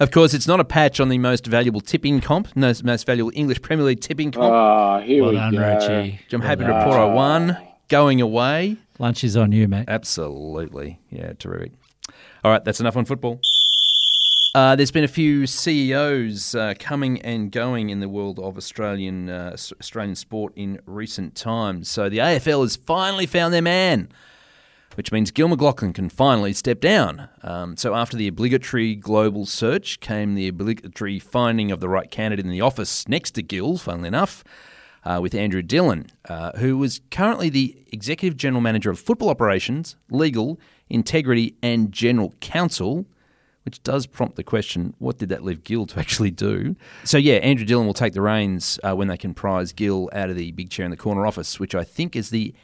Of 0.00 0.10
course, 0.10 0.34
it's 0.34 0.48
not 0.48 0.58
a 0.58 0.64
patch 0.64 0.98
on 0.98 1.10
the 1.10 1.18
most 1.18 1.46
valuable 1.46 1.80
tipping 1.80 2.20
comp, 2.20 2.48
no, 2.56 2.72
most 2.82 3.06
valuable 3.06 3.30
English 3.36 3.62
Premier 3.62 3.84
League 3.84 4.00
tipping 4.00 4.32
comp, 4.32 4.50
Ah, 4.52 5.00
here 5.00 5.22
Well 5.22 5.30
we 5.30 5.36
done, 5.36 5.54
go. 5.54 5.60
Richie. 5.60 6.18
I'm 6.32 6.40
Well 6.40 6.48
happy 6.48 6.64
to 6.64 6.72
report 6.72 6.96
I 6.96 7.04
won. 7.04 7.56
Going 7.88 8.20
away. 8.20 8.78
Lunch 8.98 9.22
is 9.22 9.36
on 9.36 9.52
you, 9.52 9.68
mate. 9.68 9.84
Absolutely. 9.86 10.98
Yeah, 11.10 11.34
terrific. 11.38 11.72
All 12.42 12.50
right, 12.50 12.64
that's 12.64 12.80
enough 12.80 12.96
on 12.96 13.04
football. 13.04 13.38
Uh, 14.54 14.76
there's 14.76 14.90
been 14.90 15.04
a 15.04 15.08
few 15.08 15.46
CEOs 15.46 16.54
uh, 16.54 16.74
coming 16.78 17.22
and 17.22 17.50
going 17.50 17.88
in 17.88 18.00
the 18.00 18.08
world 18.08 18.38
of 18.38 18.58
Australian 18.58 19.30
uh, 19.30 19.56
Australian 19.80 20.14
sport 20.14 20.52
in 20.56 20.78
recent 20.84 21.34
times. 21.34 21.88
So 21.88 22.10
the 22.10 22.18
AFL 22.18 22.60
has 22.60 22.76
finally 22.76 23.24
found 23.24 23.54
their 23.54 23.62
man, 23.62 24.10
which 24.94 25.10
means 25.10 25.30
Gil 25.30 25.48
McLachlan 25.48 25.94
can 25.94 26.10
finally 26.10 26.52
step 26.52 26.80
down. 26.80 27.30
Um, 27.42 27.78
so 27.78 27.94
after 27.94 28.14
the 28.14 28.28
obligatory 28.28 28.94
global 28.94 29.46
search 29.46 30.00
came 30.00 30.34
the 30.34 30.48
obligatory 30.48 31.18
finding 31.18 31.72
of 31.72 31.80
the 31.80 31.88
right 31.88 32.10
candidate 32.10 32.44
in 32.44 32.52
the 32.52 32.60
office 32.60 33.08
next 33.08 33.30
to 33.32 33.42
Gil, 33.42 33.78
funnily 33.78 34.08
enough 34.08 34.44
uh, 35.04 35.18
with 35.22 35.34
Andrew 35.34 35.62
Dillon, 35.62 36.08
uh, 36.28 36.52
who 36.58 36.76
was 36.76 37.00
currently 37.10 37.48
the 37.48 37.74
Executive 37.90 38.36
General 38.36 38.60
Manager 38.60 38.90
of 38.90 39.00
Football 39.00 39.30
Operations, 39.30 39.96
Legal, 40.10 40.60
Integrity, 40.90 41.56
and 41.62 41.90
General 41.90 42.34
Counsel, 42.40 43.06
which 43.64 43.82
does 43.82 44.06
prompt 44.06 44.36
the 44.36 44.44
question 44.44 44.94
what 44.98 45.18
did 45.18 45.28
that 45.28 45.44
leave 45.44 45.64
Gil 45.64 45.86
to 45.86 45.98
actually 46.00 46.30
do? 46.30 46.76
So, 47.04 47.18
yeah, 47.18 47.34
Andrew 47.34 47.64
Dillon 47.64 47.86
will 47.86 47.94
take 47.94 48.12
the 48.12 48.20
reins 48.20 48.78
uh, 48.82 48.94
when 48.94 49.08
they 49.08 49.16
can 49.16 49.34
prize 49.34 49.72
Gil 49.72 50.10
out 50.12 50.30
of 50.30 50.36
the 50.36 50.52
big 50.52 50.70
chair 50.70 50.84
in 50.84 50.90
the 50.90 50.96
corner 50.96 51.26
office, 51.26 51.60
which 51.60 51.74
I 51.74 51.84
think 51.84 52.16
is 52.16 52.30
the 52.30 52.54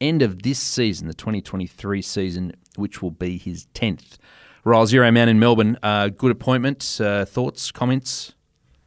end 0.00 0.22
of 0.22 0.42
this 0.42 0.58
season, 0.58 1.08
the 1.08 1.14
2023 1.14 2.02
season, 2.02 2.52
which 2.76 3.02
will 3.02 3.10
be 3.10 3.38
his 3.38 3.66
10th. 3.74 4.18
Ryle 4.64 4.86
Zero 4.86 5.10
Man 5.12 5.28
in 5.28 5.38
Melbourne, 5.38 5.78
uh, 5.82 6.08
good 6.08 6.32
appointment. 6.32 7.00
Uh, 7.00 7.24
thoughts, 7.24 7.70
comments? 7.70 8.34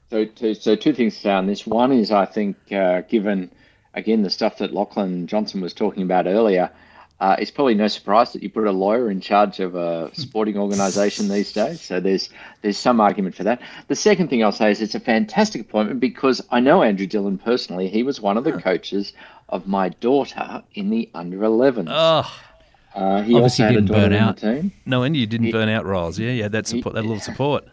So, 0.10 0.26
two, 0.26 0.54
so 0.54 0.76
two 0.76 0.94
things 0.94 1.16
to 1.16 1.22
say 1.22 1.32
on 1.32 1.48
this. 1.48 1.66
One 1.66 1.92
is, 1.92 2.12
I 2.12 2.26
think, 2.26 2.58
uh, 2.72 3.02
given 3.02 3.52
again 3.94 4.24
the 4.24 4.30
stuff 4.30 4.58
that 4.58 4.74
Lachlan 4.74 5.28
Johnston 5.28 5.62
was 5.62 5.74
talking 5.74 6.04
about 6.04 6.28
earlier, 6.28 6.70
uh, 7.20 7.36
it's 7.38 7.52
probably 7.52 7.76
no 7.76 7.88
surprise 7.88 8.32
that 8.34 8.42
you 8.42 8.50
put 8.50 8.66
a 8.66 8.72
lawyer 8.72 9.12
in 9.12 9.20
charge 9.20 9.60
of 9.60 9.76
a 9.76 10.10
sporting 10.14 10.58
organisation 10.58 11.28
these 11.28 11.52
days. 11.52 11.82
So 11.82 12.00
there's 12.00 12.30
there's 12.62 12.78
some 12.78 13.02
argument 13.02 13.36
for 13.36 13.44
that. 13.44 13.62
The 13.90 13.96
second 13.96 14.30
thing 14.30 14.44
I'll 14.44 14.52
say 14.54 14.72
is 14.72 14.82
it's 14.82 14.96
a 14.96 15.00
fantastic 15.00 15.62
appointment 15.62 16.00
because 16.00 16.42
I 16.52 16.60
know 16.62 16.82
Andrew 16.84 17.06
Dillon 17.08 17.38
personally. 17.38 17.90
He 17.90 18.04
was 18.04 18.22
one 18.22 18.38
of 18.38 18.44
the 18.46 18.54
coaches 18.54 19.14
of 19.50 19.68
my 19.68 19.90
daughter 19.90 20.64
in 20.76 20.90
the 20.90 21.10
under 21.14 21.38
11s. 21.40 21.88
Oh, 21.90 22.32
Uh, 22.96 23.22
he 23.22 23.34
Obviously 23.36 23.42
also 23.42 23.64
had 23.64 23.70
didn't 23.74 23.86
daughter 23.88 24.02
burn 24.10 24.14
out. 24.14 24.38
the 24.38 24.56
team. 24.62 24.72
no 24.86 25.00
wonder 25.02 25.18
you 25.20 25.28
didn't 25.28 25.52
burn 25.52 25.70
out, 25.70 25.86
Riles. 25.86 26.18
Yeah, 26.20 26.32
yeah, 26.32 26.48
that 26.48 26.68
support, 26.68 26.96
that 26.96 27.04
little 27.04 27.20
support. 27.20 27.66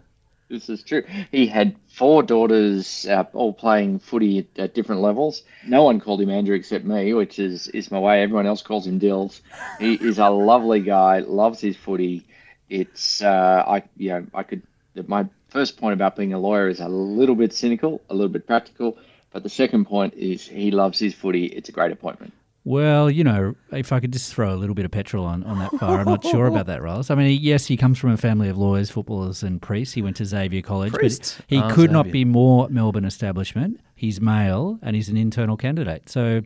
This 0.48 0.68
is 0.68 0.84
true. 0.84 1.02
He 1.32 1.48
had 1.48 1.74
four 1.88 2.22
daughters, 2.22 3.04
uh, 3.06 3.24
all 3.32 3.52
playing 3.52 3.98
footy 3.98 4.38
at, 4.38 4.58
at 4.58 4.74
different 4.74 5.00
levels. 5.00 5.42
No 5.66 5.82
one 5.82 6.00
called 6.00 6.20
him 6.20 6.30
Andrew 6.30 6.54
except 6.54 6.84
me, 6.84 7.12
which 7.14 7.40
is, 7.40 7.66
is 7.68 7.90
my 7.90 7.98
way. 7.98 8.22
Everyone 8.22 8.46
else 8.46 8.62
calls 8.62 8.86
him 8.86 8.98
Dills. 8.98 9.42
He 9.80 9.94
is 10.00 10.18
a 10.18 10.28
lovely 10.30 10.80
guy, 10.80 11.18
loves 11.18 11.60
his 11.60 11.76
footy. 11.76 12.24
It's 12.68 13.22
uh, 13.22 13.64
I 13.66 13.82
you 13.96 14.10
know 14.10 14.26
I 14.34 14.42
could 14.42 14.62
my 15.06 15.26
first 15.48 15.76
point 15.76 15.94
about 15.94 16.16
being 16.16 16.32
a 16.32 16.38
lawyer 16.38 16.68
is 16.68 16.80
a 16.80 16.88
little 16.88 17.36
bit 17.36 17.52
cynical, 17.52 18.00
a 18.10 18.14
little 18.14 18.32
bit 18.32 18.46
practical, 18.46 18.98
but 19.32 19.42
the 19.42 19.48
second 19.48 19.86
point 19.86 20.14
is 20.14 20.46
he 20.46 20.70
loves 20.70 20.98
his 20.98 21.14
footy. 21.14 21.46
It's 21.46 21.68
a 21.68 21.72
great 21.72 21.92
appointment. 21.92 22.32
Well, 22.68 23.08
you 23.08 23.22
know, 23.22 23.54
if 23.70 23.92
I 23.92 24.00
could 24.00 24.12
just 24.12 24.34
throw 24.34 24.52
a 24.52 24.56
little 24.56 24.74
bit 24.74 24.84
of 24.84 24.90
petrol 24.90 25.24
on, 25.24 25.44
on 25.44 25.60
that 25.60 25.70
fire, 25.78 26.00
I'm 26.00 26.04
not 26.04 26.24
sure 26.24 26.46
about 26.46 26.66
that, 26.66 26.82
Riles. 26.82 27.10
I 27.10 27.14
mean, 27.14 27.38
yes, 27.40 27.66
he 27.66 27.76
comes 27.76 27.96
from 27.96 28.10
a 28.10 28.16
family 28.16 28.48
of 28.48 28.58
lawyers, 28.58 28.90
footballers, 28.90 29.44
and 29.44 29.62
priests. 29.62 29.94
He 29.94 30.02
went 30.02 30.16
to 30.16 30.24
Xavier 30.24 30.62
College, 30.62 30.92
Priests? 30.92 31.36
but 31.36 31.44
he 31.46 31.58
Ah, 31.58 31.70
could 31.72 31.92
not 31.92 32.10
be 32.10 32.24
more 32.24 32.68
Melbourne 32.68 33.04
establishment. 33.04 33.78
He's 33.94 34.20
male 34.20 34.80
and 34.82 34.96
he's 34.96 35.08
an 35.08 35.16
internal 35.16 35.56
candidate. 35.56 36.08
So 36.08 36.42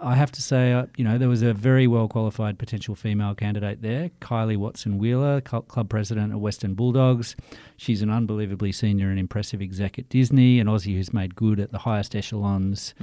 I 0.00 0.14
have 0.14 0.30
to 0.32 0.42
say, 0.42 0.72
uh, 0.72 0.86
you 0.96 1.04
know, 1.04 1.16
there 1.18 1.28
was 1.28 1.42
a 1.42 1.52
very 1.54 1.86
well 1.86 2.08
qualified 2.08 2.58
potential 2.58 2.94
female 2.94 3.34
candidate 3.34 3.82
there, 3.82 4.10
Kylie 4.20 4.56
Watson 4.56 4.98
Wheeler, 4.98 5.40
club 5.40 5.88
president 5.88 6.32
of 6.32 6.40
Western 6.40 6.74
Bulldogs. 6.74 7.36
She's 7.76 8.02
an 8.02 8.10
unbelievably 8.10 8.72
senior 8.72 9.08
and 9.10 9.18
impressive 9.18 9.62
exec 9.62 9.98
at 9.98 10.08
Disney, 10.08 10.60
an 10.60 10.66
Aussie 10.66 10.94
who's 10.96 11.12
made 11.12 11.34
good 11.34 11.58
at 11.60 11.70
the 11.70 11.78
highest 11.78 12.14
echelons 12.14 12.94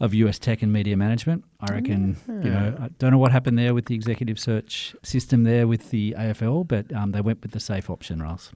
of 0.00 0.14
US 0.14 0.38
tech 0.38 0.62
and 0.62 0.72
media 0.72 0.96
management. 0.96 1.44
I 1.60 1.72
reckon, 1.74 2.16
you 2.28 2.50
know, 2.50 2.76
I 2.80 2.88
don't 2.98 3.10
know 3.10 3.18
what 3.18 3.32
happened 3.32 3.58
there 3.58 3.74
with 3.74 3.86
the 3.86 3.94
executive 3.94 4.38
search 4.38 4.94
system 5.02 5.44
there 5.44 5.66
with 5.66 5.90
the 5.90 6.14
AFL, 6.18 6.66
but 6.68 6.92
um, 6.94 7.12
they 7.12 7.20
went 7.20 7.42
with 7.42 7.52
the 7.52 7.60
safe 7.60 7.90
option, 7.90 8.22
Riles. 8.22 8.52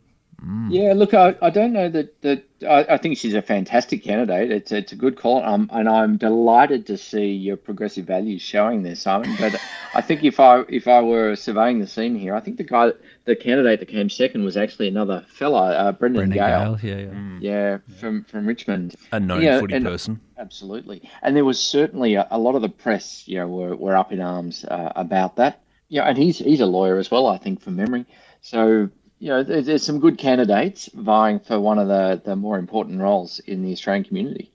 Yeah, 0.68 0.92
look, 0.94 1.14
I, 1.14 1.35
I 1.40 1.51
don't 1.51 1.72
know 1.72 1.88
that 1.88 2.20
that 2.22 2.44
I, 2.62 2.94
I 2.94 2.96
think 2.99 3.16
she's 3.16 3.35
a 3.35 3.40
fantastic 3.42 4.05
candidate. 4.05 4.51
It's 4.53 4.70
it's 4.70 4.92
a 4.92 4.96
good 4.96 5.16
call, 5.16 5.42
um, 5.42 5.68
and 5.72 5.88
I'm 5.88 6.18
delighted 6.18 6.87
to 6.88 6.99
see 6.99 7.33
your 7.33 7.57
progressive 7.57 8.05
values 8.07 8.42
showing 8.42 8.83
there, 8.83 8.94
Simon. 8.94 9.35
But 9.40 9.61
I 9.94 10.03
think 10.03 10.25
if 10.25 10.38
I 10.38 10.61
if 10.68 10.87
I 10.88 11.01
were 11.01 11.37
surveying 11.37 11.81
the 11.81 11.87
scene 11.87 12.14
here, 12.14 12.35
I 12.35 12.40
think 12.40 12.59
the 12.59 12.64
guy, 12.64 12.92
the 13.25 13.35
candidate 13.35 13.81
that 13.81 13.87
came 13.88 14.11
second 14.11 14.44
was 14.44 14.57
actually 14.57 14.88
another 14.88 15.25
fella, 15.29 15.72
uh, 15.72 15.92
Brendan, 15.92 16.29
Brendan 16.31 16.38
Gale. 16.38 16.77
Gale, 16.77 16.90
yeah, 16.90 17.12
yeah. 17.12 17.38
Yeah, 17.40 17.79
from 17.99 18.25
from 18.25 18.46
Richmond. 18.46 18.94
A 19.12 19.18
known 19.18 19.42
Yeah, 19.42 19.61
footy 19.61 19.75
and- 19.75 19.85
person. 19.87 20.20
Absolutely. 20.38 21.09
And 21.22 21.35
there 21.35 21.46
was 21.46 21.59
certainly 21.59 22.14
a, 22.16 22.29
a 22.31 22.38
lot 22.38 22.55
of 22.57 22.61
the 22.62 22.68
press, 22.68 23.27
you 23.27 23.38
know, 23.38 23.49
were, 23.49 23.75
were 23.75 23.96
up 23.96 24.12
in 24.12 24.20
arms 24.20 24.66
uh, 24.66 24.92
about 24.94 25.37
that. 25.37 25.62
Yeah, 25.88 26.03
and 26.03 26.18
he's 26.18 26.38
he's 26.38 26.61
a 26.61 26.66
lawyer 26.66 26.99
as 26.99 27.11
well, 27.11 27.27
I 27.27 27.38
think, 27.38 27.62
from 27.62 27.77
memory. 27.77 28.05
So, 28.42 28.90
you 29.18 29.29
know, 29.29 29.42
there's, 29.42 29.66
there's 29.66 29.83
some 29.83 29.98
good 29.98 30.18
candidates 30.18 30.90
vying 30.94 31.40
for 31.40 31.60
one 31.60 31.79
of 31.79 31.88
the, 31.88 32.21
the 32.25 32.37
more 32.37 32.58
important 32.58 33.00
roles 33.00 33.38
in 33.40 33.62
the 33.62 33.73
Australian 33.73 34.04
community. 34.04 34.50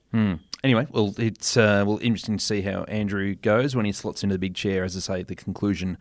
Anyway, 0.62 0.86
well, 0.90 1.12
it's 1.18 1.56
uh, 1.56 1.82
well 1.86 1.98
interesting 2.00 2.38
to 2.38 2.44
see 2.44 2.62
how 2.62 2.84
Andrew 2.84 3.34
goes 3.34 3.74
when 3.74 3.84
he 3.84 3.90
slots 3.92 4.22
into 4.22 4.34
the 4.34 4.38
big 4.38 4.54
chair, 4.54 4.84
as 4.84 4.96
I 4.96 5.00
say, 5.00 5.20
at 5.20 5.28
the 5.28 5.34
conclusion 5.34 5.98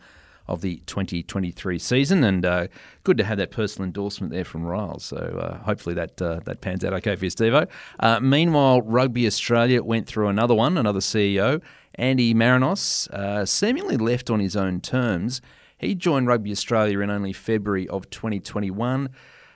of 0.47 0.61
the 0.61 0.77
2023 0.85 1.79
season, 1.79 2.23
and 2.23 2.45
uh, 2.45 2.67
good 3.03 3.17
to 3.17 3.23
have 3.23 3.37
that 3.37 3.51
personal 3.51 3.85
endorsement 3.85 4.31
there 4.31 4.45
from 4.45 4.63
Riles. 4.63 5.05
So 5.05 5.17
uh, 5.17 5.63
hopefully 5.63 5.95
that 5.95 6.21
uh, 6.21 6.41
that 6.45 6.61
pans 6.61 6.83
out 6.83 6.93
okay 6.93 7.15
for 7.15 7.25
you, 7.25 7.31
Stevo. 7.31 7.67
Uh, 7.99 8.19
meanwhile, 8.19 8.81
Rugby 8.81 9.25
Australia 9.25 9.81
went 9.81 10.07
through 10.07 10.27
another 10.27 10.53
one, 10.53 10.77
another 10.77 10.99
CEO, 10.99 11.61
Andy 11.95 12.33
Marinos, 12.33 13.09
uh, 13.11 13.45
seemingly 13.45 13.97
left 13.97 14.29
on 14.29 14.39
his 14.39 14.55
own 14.55 14.81
terms. 14.81 15.41
He 15.81 15.95
joined 15.95 16.27
Rugby 16.27 16.51
Australia 16.51 16.99
in 16.99 17.09
only 17.09 17.33
February 17.33 17.87
of 17.87 18.07
2021 18.11 19.09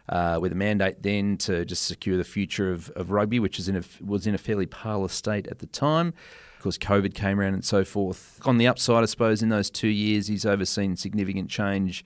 uh, 0.09 0.39
with 0.41 0.51
a 0.51 0.55
mandate 0.55 1.03
then 1.03 1.37
to 1.37 1.65
just 1.65 1.83
secure 1.83 2.17
the 2.17 2.23
future 2.23 2.71
of, 2.71 2.89
of 2.91 3.11
rugby, 3.11 3.39
which 3.39 3.59
is 3.59 3.69
in 3.69 3.75
a, 3.75 3.83
was 4.03 4.25
in 4.25 4.33
a 4.33 4.39
fairly 4.39 4.65
parlous 4.65 5.13
state 5.13 5.47
at 5.47 5.59
the 5.59 5.67
time. 5.67 6.13
Of 6.57 6.63
course, 6.63 6.77
COVID 6.79 7.13
came 7.13 7.39
around 7.39 7.53
and 7.53 7.63
so 7.63 7.83
forth. 7.83 8.41
On 8.43 8.57
the 8.57 8.67
upside, 8.67 9.03
I 9.03 9.05
suppose, 9.05 9.43
in 9.43 9.49
those 9.49 9.69
two 9.69 9.87
years, 9.87 10.25
he's 10.25 10.47
overseen 10.47 10.95
significant 10.95 11.47
change 11.49 12.03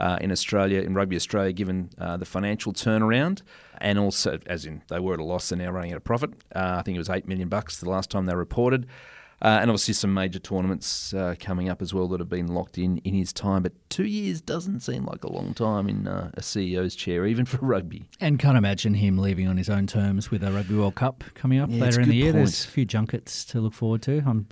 uh, 0.00 0.16
in 0.20 0.32
Australia, 0.32 0.80
in 0.80 0.94
Rugby 0.94 1.16
Australia, 1.16 1.52
given 1.52 1.90
uh, 1.98 2.16
the 2.16 2.24
financial 2.24 2.72
turnaround. 2.72 3.42
And 3.82 3.98
also, 3.98 4.38
as 4.46 4.64
in 4.64 4.82
they 4.88 4.98
were 4.98 5.12
at 5.12 5.20
a 5.20 5.24
loss, 5.24 5.50
they're 5.50 5.58
now 5.58 5.70
running 5.70 5.90
at 5.90 5.98
a 5.98 6.00
profit. 6.00 6.30
Uh, 6.54 6.76
I 6.78 6.82
think 6.82 6.94
it 6.94 6.98
was 6.98 7.10
8 7.10 7.28
million 7.28 7.50
bucks 7.50 7.78
the 7.78 7.90
last 7.90 8.10
time 8.10 8.24
they 8.24 8.34
reported. 8.34 8.86
Uh, 9.40 9.58
and 9.60 9.70
obviously 9.70 9.94
some 9.94 10.12
major 10.12 10.40
tournaments 10.40 11.14
uh, 11.14 11.34
coming 11.38 11.68
up 11.68 11.80
as 11.80 11.94
well 11.94 12.08
that 12.08 12.18
have 12.18 12.28
been 12.28 12.48
locked 12.48 12.76
in 12.76 12.98
in 12.98 13.14
his 13.14 13.32
time. 13.32 13.62
But 13.62 13.72
two 13.88 14.04
years 14.04 14.40
doesn't 14.40 14.80
seem 14.80 15.04
like 15.04 15.22
a 15.22 15.30
long 15.32 15.54
time 15.54 15.88
in 15.88 16.08
uh, 16.08 16.30
a 16.34 16.40
CEO's 16.40 16.96
chair, 16.96 17.24
even 17.24 17.44
for 17.44 17.58
rugby. 17.64 18.08
And 18.20 18.38
can't 18.38 18.58
imagine 18.58 18.94
him 18.94 19.16
leaving 19.16 19.46
on 19.46 19.56
his 19.56 19.70
own 19.70 19.86
terms 19.86 20.30
with 20.32 20.42
a 20.42 20.50
Rugby 20.50 20.74
World 20.74 20.96
Cup 20.96 21.22
coming 21.34 21.60
up 21.60 21.70
Yeah, 21.70 21.82
later 21.84 22.00
in 22.00 22.08
the 22.08 22.16
year. 22.16 22.32
point. 22.32 22.46
There's 22.46 22.64
a 22.64 22.68
few 22.68 22.84
junkets 22.84 23.44
to 23.46 23.60
look 23.60 23.74
forward 23.74 24.02
to. 24.02 24.22
I'm, 24.26 24.48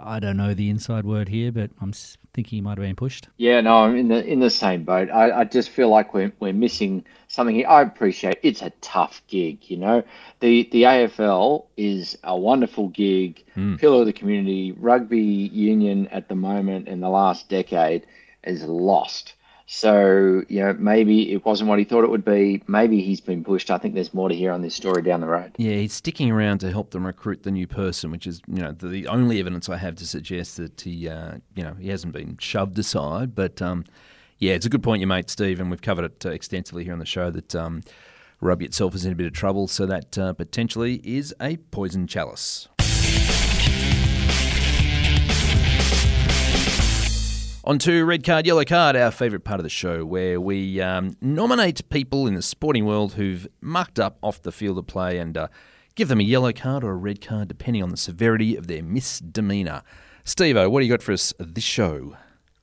I 0.00 0.20
don't 0.20 0.36
know 0.36 0.54
the 0.54 0.70
inside 0.70 1.04
word 1.04 1.28
here, 1.30 1.50
but 1.50 1.70
I'm 1.80 1.92
thinking 2.38 2.58
he 2.58 2.60
might 2.60 2.78
have 2.78 2.86
been 2.86 2.94
pushed. 2.94 3.28
Yeah, 3.36 3.60
no, 3.62 3.78
I'm 3.78 3.96
in 3.96 4.06
the 4.06 4.24
in 4.24 4.38
the 4.38 4.48
same 4.48 4.84
boat. 4.84 5.10
I, 5.10 5.40
I 5.40 5.44
just 5.44 5.70
feel 5.70 5.88
like 5.88 6.14
we're 6.14 6.32
we're 6.38 6.52
missing 6.52 7.04
something 7.26 7.56
here. 7.56 7.66
I 7.66 7.82
appreciate 7.82 8.38
it's 8.44 8.62
a 8.62 8.70
tough 8.80 9.22
gig, 9.26 9.68
you 9.68 9.76
know. 9.76 10.04
The 10.38 10.68
the 10.70 10.84
AFL 10.84 11.64
is 11.76 12.16
a 12.22 12.38
wonderful 12.38 12.90
gig, 12.90 13.44
hmm. 13.54 13.74
pillar 13.74 14.02
of 14.02 14.06
the 14.06 14.12
community. 14.12 14.70
Rugby 14.70 15.18
union 15.20 16.06
at 16.08 16.28
the 16.28 16.36
moment 16.36 16.86
in 16.86 17.00
the 17.00 17.08
last 17.08 17.48
decade 17.48 18.06
is 18.44 18.62
lost. 18.62 19.34
So, 19.70 20.42
you 20.48 20.60
know, 20.60 20.72
maybe 20.78 21.30
it 21.30 21.44
wasn't 21.44 21.68
what 21.68 21.78
he 21.78 21.84
thought 21.84 22.02
it 22.02 22.08
would 22.08 22.24
be. 22.24 22.62
Maybe 22.66 23.02
he's 23.02 23.20
been 23.20 23.44
pushed. 23.44 23.70
I 23.70 23.76
think 23.76 23.94
there's 23.94 24.14
more 24.14 24.30
to 24.30 24.34
hear 24.34 24.50
on 24.50 24.62
this 24.62 24.74
story 24.74 25.02
down 25.02 25.20
the 25.20 25.26
road. 25.26 25.52
Yeah, 25.58 25.74
he's 25.74 25.92
sticking 25.92 26.30
around 26.30 26.60
to 26.60 26.70
help 26.70 26.92
them 26.92 27.06
recruit 27.06 27.42
the 27.42 27.50
new 27.50 27.66
person, 27.66 28.10
which 28.10 28.26
is 28.26 28.40
you 28.48 28.62
know 28.62 28.72
the, 28.72 28.88
the 28.88 29.06
only 29.08 29.38
evidence 29.40 29.68
I 29.68 29.76
have 29.76 29.94
to 29.96 30.06
suggest 30.06 30.56
that 30.56 30.80
he 30.80 31.06
uh, 31.06 31.34
you 31.54 31.62
know 31.62 31.74
he 31.74 31.88
hasn't 31.88 32.14
been 32.14 32.38
shoved 32.38 32.78
aside. 32.78 33.34
But 33.34 33.60
um, 33.60 33.84
yeah, 34.38 34.54
it's 34.54 34.64
a 34.64 34.70
good 34.70 34.82
point 34.82 35.00
you 35.00 35.06
made, 35.06 35.28
Steve, 35.28 35.60
and 35.60 35.70
we've 35.70 35.82
covered 35.82 36.06
it 36.06 36.24
uh, 36.24 36.30
extensively 36.30 36.84
here 36.84 36.94
on 36.94 36.98
the 36.98 37.04
show 37.04 37.30
that 37.30 37.54
um, 37.54 37.82
rugby 38.40 38.64
itself 38.64 38.94
is 38.94 39.04
in 39.04 39.12
a 39.12 39.16
bit 39.16 39.26
of 39.26 39.34
trouble, 39.34 39.68
so 39.68 39.84
that 39.84 40.16
uh, 40.16 40.32
potentially 40.32 41.02
is 41.04 41.34
a 41.42 41.58
poison 41.58 42.06
chalice. 42.06 42.68
On 47.68 47.78
to 47.80 48.02
Red 48.06 48.24
Card, 48.24 48.46
Yellow 48.46 48.64
Card, 48.64 48.96
our 48.96 49.10
favourite 49.10 49.44
part 49.44 49.60
of 49.60 49.62
the 49.62 49.68
show, 49.68 50.02
where 50.02 50.40
we 50.40 50.80
um, 50.80 51.18
nominate 51.20 51.86
people 51.90 52.26
in 52.26 52.32
the 52.32 52.40
sporting 52.40 52.86
world 52.86 53.12
who've 53.12 53.46
mucked 53.60 54.00
up 54.00 54.16
off 54.22 54.40
the 54.40 54.50
field 54.50 54.78
of 54.78 54.86
play 54.86 55.18
and 55.18 55.36
uh, 55.36 55.48
give 55.94 56.08
them 56.08 56.18
a 56.18 56.22
yellow 56.22 56.50
card 56.50 56.82
or 56.82 56.92
a 56.92 56.96
red 56.96 57.20
card, 57.20 57.46
depending 57.48 57.82
on 57.82 57.90
the 57.90 57.98
severity 57.98 58.56
of 58.56 58.68
their 58.68 58.82
misdemeanour. 58.82 59.82
Steve 60.24 60.56
what 60.56 60.80
do 60.80 60.86
you 60.86 60.90
got 60.90 61.02
for 61.02 61.12
us 61.12 61.34
this 61.38 61.62
show? 61.62 62.16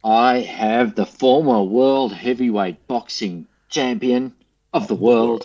I 0.03 0.39
have 0.39 0.95
the 0.95 1.05
former 1.05 1.61
world 1.61 2.11
heavyweight 2.11 2.87
boxing 2.87 3.45
champion 3.69 4.33
of 4.73 4.87
the 4.87 4.95
world, 4.95 5.43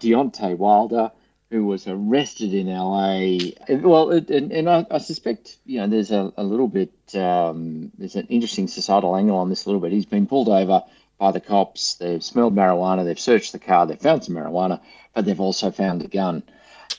Deontay 0.00 0.58
Wilder, 0.58 1.12
who 1.50 1.64
was 1.64 1.86
arrested 1.86 2.52
in 2.54 2.66
LA. 2.66 3.52
Well, 3.68 4.10
it, 4.10 4.30
and, 4.30 4.52
and 4.52 4.68
I, 4.68 4.86
I 4.90 4.98
suspect 4.98 5.58
you 5.64 5.78
know 5.78 5.86
there's 5.86 6.10
a, 6.10 6.32
a 6.36 6.42
little 6.42 6.68
bit 6.68 6.92
um, 7.14 7.92
there's 7.98 8.16
an 8.16 8.26
interesting 8.28 8.68
societal 8.68 9.16
angle 9.16 9.36
on 9.36 9.48
this 9.48 9.64
a 9.64 9.68
little 9.68 9.80
bit. 9.80 9.92
He's 9.92 10.06
been 10.06 10.26
pulled 10.26 10.48
over 10.48 10.82
by 11.18 11.32
the 11.32 11.40
cops. 11.40 11.94
They've 11.94 12.22
smelled 12.22 12.54
marijuana. 12.54 13.04
They've 13.04 13.18
searched 13.18 13.52
the 13.52 13.58
car. 13.58 13.86
They've 13.86 13.98
found 13.98 14.24
some 14.24 14.34
marijuana, 14.34 14.80
but 15.14 15.24
they've 15.24 15.40
also 15.40 15.70
found 15.70 16.02
a 16.02 16.08
gun, 16.08 16.42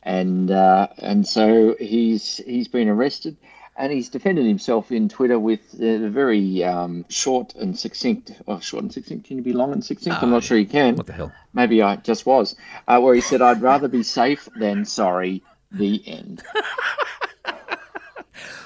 and 0.03 0.49
uh, 0.49 0.87
and 0.99 1.27
so 1.27 1.75
he's 1.79 2.37
he's 2.37 2.67
been 2.67 2.87
arrested. 2.87 3.37
And 3.79 3.93
he's 3.93 4.09
defended 4.09 4.45
himself 4.47 4.91
in 4.91 5.07
Twitter 5.07 5.37
with 5.39 5.79
a 5.79 6.09
very 6.09 6.63
um, 6.63 7.05
short 7.09 7.53
and 7.55 7.77
succinct. 7.77 8.31
Oh, 8.47 8.59
short 8.59 8.81
and 8.83 8.91
succinct. 8.91 9.27
Can 9.27 9.37
you 9.37 9.43
be 9.43 9.53
long 9.53 9.71
and 9.71 9.85
succinct? 9.85 10.21
I'm 10.23 10.31
not 10.31 10.43
sure 10.43 10.57
you 10.57 10.65
can. 10.65 10.95
What 10.95 11.05
the 11.05 11.13
hell? 11.13 11.31
Maybe 11.53 11.83
I 11.83 11.97
just 11.97 12.25
was. 12.25 12.55
Uh, 12.87 12.99
where 12.99 13.13
he 13.13 13.21
said, 13.21 13.41
"I'd 13.41 13.61
rather 13.61 13.87
be 13.87 14.01
safe 14.03 14.49
than 14.55 14.83
sorry." 14.85 15.43
The 15.71 16.01
end. 16.07 16.41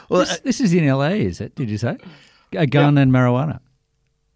Well, 0.10 0.22
This, 0.22 0.40
this 0.40 0.60
is 0.62 0.74
in 0.74 0.86
LA, 0.88 1.12
is 1.12 1.40
it? 1.40 1.56
Did 1.56 1.70
you 1.70 1.78
say? 1.78 1.98
A 2.52 2.68
gun 2.68 2.98
and 2.98 3.14
marijuana. 3.14 3.60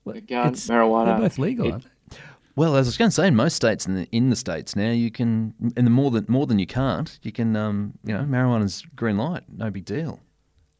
Well, 0.05 0.15
A 0.15 0.21
gun, 0.21 0.47
it's- 0.47 0.67
marijuana. 0.67 1.05
They're 1.07 1.19
both 1.27 1.37
legal, 1.37 1.67
It- 1.67 1.71
aren't 1.73 1.83
they? 1.83 2.17
well, 2.55 2.77
as 2.77 2.87
I 2.87 2.89
was 2.89 2.97
going 2.97 3.09
to 3.09 3.15
say, 3.15 3.27
in 3.27 3.35
most 3.35 3.55
states 3.57 3.85
in 3.85 3.95
the, 3.95 4.07
in 4.13 4.29
the 4.29 4.37
states 4.37 4.75
now, 4.77 4.91
you 4.91 5.11
can, 5.11 5.53
and 5.75 5.85
the 5.85 5.91
more 5.91 6.11
than 6.11 6.25
more 6.29 6.47
than 6.47 6.59
you 6.59 6.65
can't, 6.65 7.19
you 7.23 7.33
can, 7.33 7.57
um, 7.57 7.93
you 8.05 8.13
know, 8.13 8.23
marijuana's 8.23 8.83
green 8.95 9.17
light, 9.17 9.43
no 9.53 9.69
big 9.69 9.83
deal. 9.83 10.21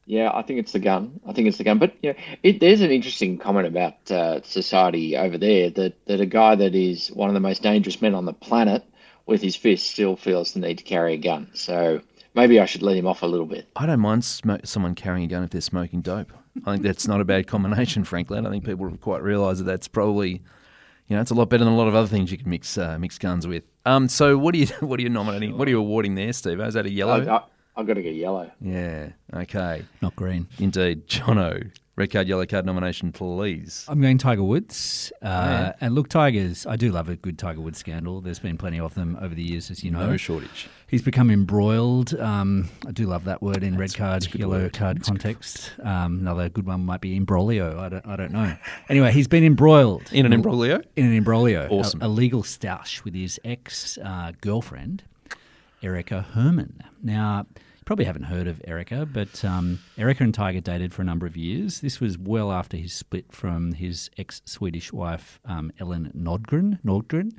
Yeah, 0.06 0.32
I 0.34 0.43
think 0.43 0.60
it's 0.60 0.72
the 0.72 0.80
gun. 0.80 1.20
I 1.28 1.34
think 1.34 1.47
it's 1.47 1.58
the 1.58 1.64
gun. 1.64 1.80
But 1.80 1.95
you 2.03 2.14
know, 2.14 2.20
it, 2.43 2.60
there's 2.60 2.82
an 2.82 2.91
interesting 2.91 3.38
comment 3.38 3.68
about 3.68 4.12
uh, 4.12 4.41
society 4.43 5.18
over 5.18 5.38
there 5.38 5.72
that, 5.72 6.06
that 6.06 6.22
a 6.22 6.28
guy 6.28 6.56
that 6.56 6.76
is 6.76 7.10
one 7.10 7.30
of 7.30 7.34
the 7.34 7.39
most 7.39 7.64
dangerous 7.64 8.01
men 8.01 8.14
on 8.14 8.26
the 8.26 8.34
planet 8.34 8.84
with 9.26 9.41
his 9.41 9.56
fist 9.56 9.88
still 9.89 10.16
feels 10.16 10.53
the 10.53 10.60
need 10.60 10.78
to 10.78 10.84
carry 10.84 11.16
a 11.16 11.18
gun. 11.18 11.49
So 11.53 12.01
maybe 12.36 12.60
I 12.60 12.66
should 12.66 12.84
let 12.84 12.97
him 12.97 13.08
off 13.08 13.24
a 13.24 13.26
little 13.26 13.47
bit. 13.47 13.68
I 13.76 13.88
don't 13.88 13.99
mind 13.99 14.22
smo- 14.22 14.66
someone 14.66 14.93
carrying 14.93 15.26
a 15.26 15.28
gun 15.28 15.43
if 15.43 15.49
they're 15.49 15.62
smoking 15.62 16.01
dope. 16.01 16.32
I 16.66 16.74
think 16.74 16.84
that's 16.84 17.08
not 17.08 17.20
a 17.20 17.26
bad 17.26 17.47
combination, 17.47 18.03
frankly. 18.06 18.38
I 18.38 18.41
don't 18.41 18.51
think 18.51 18.66
people 18.66 18.89
quite 18.97 19.24
realise 19.24 19.58
that 19.58 19.64
that's 19.64 19.88
probably, 19.88 20.43
you 21.08 21.16
know, 21.16 21.22
it's 21.22 21.32
a 21.32 21.36
lot 21.36 21.49
better 21.49 21.64
than 21.64 21.74
a 21.74 21.78
lot 21.78 21.88
of 21.88 21.95
other 21.95 22.08
things 22.08 22.32
you 22.32 22.38
can 22.38 22.49
mix 22.49 22.78
uh, 22.78 22.97
mix 22.99 23.18
guns 23.18 23.47
with. 23.47 23.64
Um, 23.86 24.08
so 24.08 24.38
what 24.38 24.53
are 24.53 24.60
you 24.60 24.68
what 24.82 24.99
are 24.99 25.03
you 25.03 25.10
nominating? 25.10 25.58
What 25.58 25.68
are 25.68 25.72
you 25.72 25.80
awarding 25.80 26.14
there, 26.14 26.32
Steve? 26.32 26.60
Is 26.62 26.76
that 26.76 26.86
a 26.86 26.91
yellow? 26.91 27.26
I, 27.26 27.38
I, 27.38 27.43
I've 27.78 27.88
got 27.88 27.95
to 27.95 28.01
get 28.03 28.15
yellow. 28.15 28.51
yeah. 28.61 29.09
Okay. 29.34 29.84
Not 30.01 30.15
green. 30.15 30.47
Indeed, 30.59 31.07
Jono. 31.07 31.71
Red 31.97 32.11
card, 32.11 32.28
yellow 32.28 32.45
card 32.45 32.65
nomination, 32.65 33.13
please. 33.13 33.86
I'm 33.88 34.01
going 34.01 34.17
Tiger 34.17 34.43
Woods. 34.43 35.13
Uh, 35.21 35.28
yeah. 35.28 35.73
And 35.80 35.95
look, 35.95 36.09
Tigers, 36.09 36.65
I 36.65 36.76
do 36.76 36.91
love 36.91 37.07
a 37.07 37.15
good 37.15 37.39
Tiger 37.39 37.61
Woods 37.61 37.78
scandal. 37.78 38.19
There's 38.19 38.38
been 38.39 38.57
plenty 38.57 38.82
of 38.82 38.95
them 38.95 39.17
over 39.21 39.34
the 39.34 39.41
years, 39.41 39.71
as 39.71 39.82
you 39.82 39.91
know. 39.91 40.05
No 40.09 40.17
shortage. 40.17 40.67
He's 40.88 41.01
become 41.01 41.32
embroiled. 41.32 42.13
Um, 42.19 42.69
I 42.86 42.91
do 42.91 43.05
love 43.05 43.23
that 43.26 43.41
word 43.41 43.63
in 43.63 43.78
red 43.78 43.93
card, 43.95 44.28
yellow 44.36 44.57
word. 44.59 44.73
card 44.73 45.03
context. 45.03 45.71
Um, 45.84 46.19
another 46.19 46.49
good 46.49 46.65
one 46.65 46.86
might 46.86 46.99
be 46.99 47.15
imbroglio. 47.17 47.80
I 47.80 47.88
don't, 47.88 48.05
I 48.05 48.15
don't 48.17 48.34
know. 48.34 48.57
Anyway, 48.89 49.13
he's 49.13 49.30
been 49.30 49.45
embroiled 49.45 50.03
In 50.11 50.26
an 50.26 50.34
imbroglio? 50.34 50.84
in 50.97 51.05
an 51.05 51.13
imbroglio. 51.23 51.69
Awesome. 51.71 52.01
A, 52.01 52.07
a 52.07 52.09
legal 52.09 52.43
stoush 52.43 53.05
with 53.05 53.13
his 53.15 53.39
ex 53.45 53.97
uh, 54.03 54.34
girlfriend, 54.41 55.03
Erica 55.86 56.22
Herman. 56.34 56.82
Now, 57.04 57.46
you 57.56 57.84
probably 57.86 58.06
haven't 58.06 58.24
heard 58.24 58.48
of 58.48 58.60
Erica, 58.66 59.06
but 59.06 59.46
um, 59.46 59.80
Erica 59.98 60.24
and 60.24 60.34
Tiger 60.34 60.60
dated 60.60 60.94
for 60.94 61.04
a 61.04 61.06
number 61.06 61.28
of 61.28 61.38
years. 61.38 61.82
This 61.82 62.00
was 62.00 62.18
well 62.18 62.52
after 62.52 62.76
his 62.76 62.92
split 62.92 63.32
from 63.32 63.74
his 63.74 64.10
ex 64.18 64.42
Swedish 64.46 64.92
wife, 64.92 65.40
um, 65.46 65.72
Elin 65.80 66.12
Nordegren. 66.18 66.80
Nordegren. 66.84 67.34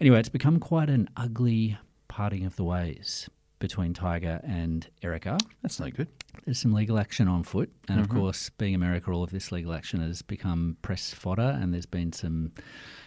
Anyway, 0.00 0.18
it's 0.18 0.28
become 0.28 0.58
quite 0.58 0.90
an 0.90 1.08
ugly 1.16 1.78
parting 2.08 2.44
of 2.44 2.56
the 2.56 2.64
ways 2.64 3.30
between 3.60 3.94
Tiger 3.94 4.40
and 4.44 4.88
Erica. 5.02 5.38
That's 5.62 5.78
no 5.78 5.88
good. 5.88 6.08
There's 6.44 6.58
some 6.58 6.72
legal 6.74 6.98
action 6.98 7.28
on 7.28 7.44
foot, 7.44 7.70
and 7.88 8.00
Mm-hmm. 8.00 8.10
of 8.10 8.20
course, 8.20 8.50
being 8.50 8.74
America, 8.74 9.10
all 9.12 9.22
of 9.22 9.30
this 9.30 9.52
legal 9.52 9.72
action 9.72 10.00
has 10.00 10.20
become 10.22 10.76
press 10.82 11.14
fodder, 11.14 11.56
and 11.60 11.72
there's 11.72 11.86
been 11.86 12.12
some 12.12 12.50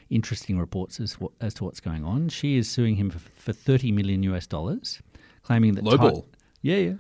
interesting 0.10 0.60
reports 0.60 1.00
as, 1.00 1.18
as 1.42 1.54
to 1.56 1.64
what's 1.64 1.80
going 1.80 2.04
on. 2.04 2.30
She 2.30 2.58
is 2.58 2.70
suing 2.70 2.96
him 2.96 3.10
for, 3.10 3.20
for 3.20 3.54
30 3.54 3.92
million 3.92 4.24
US 4.24 4.48
dollars, 4.48 5.02
claiming 5.44 5.74
that 5.76 5.84
Lowball. 5.84 6.26
yeah, 6.62 6.78
yeah. 6.78 6.94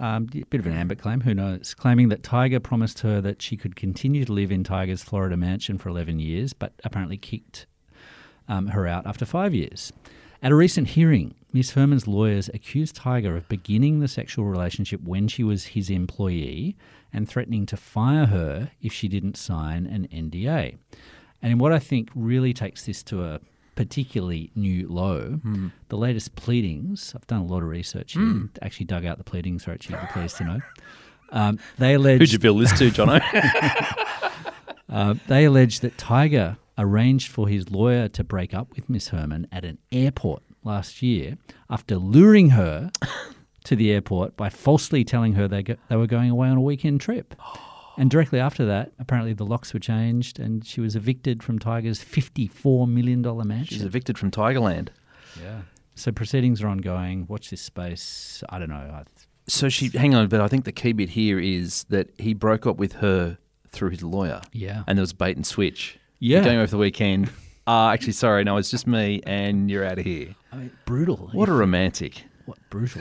Um, 0.00 0.28
a 0.34 0.44
bit 0.46 0.60
of 0.60 0.66
an 0.66 0.72
ambit 0.72 0.98
claim, 0.98 1.20
who 1.20 1.34
knows? 1.34 1.74
Claiming 1.74 2.08
that 2.08 2.22
Tiger 2.22 2.58
promised 2.58 3.00
her 3.00 3.20
that 3.20 3.42
she 3.42 3.56
could 3.56 3.76
continue 3.76 4.24
to 4.24 4.32
live 4.32 4.50
in 4.50 4.64
Tiger's 4.64 5.02
Florida 5.02 5.36
mansion 5.36 5.78
for 5.78 5.88
11 5.88 6.18
years, 6.18 6.52
but 6.52 6.72
apparently 6.82 7.16
kicked 7.16 7.66
um, 8.48 8.68
her 8.68 8.86
out 8.86 9.06
after 9.06 9.24
five 9.24 9.54
years. 9.54 9.92
At 10.42 10.52
a 10.52 10.56
recent 10.56 10.88
hearing, 10.88 11.34
Miss 11.52 11.70
Herman's 11.70 12.06
lawyers 12.06 12.50
accused 12.52 12.96
Tiger 12.96 13.36
of 13.36 13.48
beginning 13.48 14.00
the 14.00 14.08
sexual 14.08 14.44
relationship 14.46 15.00
when 15.02 15.28
she 15.28 15.44
was 15.44 15.66
his 15.66 15.88
employee 15.88 16.76
and 17.12 17.28
threatening 17.28 17.64
to 17.66 17.76
fire 17.76 18.26
her 18.26 18.72
if 18.82 18.92
she 18.92 19.08
didn't 19.08 19.36
sign 19.36 19.86
an 19.86 20.08
NDA. 20.08 20.76
And 21.44 21.52
in 21.52 21.58
what 21.58 21.74
I 21.74 21.78
think 21.78 22.08
really 22.14 22.54
takes 22.54 22.86
this 22.86 23.02
to 23.02 23.22
a 23.22 23.38
particularly 23.76 24.50
new 24.54 24.88
low, 24.88 25.40
the 25.90 25.96
latest 25.98 26.36
pleadings, 26.36 27.12
I've 27.14 27.26
done 27.26 27.42
a 27.42 27.44
lot 27.44 27.62
of 27.62 27.68
research 27.68 28.14
here, 28.14 28.48
actually 28.62 28.86
dug 28.86 29.04
out 29.04 29.18
the 29.18 29.24
pleadings, 29.24 29.68
Roach, 29.68 29.90
you'll 29.90 30.00
be 30.00 30.06
pleased 30.06 30.38
to 30.38 30.44
know. 30.44 30.60
Um, 31.32 31.58
they 31.76 31.92
allege 31.94 32.20
Who'd 32.20 32.32
you 32.32 32.38
bill 32.38 32.56
this 32.56 32.72
to, 32.78 32.90
Jono? 32.90 33.20
uh, 34.88 35.14
they 35.26 35.44
allege 35.44 35.80
that 35.80 35.98
Tiger 35.98 36.56
arranged 36.78 37.30
for 37.30 37.46
his 37.46 37.70
lawyer 37.70 38.08
to 38.08 38.24
break 38.24 38.54
up 38.54 38.74
with 38.74 38.88
Miss 38.88 39.08
Herman 39.08 39.46
at 39.52 39.66
an 39.66 39.76
airport 39.92 40.42
last 40.62 41.02
year 41.02 41.36
after 41.68 41.96
luring 41.96 42.50
her 42.50 42.90
to 43.64 43.76
the 43.76 43.92
airport 43.92 44.34
by 44.34 44.48
falsely 44.48 45.04
telling 45.04 45.34
her 45.34 45.46
they, 45.46 45.62
go, 45.62 45.76
they 45.90 45.96
were 45.96 46.06
going 46.06 46.30
away 46.30 46.48
on 46.48 46.56
a 46.56 46.62
weekend 46.62 47.02
trip. 47.02 47.34
And 47.96 48.10
directly 48.10 48.40
after 48.40 48.64
that, 48.66 48.92
apparently 48.98 49.32
the 49.34 49.44
locks 49.46 49.72
were 49.72 49.80
changed 49.80 50.38
and 50.40 50.64
she 50.66 50.80
was 50.80 50.96
evicted 50.96 51.42
from 51.42 51.58
Tiger's 51.58 52.00
$54 52.04 52.88
million 52.88 53.20
mansion. 53.22 53.64
She's 53.66 53.82
evicted 53.84 54.18
from 54.18 54.30
Tigerland. 54.30 54.88
yeah. 55.40 55.62
So 55.96 56.10
proceedings 56.10 56.60
are 56.60 56.66
ongoing. 56.66 57.24
Watch 57.28 57.50
this 57.50 57.60
space. 57.60 58.42
I 58.48 58.58
don't 58.58 58.68
know. 58.70 58.74
I, 58.74 59.04
So 59.46 59.68
she, 59.68 59.90
hang 59.96 60.12
on, 60.14 60.26
but 60.26 60.40
I 60.40 60.48
think 60.48 60.64
the 60.64 60.72
key 60.72 60.92
bit 60.92 61.10
here 61.10 61.38
is 61.38 61.84
that 61.84 62.10
he 62.18 62.34
broke 62.34 62.66
up 62.66 62.78
with 62.78 62.94
her 62.94 63.38
through 63.68 63.90
his 63.90 64.02
lawyer. 64.02 64.40
yeah. 64.52 64.82
And 64.88 64.98
there 64.98 65.02
was 65.02 65.12
bait 65.12 65.36
and 65.36 65.46
switch. 65.46 65.98
Yeah. 66.18 66.38
You're 66.38 66.44
going 66.46 66.58
over 66.58 66.70
the 66.70 66.78
weekend. 66.78 67.30
Ah, 67.66 67.92
actually, 67.92 68.12
sorry, 68.12 68.44
no, 68.44 68.58
it's 68.58 68.70
just 68.70 68.86
me, 68.86 69.22
and 69.26 69.70
you're 69.70 69.86
out 69.86 69.98
of 69.98 70.04
here. 70.04 70.34
I 70.52 70.56
mean, 70.56 70.70
brutal. 70.84 71.30
What 71.32 71.48
a 71.48 71.52
romantic. 71.54 72.24
What 72.44 72.58
brutal. 72.68 73.00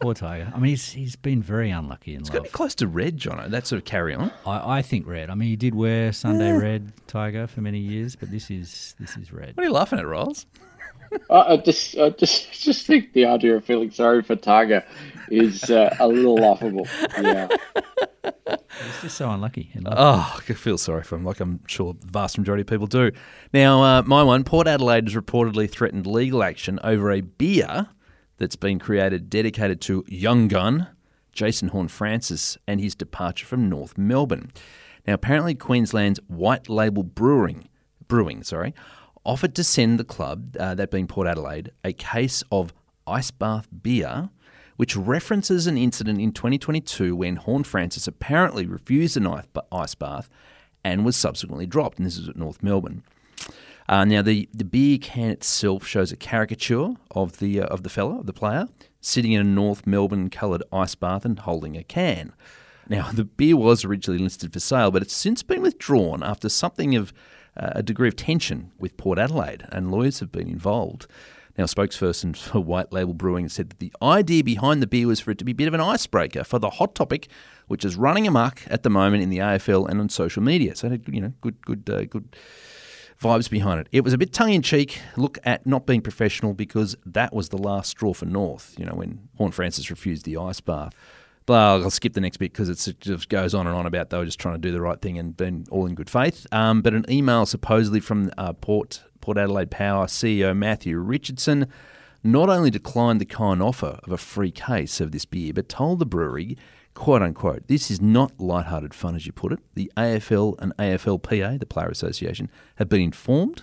Poor 0.00 0.14
Tiger. 0.14 0.52
I 0.54 0.58
mean, 0.58 0.70
he's 0.70 0.92
he's 0.92 1.16
been 1.16 1.42
very 1.42 1.70
unlucky 1.70 2.14
in 2.14 2.20
It's 2.20 2.30
got 2.30 2.38
to 2.38 2.42
be 2.44 2.48
close 2.50 2.74
to 2.76 2.86
red, 2.86 3.18
Jono. 3.18 3.50
That 3.50 3.66
sort 3.66 3.78
of 3.78 3.84
carry 3.84 4.14
on. 4.14 4.32
I, 4.46 4.78
I 4.78 4.82
think 4.82 5.06
red. 5.06 5.30
I 5.30 5.34
mean, 5.34 5.48
he 5.48 5.56
did 5.56 5.74
wear 5.74 6.12
Sunday 6.12 6.52
red 6.52 6.92
Tiger 7.06 7.46
for 7.46 7.60
many 7.60 7.78
years, 7.78 8.16
but 8.16 8.30
this 8.30 8.50
is 8.50 8.94
this 9.00 9.16
is 9.16 9.32
red. 9.32 9.56
What 9.56 9.64
are 9.64 9.66
you 9.66 9.72
laughing 9.72 9.98
at, 9.98 10.06
Rolls? 10.06 10.46
I, 11.30 11.54
I 11.54 11.56
just, 11.56 11.96
I 11.96 12.10
just, 12.10 12.52
just 12.62 12.86
think 12.86 13.12
the 13.12 13.26
idea 13.26 13.56
of 13.56 13.64
feeling 13.64 13.90
sorry 13.90 14.22
for 14.22 14.36
Tiger 14.36 14.84
is 15.30 15.70
uh, 15.70 15.94
a 15.98 16.06
little 16.06 16.36
laughable. 16.36 16.86
Yeah. 17.20 17.48
He's 18.24 19.02
just 19.02 19.16
so 19.16 19.30
unlucky. 19.30 19.72
Oh, 19.86 20.36
I 20.36 20.52
feel 20.52 20.78
sorry 20.78 21.02
for 21.02 21.16
him, 21.16 21.24
like 21.24 21.40
I'm 21.40 21.60
sure 21.66 21.94
the 21.94 22.06
vast 22.06 22.38
majority 22.38 22.60
of 22.62 22.66
people 22.66 22.86
do. 22.86 23.10
Now, 23.52 23.82
uh, 23.82 24.02
my 24.02 24.22
one, 24.22 24.44
Port 24.44 24.68
Adelaide 24.68 25.08
has 25.08 25.14
reportedly 25.14 25.68
threatened 25.68 26.06
legal 26.06 26.42
action 26.42 26.78
over 26.84 27.10
a 27.10 27.20
beer 27.20 27.88
that's 28.38 28.56
been 28.56 28.78
created 28.78 29.28
dedicated 29.28 29.80
to 29.82 30.04
young 30.08 30.48
gun 30.48 30.88
Jason 31.32 31.68
Horne-Francis 31.68 32.58
and 32.66 32.80
his 32.80 32.94
departure 32.94 33.46
from 33.46 33.68
North 33.68 33.96
Melbourne. 33.96 34.50
Now, 35.06 35.14
apparently, 35.14 35.54
Queensland's 35.54 36.18
White 36.26 36.68
Label 36.68 37.04
Brewing, 37.04 37.68
Brewing, 38.08 38.42
sorry, 38.42 38.74
offered 39.24 39.54
to 39.54 39.62
send 39.62 40.00
the 40.00 40.04
club, 40.04 40.56
uh, 40.58 40.74
that 40.74 40.90
being 40.90 41.06
Port 41.06 41.28
Adelaide, 41.28 41.70
a 41.84 41.92
case 41.92 42.42
of 42.50 42.72
ice 43.06 43.30
bath 43.30 43.68
beer, 43.82 44.30
which 44.76 44.96
references 44.96 45.66
an 45.66 45.78
incident 45.78 46.20
in 46.20 46.32
2022 46.32 47.14
when 47.14 47.36
Horne-Francis 47.36 48.06
apparently 48.06 48.66
refused 48.66 49.16
an 49.16 49.26
ice 49.26 49.46
ice 49.70 49.94
bath 49.94 50.28
and 50.84 51.04
was 51.04 51.16
subsequently 51.16 51.66
dropped. 51.66 51.98
And 51.98 52.06
this 52.06 52.16
is 52.16 52.28
at 52.28 52.36
North 52.36 52.62
Melbourne. 52.62 53.02
Uh, 53.88 54.04
now, 54.04 54.20
the, 54.20 54.48
the 54.52 54.64
beer 54.64 54.98
can 54.98 55.30
itself 55.30 55.86
shows 55.86 56.12
a 56.12 56.16
caricature 56.16 56.90
of 57.10 57.38
the 57.38 57.62
uh, 57.62 57.66
of 57.66 57.84
the 57.84 57.88
fella, 57.88 58.22
the 58.22 58.34
player, 58.34 58.68
sitting 59.00 59.32
in 59.32 59.40
a 59.40 59.44
North 59.44 59.86
Melbourne 59.86 60.28
coloured 60.28 60.62
ice 60.72 60.94
bath 60.94 61.24
and 61.24 61.38
holding 61.38 61.76
a 61.76 61.82
can. 61.82 62.34
Now, 62.88 63.10
the 63.12 63.24
beer 63.24 63.56
was 63.56 63.84
originally 63.84 64.22
listed 64.22 64.52
for 64.52 64.60
sale, 64.60 64.90
but 64.90 65.02
it's 65.02 65.16
since 65.16 65.42
been 65.42 65.62
withdrawn 65.62 66.22
after 66.22 66.50
something 66.50 66.94
of 66.96 67.14
uh, 67.56 67.72
a 67.76 67.82
degree 67.82 68.08
of 68.08 68.16
tension 68.16 68.72
with 68.78 68.96
Port 68.98 69.18
Adelaide, 69.18 69.66
and 69.72 69.90
lawyers 69.90 70.20
have 70.20 70.30
been 70.30 70.48
involved. 70.48 71.06
Now, 71.56 71.64
spokesperson 71.64 72.36
for 72.36 72.60
White 72.60 72.92
Label 72.92 73.14
Brewing 73.14 73.48
said 73.48 73.70
that 73.70 73.78
the 73.78 73.92
idea 74.02 74.44
behind 74.44 74.82
the 74.82 74.86
beer 74.86 75.06
was 75.06 75.20
for 75.20 75.30
it 75.30 75.38
to 75.38 75.44
be 75.44 75.52
a 75.52 75.54
bit 75.54 75.68
of 75.68 75.74
an 75.74 75.80
icebreaker 75.80 76.44
for 76.44 76.58
the 76.58 76.70
hot 76.70 76.94
topic, 76.94 77.28
which 77.68 77.86
is 77.86 77.96
running 77.96 78.26
amok 78.26 78.60
at 78.66 78.82
the 78.82 78.90
moment 78.90 79.22
in 79.22 79.30
the 79.30 79.38
AFL 79.38 79.88
and 79.88 79.98
on 79.98 80.10
social 80.10 80.42
media. 80.42 80.76
So, 80.76 80.88
it 80.88 80.90
had, 80.90 81.08
you 81.08 81.22
know, 81.22 81.32
good, 81.40 81.64
good, 81.64 81.88
uh, 81.90 82.04
good 82.04 82.36
vibes 83.20 83.50
behind 83.50 83.80
it. 83.80 83.88
It 83.90 84.02
was 84.02 84.12
a 84.12 84.18
bit 84.18 84.32
tongue 84.32 84.52
in 84.52 84.62
cheek 84.62 85.00
look 85.16 85.38
at 85.44 85.66
not 85.66 85.86
being 85.86 86.00
professional 86.00 86.54
because 86.54 86.96
that 87.04 87.32
was 87.34 87.48
the 87.48 87.58
last 87.58 87.90
straw 87.90 88.12
for 88.12 88.26
North, 88.26 88.74
you 88.78 88.86
know, 88.86 88.94
when 88.94 89.28
Horne-Francis 89.36 89.90
refused 89.90 90.24
the 90.24 90.36
ice 90.36 90.60
bath. 90.60 90.94
Blah, 91.46 91.76
I'll 91.76 91.90
skip 91.90 92.12
the 92.12 92.20
next 92.20 92.36
bit 92.36 92.52
because 92.52 92.68
it 92.68 93.00
just 93.00 93.28
goes 93.28 93.54
on 93.54 93.66
and 93.66 93.74
on 93.74 93.86
about 93.86 94.10
they 94.10 94.18
were 94.18 94.26
just 94.26 94.38
trying 94.38 94.54
to 94.54 94.60
do 94.60 94.70
the 94.70 94.82
right 94.82 95.00
thing 95.00 95.18
and 95.18 95.36
been 95.36 95.66
all 95.70 95.86
in 95.86 95.94
good 95.94 96.10
faith. 96.10 96.46
Um, 96.52 96.82
but 96.82 96.92
an 96.92 97.06
email 97.08 97.46
supposedly 97.46 98.00
from 98.00 98.30
uh, 98.36 98.52
Port, 98.52 99.02
Port 99.20 99.38
Adelaide 99.38 99.70
Power 99.70 100.06
CEO 100.06 100.54
Matthew 100.54 100.98
Richardson 100.98 101.66
not 102.22 102.50
only 102.50 102.70
declined 102.70 103.20
the 103.20 103.24
kind 103.24 103.62
offer 103.62 103.98
of 104.04 104.12
a 104.12 104.18
free 104.18 104.50
case 104.50 105.00
of 105.00 105.12
this 105.12 105.24
beer, 105.24 105.52
but 105.54 105.68
told 105.68 105.98
the 106.00 106.06
brewery, 106.06 106.56
quote 106.98 107.22
unquote, 107.22 107.66
this 107.68 107.90
is 107.92 108.00
not 108.00 108.40
light-hearted 108.40 108.92
fun 108.92 109.14
as 109.14 109.24
you 109.24 109.32
put 109.32 109.52
it. 109.52 109.60
The 109.74 109.90
AFL 109.96 110.56
and 110.58 110.76
AFLPA, 110.78 111.60
the 111.60 111.64
Player 111.66 111.88
Association, 111.88 112.50
have 112.76 112.88
been 112.88 113.00
informed. 113.00 113.62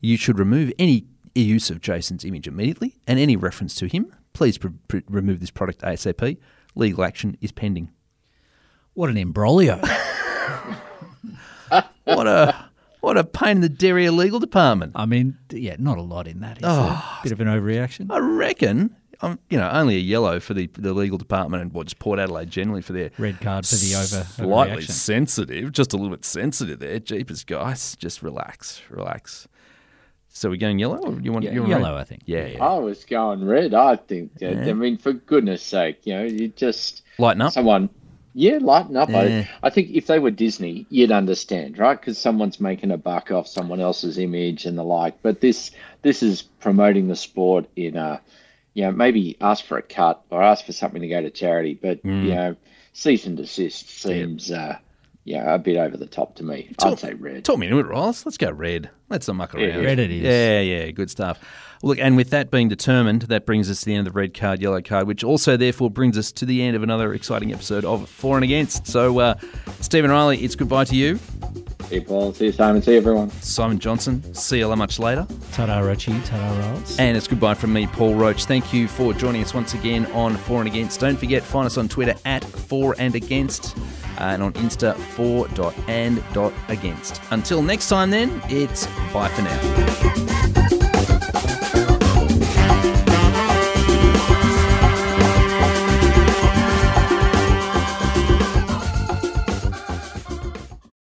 You 0.00 0.16
should 0.16 0.38
remove 0.38 0.72
any 0.80 1.06
use 1.34 1.70
of 1.70 1.80
Jason's 1.80 2.24
image 2.24 2.48
immediately 2.48 2.96
and 3.06 3.18
any 3.20 3.36
reference 3.36 3.74
to 3.76 3.86
him. 3.86 4.12
Please 4.32 4.58
pr- 4.58 4.68
pr- 4.88 4.98
remove 5.08 5.38
this 5.40 5.50
product 5.52 5.82
ASAP. 5.82 6.36
Legal 6.74 7.04
action 7.04 7.36
is 7.40 7.52
pending. 7.52 7.90
What 8.94 9.08
an 9.10 9.16
imbroglio. 9.16 9.78
What 12.04 12.26
a 12.26 12.66
what 13.00 13.16
a 13.16 13.24
pain 13.24 13.56
in 13.56 13.60
the 13.62 13.68
derriere 13.68 14.10
legal 14.10 14.38
department. 14.40 14.92
I 14.94 15.06
mean, 15.06 15.38
yeah, 15.50 15.76
not 15.78 15.98
a 15.98 16.02
lot 16.02 16.26
in 16.28 16.40
that. 16.40 16.58
Is 16.58 16.64
Oh. 16.66 16.84
there? 16.86 17.02
Bit 17.22 17.32
of 17.32 17.40
an 17.40 17.46
overreaction. 17.48 18.08
I 18.10 18.18
reckon, 18.18 18.94
um, 19.22 19.38
you 19.48 19.56
know, 19.58 19.70
only 19.70 19.96
a 19.96 20.00
yellow 20.00 20.40
for 20.40 20.52
the 20.54 20.66
the 20.74 20.92
legal 20.92 21.16
department 21.18 21.62
and 21.62 21.72
what's 21.72 21.94
Port 21.94 22.18
Adelaide 22.18 22.50
generally 22.50 22.82
for 22.82 22.92
their 22.92 23.10
Red 23.18 23.40
card 23.40 23.66
for 23.66 23.76
the 23.76 23.94
over 23.94 24.24
slightly 24.24 24.82
sensitive, 24.82 25.72
just 25.72 25.92
a 25.92 25.96
little 25.96 26.14
bit 26.14 26.24
sensitive 26.24 26.78
there. 26.80 26.98
Jeepers, 26.98 27.44
guys, 27.44 27.96
just 27.96 28.22
relax, 28.22 28.82
relax. 28.90 29.48
So 30.34 30.48
we're 30.48 30.56
going 30.56 30.78
yellow, 30.78 30.96
or 30.98 31.20
you 31.20 31.30
want 31.30 31.44
Yeah, 31.44 31.52
you 31.52 31.60
want 31.60 31.70
yellow, 31.70 31.94
red? 31.94 32.00
I 32.00 32.04
think. 32.04 32.22
Yeah, 32.24 32.46
yeah. 32.46 32.64
I 32.64 32.78
was 32.78 33.04
going 33.04 33.46
red. 33.46 33.74
I 33.74 33.96
think. 33.96 34.34
That, 34.38 34.56
Yeah. 34.56 34.70
I 34.70 34.72
mean, 34.72 34.96
for 34.96 35.12
goodness 35.12 35.62
sake, 35.62 35.98
you 36.04 36.14
know, 36.14 36.24
you 36.24 36.48
just 36.48 37.02
Lighten 37.18 37.42
up. 37.42 37.52
someone. 37.52 37.90
Yeah, 38.34 38.58
lighten 38.62 38.96
up. 38.96 39.10
Yeah. 39.10 39.18
I, 39.62 39.66
I 39.66 39.68
think 39.70 39.90
if 39.90 40.06
they 40.06 40.18
were 40.18 40.30
Disney, 40.30 40.86
you'd 40.88 41.12
understand, 41.12 41.76
right? 41.76 42.00
Because 42.00 42.16
someone's 42.16 42.60
making 42.60 42.90
a 42.90 42.96
buck 42.96 43.30
off 43.30 43.46
someone 43.46 43.78
else's 43.78 44.16
image 44.16 44.64
and 44.64 44.78
the 44.78 44.82
like. 44.84 45.20
But 45.20 45.42
this 45.42 45.70
this 46.00 46.22
is 46.22 46.40
promoting 46.40 47.08
the 47.08 47.16
sport 47.16 47.66
in 47.76 47.96
a, 47.96 48.18
you 48.74 48.82
know, 48.84 48.92
maybe 48.92 49.36
ask 49.40 49.64
for 49.64 49.76
a 49.78 49.82
cut 49.82 50.22
or 50.30 50.42
ask 50.42 50.64
for 50.64 50.72
something 50.72 51.02
to 51.02 51.08
go 51.08 51.20
to 51.22 51.30
charity. 51.30 51.78
But 51.80 52.02
Mm. 52.04 52.24
you 52.24 52.34
know, 52.34 52.56
cease 52.92 53.26
and 53.26 53.36
desist 53.36 53.88
seems, 53.90 54.50
uh, 54.50 54.76
yeah, 55.24 55.54
a 55.54 55.58
bit 55.58 55.76
over 55.76 55.96
the 55.96 56.06
top 56.06 56.34
to 56.36 56.42
me. 56.44 56.68
Talk- 56.78 56.92
I'd 56.92 56.98
say 56.98 57.14
red. 57.14 57.44
Talk 57.44 57.58
me 57.58 57.66
into 57.66 57.78
it, 57.78 57.86
Ross. 57.86 58.24
Let's 58.26 58.36
go 58.38 58.50
red. 58.50 58.90
Let's 59.08 59.28
not 59.28 59.36
muck 59.36 59.54
Yeah, 59.54 59.66
around. 59.66 59.84
Red 59.84 59.98
it 59.98 60.10
is. 60.10 60.22
Yeah, 60.22 60.60
yeah, 60.60 60.90
good 60.90 61.10
stuff. 61.10 61.38
Look, 61.84 61.98
and 61.98 62.16
with 62.16 62.30
that 62.30 62.50
being 62.50 62.68
determined, 62.68 63.22
that 63.22 63.44
brings 63.44 63.68
us 63.70 63.80
to 63.80 63.86
the 63.86 63.94
end 63.94 64.06
of 64.06 64.12
the 64.14 64.18
red 64.18 64.34
card, 64.34 64.60
yellow 64.62 64.80
card, 64.80 65.06
which 65.06 65.24
also 65.24 65.56
therefore 65.56 65.90
brings 65.90 66.16
us 66.16 66.30
to 66.32 66.46
the 66.46 66.62
end 66.62 66.76
of 66.76 66.82
another 66.82 67.12
exciting 67.12 67.52
episode 67.52 67.84
of 67.84 68.08
For 68.08 68.36
and 68.36 68.44
Against. 68.44 68.86
So, 68.86 69.18
uh, 69.18 69.34
Stephen 69.80 70.10
Riley, 70.10 70.38
it's 70.38 70.54
goodbye 70.54 70.84
to 70.84 70.94
you. 70.96 71.18
See 71.92 71.98
you, 71.98 72.04
Paul. 72.04 72.32
See 72.32 72.46
you, 72.46 72.52
Simon. 72.52 72.80
See 72.80 72.92
you, 72.92 72.96
everyone. 72.96 73.28
Simon 73.42 73.78
Johnson, 73.78 74.32
see 74.32 74.60
you 74.60 74.76
much 74.76 74.98
later. 74.98 75.26
Ta-da, 75.52 75.82
Rochi. 75.82 76.24
Ta-da, 76.24 76.70
Rolls. 76.70 76.98
And 76.98 77.18
it's 77.18 77.28
goodbye 77.28 77.52
from 77.52 77.74
me, 77.74 77.86
Paul 77.86 78.14
Roach. 78.14 78.46
Thank 78.46 78.72
you 78.72 78.88
for 78.88 79.12
joining 79.12 79.42
us 79.42 79.52
once 79.52 79.74
again 79.74 80.06
on 80.12 80.34
For 80.34 80.60
and 80.60 80.68
Against. 80.68 81.00
Don't 81.00 81.18
forget, 81.18 81.42
find 81.42 81.66
us 81.66 81.76
on 81.76 81.88
Twitter 81.88 82.14
at 82.24 82.44
For 82.44 82.94
and 82.98 83.14
Against 83.14 83.76
uh, 83.76 84.22
and 84.22 84.42
on 84.42 84.54
Insta 84.54 84.96
for.and.against. 84.96 85.50
Until 87.30 87.60
next 87.60 87.90
time, 87.90 88.08
then, 88.10 88.40
it's 88.48 88.86
bye 89.12 89.28
for 89.28 89.42
now. 89.42 90.51